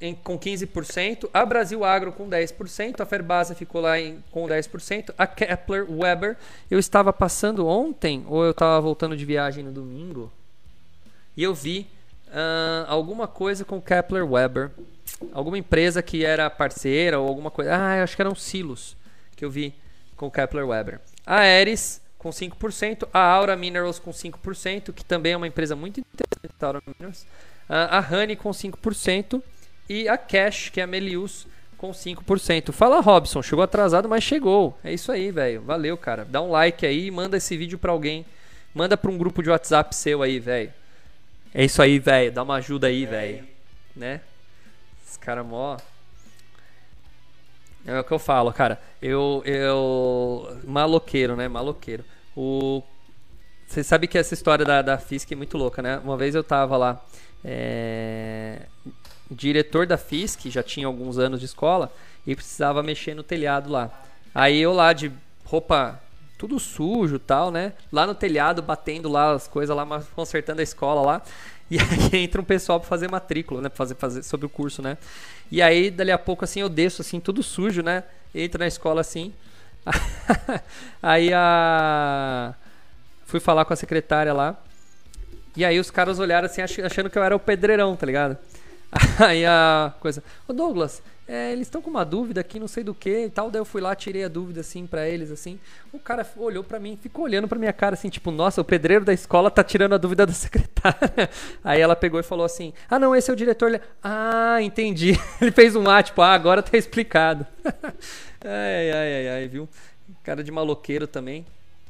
Em, 0.00 0.14
com 0.14 0.38
15%, 0.38 1.28
a 1.32 1.44
Brasil 1.44 1.84
Agro 1.84 2.12
com 2.12 2.28
10%, 2.28 3.00
a 3.00 3.06
Ferbasa 3.06 3.54
ficou 3.54 3.80
lá 3.80 3.98
em, 3.98 4.22
com 4.30 4.46
10%, 4.46 5.14
a 5.16 5.26
Kepler 5.26 5.90
Weber, 5.90 6.36
eu 6.70 6.78
estava 6.78 7.12
passando 7.12 7.66
ontem, 7.66 8.24
ou 8.28 8.44
eu 8.44 8.50
estava 8.50 8.80
voltando 8.80 9.16
de 9.16 9.24
viagem 9.24 9.64
no 9.64 9.72
domingo, 9.72 10.30
e 11.36 11.42
eu 11.42 11.54
vi 11.54 11.86
uh, 12.28 12.86
alguma 12.88 13.26
coisa 13.26 13.64
com 13.64 13.80
Kepler 13.80 14.30
Weber, 14.30 14.70
alguma 15.32 15.56
empresa 15.56 16.02
que 16.02 16.24
era 16.24 16.50
parceira 16.50 17.18
ou 17.18 17.26
alguma 17.26 17.50
coisa, 17.50 17.74
ah, 17.74 18.02
acho 18.02 18.16
que 18.16 18.22
eram 18.22 18.34
silos 18.34 18.96
que 19.34 19.44
eu 19.44 19.50
vi 19.50 19.74
com 20.16 20.30
Kepler 20.30 20.66
Weber. 20.66 21.00
A 21.26 21.40
Aeres 21.40 22.00
com 22.18 22.30
5%, 22.30 23.08
a 23.12 23.20
Aura 23.20 23.56
Minerals 23.56 23.98
com 23.98 24.10
5%, 24.10 24.92
que 24.92 25.04
também 25.04 25.32
é 25.32 25.36
uma 25.36 25.46
empresa 25.46 25.76
muito 25.76 26.00
interessante, 26.00 26.54
a 26.60 26.66
Aura 26.66 26.82
Minerals, 26.86 27.22
uh, 27.22 27.88
a 27.90 27.98
Honey 27.98 28.36
com 28.36 28.50
5%, 28.50 29.42
e 29.88 30.08
a 30.08 30.18
Cash, 30.18 30.68
que 30.70 30.80
é 30.80 30.84
a 30.84 30.86
Melius, 30.86 31.46
com 31.76 31.90
5%. 31.90 32.72
Fala, 32.72 33.00
Robson, 33.00 33.42
chegou 33.42 33.62
atrasado, 33.62 34.08
mas 34.08 34.24
chegou. 34.24 34.76
É 34.82 34.92
isso 34.92 35.12
aí, 35.12 35.30
velho. 35.30 35.62
Valeu, 35.62 35.96
cara. 35.96 36.24
Dá 36.24 36.40
um 36.40 36.50
like 36.50 36.84
aí, 36.84 37.10
manda 37.10 37.36
esse 37.36 37.56
vídeo 37.56 37.78
pra 37.78 37.92
alguém. 37.92 38.24
Manda 38.74 38.96
pra 38.96 39.10
um 39.10 39.18
grupo 39.18 39.42
de 39.42 39.50
WhatsApp 39.50 39.94
seu 39.94 40.22
aí, 40.22 40.38
velho. 40.38 40.72
É 41.54 41.64
isso 41.64 41.80
aí, 41.80 41.98
velho. 41.98 42.32
Dá 42.32 42.42
uma 42.42 42.56
ajuda 42.56 42.88
aí, 42.88 43.06
velho. 43.06 43.46
Né? 43.94 44.20
Esse 45.06 45.18
cara 45.18 45.44
mó. 45.44 45.76
É 47.86 48.00
o 48.00 48.04
que 48.04 48.12
eu 48.12 48.18
falo, 48.18 48.52
cara. 48.52 48.80
Eu. 49.00 49.42
eu 49.44 50.60
maloqueiro, 50.64 51.36
né? 51.36 51.46
Maloqueiro. 51.46 52.04
O. 52.36 52.82
Você 53.66 53.82
sabe 53.82 54.06
que 54.06 54.18
essa 54.18 54.34
história 54.34 54.64
da, 54.64 54.82
da 54.82 54.94
é 54.94 55.34
muito 55.34 55.56
louca, 55.56 55.82
né? 55.82 55.98
Uma 55.98 56.16
vez 56.16 56.34
eu 56.34 56.44
tava 56.44 56.76
lá. 56.76 57.04
É 57.44 58.62
diretor 59.30 59.86
da 59.86 59.96
FISC, 59.96 60.50
já 60.50 60.62
tinha 60.62 60.86
alguns 60.86 61.18
anos 61.18 61.40
de 61.40 61.46
escola, 61.46 61.92
e 62.26 62.34
precisava 62.34 62.82
mexer 62.82 63.14
no 63.14 63.22
telhado 63.22 63.70
lá. 63.70 63.90
Aí 64.34 64.58
eu 64.58 64.72
lá 64.72 64.92
de 64.92 65.10
roupa 65.44 66.00
tudo 66.36 66.58
sujo 66.60 67.18
tal, 67.18 67.50
né? 67.50 67.72
Lá 67.90 68.06
no 68.06 68.14
telhado, 68.14 68.62
batendo 68.62 69.08
lá 69.08 69.32
as 69.32 69.48
coisas 69.48 69.74
lá, 69.74 69.86
consertando 70.14 70.60
a 70.60 70.64
escola 70.64 71.00
lá. 71.00 71.22
E 71.68 71.78
aí 71.80 72.22
entra 72.22 72.40
um 72.40 72.44
pessoal 72.44 72.78
para 72.78 72.88
fazer 72.88 73.10
matrícula, 73.10 73.60
né? 73.60 73.68
Pra 73.68 73.76
fazer, 73.76 73.96
fazer 73.96 74.22
sobre 74.22 74.46
o 74.46 74.48
curso, 74.48 74.80
né? 74.80 74.96
E 75.50 75.60
aí, 75.60 75.90
dali 75.90 76.12
a 76.12 76.18
pouco, 76.18 76.44
assim, 76.44 76.60
eu 76.60 76.68
desço, 76.68 77.02
assim, 77.02 77.18
tudo 77.18 77.42
sujo, 77.42 77.82
né? 77.82 78.04
Entra 78.32 78.60
na 78.60 78.68
escola, 78.68 79.00
assim. 79.00 79.34
aí 81.02 81.32
a... 81.34 82.54
Fui 83.24 83.40
falar 83.40 83.64
com 83.64 83.72
a 83.72 83.76
secretária 83.76 84.32
lá. 84.32 84.56
E 85.56 85.64
aí 85.64 85.80
os 85.80 85.90
caras 85.90 86.20
olharam, 86.20 86.46
assim, 86.46 86.62
achando 86.62 87.10
que 87.10 87.18
eu 87.18 87.24
era 87.24 87.34
o 87.34 87.40
pedreirão, 87.40 87.96
tá 87.96 88.06
ligado? 88.06 88.38
Aí 89.18 89.44
a 89.44 89.94
coisa, 90.00 90.22
ô 90.46 90.52
Douglas, 90.52 91.02
é, 91.28 91.52
eles 91.52 91.66
estão 91.66 91.82
com 91.82 91.90
uma 91.90 92.04
dúvida 92.04 92.40
aqui, 92.40 92.60
não 92.60 92.68
sei 92.68 92.84
do 92.84 92.94
que 92.94 93.24
e 93.24 93.30
tal. 93.30 93.50
Daí 93.50 93.60
eu 93.60 93.64
fui 93.64 93.80
lá, 93.80 93.94
tirei 93.96 94.24
a 94.24 94.28
dúvida 94.28 94.60
assim 94.60 94.86
para 94.86 95.08
eles, 95.08 95.30
assim. 95.30 95.58
O 95.92 95.98
cara 95.98 96.24
olhou 96.36 96.62
para 96.62 96.78
mim, 96.78 96.96
ficou 97.00 97.24
olhando 97.24 97.48
pra 97.48 97.58
minha 97.58 97.72
cara 97.72 97.94
assim, 97.94 98.08
tipo, 98.08 98.30
nossa, 98.30 98.60
o 98.60 98.64
pedreiro 98.64 99.04
da 99.04 99.12
escola 99.12 99.50
tá 99.50 99.64
tirando 99.64 99.94
a 99.94 99.98
dúvida 99.98 100.24
da 100.24 100.32
secretária. 100.32 101.28
Aí 101.64 101.80
ela 101.80 101.96
pegou 101.96 102.20
e 102.20 102.22
falou 102.22 102.46
assim: 102.46 102.72
ah, 102.88 102.98
não, 102.98 103.14
esse 103.14 103.28
é 103.28 103.32
o 103.32 103.36
diretor. 103.36 103.80
Ah, 104.02 104.58
entendi. 104.62 105.18
Ele 105.42 105.50
fez 105.50 105.74
um 105.74 105.88
A, 105.90 106.02
tipo, 106.02 106.22
ah, 106.22 106.32
agora 106.32 106.62
tá 106.62 106.76
explicado. 106.78 107.44
ai, 108.44 108.90
ai, 108.92 109.14
ai, 109.14 109.28
ai, 109.28 109.48
viu? 109.48 109.68
Cara 110.22 110.44
de 110.44 110.52
maloqueiro 110.52 111.08
também. 111.08 111.44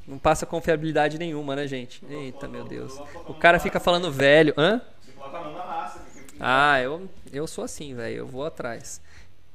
Não 0.09 0.19
passa 0.19 0.47
confiabilidade 0.47 1.19
nenhuma, 1.19 1.57
né, 1.57 1.67
gente? 1.67 2.01
Eita, 2.09 2.47
meu 2.47 2.65
Deus. 2.65 2.99
O 3.27 3.35
cara 3.35 3.59
fica 3.59 3.81
falando 3.81 4.11
velho. 4.11 4.55
Hã? 4.57 4.81
Você 5.01 5.13
coloca 5.13 5.37
a 5.37 5.43
mão 5.43 5.53
na 5.53 5.67
massa. 5.67 6.06
Ah, 6.41 6.81
eu, 6.81 7.09
eu 7.33 7.47
sou 7.47 7.65
assim, 7.65 7.95
velho. 7.95 8.17
Eu 8.17 8.27
vou 8.27 8.45
atrás. 8.45 9.01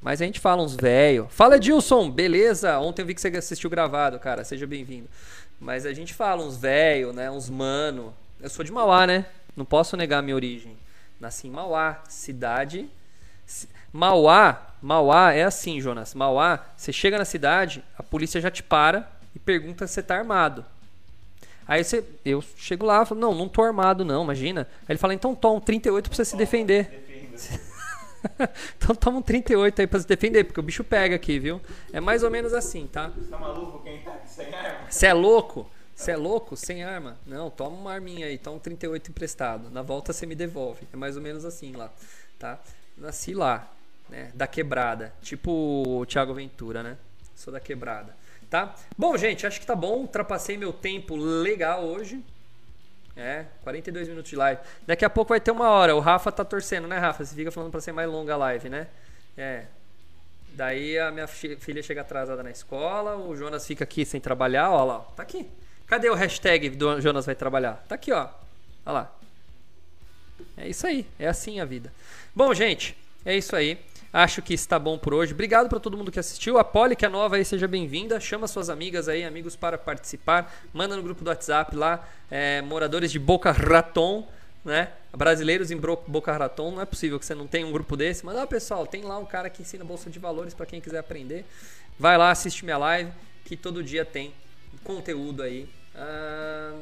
Mas 0.01 0.21
a 0.21 0.25
gente 0.25 0.39
fala 0.39 0.63
uns 0.63 0.75
velho. 0.75 1.27
Fala, 1.29 1.57
Edilson, 1.57 2.09
beleza? 2.09 2.79
Ontem 2.79 3.03
eu 3.03 3.05
vi 3.05 3.13
que 3.13 3.21
você 3.21 3.27
assistiu 3.29 3.69
gravado, 3.69 4.19
cara. 4.19 4.43
Seja 4.43 4.65
bem-vindo. 4.65 5.07
Mas 5.59 5.85
a 5.85 5.93
gente 5.93 6.13
fala 6.13 6.43
uns 6.43 6.57
velho, 6.57 7.13
né? 7.13 7.29
Uns 7.29 7.49
mano. 7.49 8.13
Eu 8.41 8.49
sou 8.49 8.65
de 8.65 8.71
Mauá, 8.71 9.05
né? 9.05 9.27
Não 9.55 9.63
posso 9.63 9.95
negar 9.95 10.19
a 10.19 10.21
minha 10.21 10.35
origem. 10.35 10.75
Nasci 11.19 11.47
em 11.47 11.51
Mauá, 11.51 12.01
cidade. 12.09 12.89
Mauá, 13.93 14.73
Mauá 14.81 15.33
é 15.33 15.43
assim, 15.43 15.79
Jonas. 15.79 16.15
Mauá, 16.15 16.65
você 16.75 16.91
chega 16.91 17.19
na 17.19 17.25
cidade, 17.25 17.83
a 17.95 18.01
polícia 18.01 18.41
já 18.41 18.49
te 18.49 18.63
para 18.63 19.11
e 19.35 19.39
pergunta 19.39 19.85
se 19.85 19.93
você 19.93 20.01
tá 20.01 20.17
armado. 20.17 20.65
Aí 21.71 21.85
você, 21.85 22.03
eu 22.25 22.43
chego 22.57 22.85
lá 22.85 23.01
e 23.01 23.05
falo, 23.05 23.21
não, 23.21 23.33
não 23.33 23.47
tô 23.47 23.63
armado 23.63 24.03
não, 24.03 24.25
imagina. 24.25 24.67
Aí 24.81 24.87
ele 24.89 24.99
fala, 24.99 25.13
então 25.13 25.33
toma 25.33 25.55
um 25.55 25.61
38 25.61 26.09
pra 26.09 26.17
você 26.17 26.25
se 26.25 26.35
defender. 26.35 27.31
então 28.75 28.93
toma 28.93 29.19
um 29.19 29.21
38 29.21 29.79
aí 29.79 29.87
pra 29.87 29.97
se 30.01 30.05
defender, 30.05 30.43
porque 30.43 30.59
o 30.59 30.63
bicho 30.63 30.83
pega 30.83 31.15
aqui, 31.15 31.39
viu? 31.39 31.61
É 31.93 32.01
mais 32.01 32.23
ou 32.23 32.29
menos 32.29 32.53
assim, 32.53 32.87
tá? 32.87 33.07
Você 33.07 33.29
tá 33.29 33.37
maluco 33.37 33.81
quem 33.85 34.01
tá 34.01 34.19
sem 34.25 34.53
arma? 34.53 34.81
Você 34.89 35.05
é 35.05 35.13
louco? 35.13 35.71
Você 35.95 36.11
é 36.11 36.17
louco? 36.17 36.57
Sem 36.57 36.83
arma? 36.83 37.17
Não, 37.25 37.49
toma 37.49 37.77
uma 37.77 37.93
arminha 37.93 38.27
aí, 38.27 38.37
toma 38.37 38.57
um 38.57 38.59
38 38.59 39.09
emprestado. 39.09 39.69
Na 39.69 39.81
volta 39.81 40.11
você 40.11 40.25
me 40.25 40.35
devolve. 40.35 40.85
É 40.91 40.97
mais 40.97 41.15
ou 41.15 41.21
menos 41.21 41.45
assim 41.45 41.71
lá, 41.71 41.89
tá? 42.37 42.59
Nasci 42.97 43.33
lá, 43.33 43.71
né? 44.09 44.29
Da 44.35 44.45
quebrada. 44.45 45.13
Tipo 45.21 46.01
o 46.01 46.05
Thiago 46.05 46.33
Ventura, 46.33 46.83
né? 46.83 46.97
Sou 47.33 47.53
da 47.53 47.61
quebrada 47.61 48.19
tá? 48.51 48.75
Bom, 48.97 49.17
gente, 49.17 49.47
acho 49.47 49.59
que 49.59 49.65
tá 49.65 49.75
bom. 49.75 50.01
Ultrapassei 50.01 50.57
meu 50.57 50.73
tempo 50.73 51.15
legal 51.15 51.83
hoje. 51.83 52.21
É, 53.15 53.45
42 53.63 54.09
minutos 54.09 54.29
de 54.29 54.35
live. 54.35 54.61
Daqui 54.85 55.05
a 55.05 55.09
pouco 55.09 55.29
vai 55.29 55.39
ter 55.39 55.51
uma 55.51 55.69
hora. 55.69 55.95
O 55.95 55.99
Rafa 55.99 56.31
tá 56.31 56.43
torcendo, 56.45 56.87
né, 56.87 56.97
Rafa? 56.97 57.25
Você 57.25 57.33
fica 57.33 57.49
falando 57.49 57.71
pra 57.71 57.81
ser 57.81 57.93
mais 57.93 58.09
longa 58.09 58.33
a 58.33 58.37
live, 58.37 58.69
né? 58.69 58.87
É. 59.37 59.65
Daí 60.53 60.99
a 60.99 61.11
minha 61.11 61.27
filha 61.27 61.81
chega 61.81 62.01
atrasada 62.01 62.43
na 62.43 62.51
escola, 62.51 63.15
o 63.15 63.35
Jonas 63.37 63.65
fica 63.65 63.85
aqui 63.85 64.03
sem 64.03 64.19
trabalhar, 64.19 64.69
ó 64.69 64.83
lá, 64.83 64.99
tá 65.15 65.23
aqui. 65.23 65.49
Cadê 65.87 66.09
o 66.09 66.13
hashtag 66.13 66.69
do 66.71 66.99
Jonas 66.99 67.25
vai 67.25 67.35
trabalhar? 67.35 67.85
Tá 67.87 67.95
aqui, 67.95 68.11
ó. 68.11 68.27
Olha 68.85 68.93
lá. 68.93 69.15
É 70.57 70.67
isso 70.67 70.85
aí, 70.85 71.07
é 71.17 71.27
assim 71.27 71.61
a 71.61 71.65
vida. 71.65 71.91
Bom, 72.35 72.53
gente, 72.53 72.97
é 73.25 73.35
isso 73.35 73.55
aí. 73.55 73.79
Acho 74.13 74.41
que 74.41 74.53
está 74.53 74.77
bom 74.77 74.97
por 74.97 75.13
hoje. 75.13 75.33
Obrigado 75.33 75.69
para 75.69 75.79
todo 75.79 75.95
mundo 75.95 76.11
que 76.11 76.19
assistiu. 76.19 76.57
A 76.57 76.65
Poli, 76.65 76.97
que 76.97 77.05
é 77.05 77.09
nova 77.09 77.37
aí, 77.37 77.45
seja 77.45 77.65
bem-vinda. 77.65 78.19
Chama 78.19 78.45
suas 78.45 78.69
amigas 78.69 79.07
aí, 79.07 79.23
amigos, 79.23 79.55
para 79.55 79.77
participar. 79.77 80.53
Manda 80.73 80.97
no 80.97 81.03
grupo 81.03 81.23
do 81.23 81.29
WhatsApp 81.29 81.73
lá, 81.77 82.05
é, 82.29 82.61
moradores 82.61 83.09
de 83.09 83.17
Boca 83.17 83.53
Raton, 83.53 84.27
né? 84.65 84.89
Brasileiros 85.15 85.71
em 85.71 85.77
Boca 85.77 86.33
Raton. 86.33 86.71
Não 86.71 86.81
é 86.81 86.85
possível 86.85 87.17
que 87.17 87.25
você 87.25 87.33
não 87.33 87.47
tenha 87.47 87.65
um 87.65 87.71
grupo 87.71 87.95
desse. 87.95 88.25
Mas, 88.25 88.35
ó, 88.35 88.45
pessoal, 88.45 88.85
tem 88.85 89.01
lá 89.01 89.17
um 89.17 89.25
cara 89.25 89.49
que 89.49 89.61
ensina 89.61 89.85
Bolsa 89.85 90.09
de 90.09 90.19
Valores 90.19 90.53
para 90.53 90.65
quem 90.65 90.81
quiser 90.81 90.99
aprender. 90.99 91.45
Vai 91.97 92.17
lá, 92.17 92.31
assiste 92.31 92.65
minha 92.65 92.77
live, 92.77 93.11
que 93.45 93.55
todo 93.55 93.81
dia 93.81 94.03
tem 94.03 94.33
conteúdo 94.83 95.41
aí. 95.41 95.69
Ah, 95.95 96.73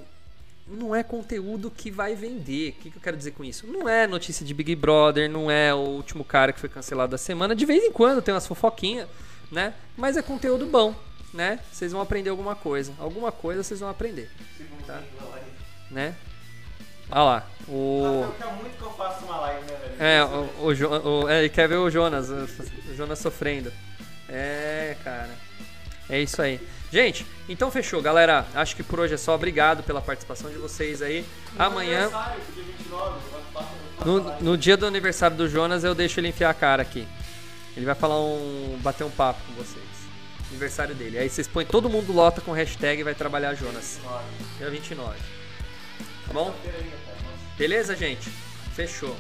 não 0.70 0.96
é 0.96 1.04
conteúdo 1.04 1.72
que 1.72 1.90
vai 1.90 2.16
vender. 2.16 2.70
O 2.70 2.74
que, 2.74 2.92
que, 2.92 2.98
eu 2.98 3.02
quero 3.02 3.18
dizer 3.18 3.32
com 3.32 3.44
isso? 3.44 3.66
Não 3.66 3.90
é 3.90 4.06
notícia 4.06 4.46
de 4.46 4.54
Big 4.54 4.76
Brother, 4.76 5.30
não 5.30 5.50
é 5.50 5.74
o 5.74 5.80
último 5.80 6.24
cara 6.24 6.54
que 6.54 6.60
foi 6.60 6.70
cancelado 6.70 7.12
da 7.12 7.18
semana. 7.18 7.56
De 7.56 7.66
vez 7.66 7.84
em 7.84 7.92
quando 7.92 8.22
tem 8.22 8.34
umas 8.34 8.46
fofoquinhas, 8.46 9.08
né? 9.52 9.74
Mas 9.98 10.16
é 10.16 10.22
conteúdo 10.22 10.66
bom, 10.66 10.94
né? 11.34 11.60
Vocês 11.72 11.92
vão 11.92 12.02
aprender 12.02 12.30
alguma 12.30 12.56
coisa. 12.56 12.94
Alguma 13.00 13.32
coisa 13.32 13.64
vocês 13.64 13.80
vão 13.80 13.90
aprender. 13.90 14.30
Tá? 14.86 15.02
Né? 15.90 16.16
Olha 17.12 17.24
lá. 17.24 17.48
O... 17.68 18.26
né? 19.98 20.18
É, 20.18 20.24
o, 20.24 20.68
o, 20.68 21.24
o, 21.24 21.30
é, 21.30 21.40
ele 21.40 21.50
quer 21.50 21.68
ver 21.68 21.78
o 21.78 21.90
Jonas, 21.90 22.30
o 22.30 22.96
Jonas 22.96 23.20
sofrendo. 23.20 23.74
É, 24.28 24.96
cara. 25.04 25.32
É 26.08 26.20
isso 26.22 26.42
aí. 26.42 26.60
Gente, 26.92 27.26
então 27.48 27.70
fechou, 27.70 28.02
galera. 28.02 28.46
Acho 28.56 28.76
que 28.76 28.84
por 28.84 29.00
hoje 29.00 29.14
é 29.14 29.18
só. 29.18 29.36
Obrigado 29.36 29.84
pela 29.84 30.02
participação 30.02 30.50
de 30.50 30.58
vocês 30.58 31.02
aí. 31.02 31.24
No 31.54 31.64
Amanhã. 31.64 32.10
No, 34.04 34.42
no 34.42 34.58
dia 34.58 34.76
do 34.76 34.86
aniversário 34.86 35.38
do 35.38 35.48
Jonas, 35.48 35.84
eu 35.84 35.94
deixo 35.94 36.20
ele 36.20 36.30
enfiar 36.30 36.50
a 36.50 36.54
cara 36.54 36.82
aqui. 36.82 37.08
Ele 37.78 37.86
vai 37.86 37.96
falar 37.96 38.20
um. 38.20 38.80
bater 38.82 39.04
um 39.04 39.12
papo 39.12 39.40
com 39.46 39.54
vocês. 39.54 39.86
Aniversário 40.50 40.96
dele. 40.96 41.20
Aí 41.20 41.30
vocês 41.30 41.48
põem 41.48 41.66
todo 41.66 41.90
mundo 41.90 42.12
lota 42.12 42.42
com 42.42 42.52
hashtag 42.52 43.02
e 43.02 43.04
vai 43.04 43.14
trabalhar 43.14 43.54
Jonas. 43.54 44.00
Dia 44.58 44.70
29. 44.70 45.16
Tá 46.26 46.34
bom? 46.34 46.56
Beleza, 47.56 47.96
gente? 47.96 48.30
Fechou. 48.74 49.16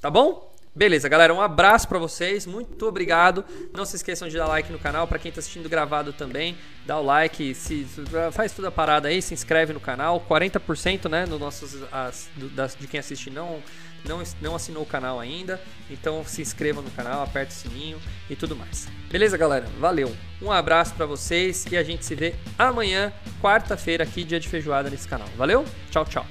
Tá 0.00 0.10
bom? 0.10 0.53
Beleza, 0.76 1.08
galera, 1.08 1.32
um 1.32 1.40
abraço 1.40 1.86
para 1.86 2.00
vocês, 2.00 2.46
muito 2.46 2.84
obrigado. 2.84 3.44
Não 3.72 3.84
se 3.84 3.94
esqueçam 3.94 4.26
de 4.26 4.36
dar 4.36 4.48
like 4.48 4.72
no 4.72 4.78
canal, 4.78 5.06
para 5.06 5.20
quem 5.20 5.30
tá 5.30 5.38
assistindo 5.38 5.68
gravado 5.68 6.12
também, 6.12 6.56
dá 6.84 6.98
o 6.98 7.02
like, 7.02 7.54
se 7.54 7.86
faz 8.32 8.50
toda 8.50 8.68
a 8.68 8.72
parada 8.72 9.06
aí, 9.06 9.22
se 9.22 9.32
inscreve 9.32 9.72
no 9.72 9.78
canal. 9.78 10.20
40%, 10.28 11.08
né, 11.08 11.26
no 11.26 11.38
nossos 11.38 11.80
as, 11.92 12.28
do, 12.34 12.48
das, 12.48 12.74
de 12.74 12.88
quem 12.88 12.98
assiste 12.98 13.30
não 13.30 13.62
não 14.04 14.22
não 14.42 14.54
assinou 14.56 14.82
o 14.82 14.86
canal 14.86 15.20
ainda, 15.20 15.60
então 15.88 16.24
se 16.24 16.42
inscreva 16.42 16.82
no 16.82 16.90
canal, 16.90 17.22
aperte 17.22 17.52
o 17.52 17.54
sininho 17.54 17.98
e 18.28 18.34
tudo 18.34 18.56
mais. 18.56 18.88
Beleza, 19.08 19.36
galera? 19.36 19.66
Valeu. 19.78 20.14
Um 20.42 20.50
abraço 20.50 20.92
para 20.94 21.06
vocês 21.06 21.64
e 21.70 21.76
a 21.76 21.84
gente 21.84 22.04
se 22.04 22.16
vê 22.16 22.34
amanhã, 22.58 23.12
quarta-feira 23.40 24.02
aqui, 24.02 24.24
dia 24.24 24.40
de 24.40 24.48
feijoada 24.48 24.90
nesse 24.90 25.06
canal. 25.06 25.28
Valeu? 25.36 25.64
Tchau, 25.90 26.04
tchau. 26.04 26.26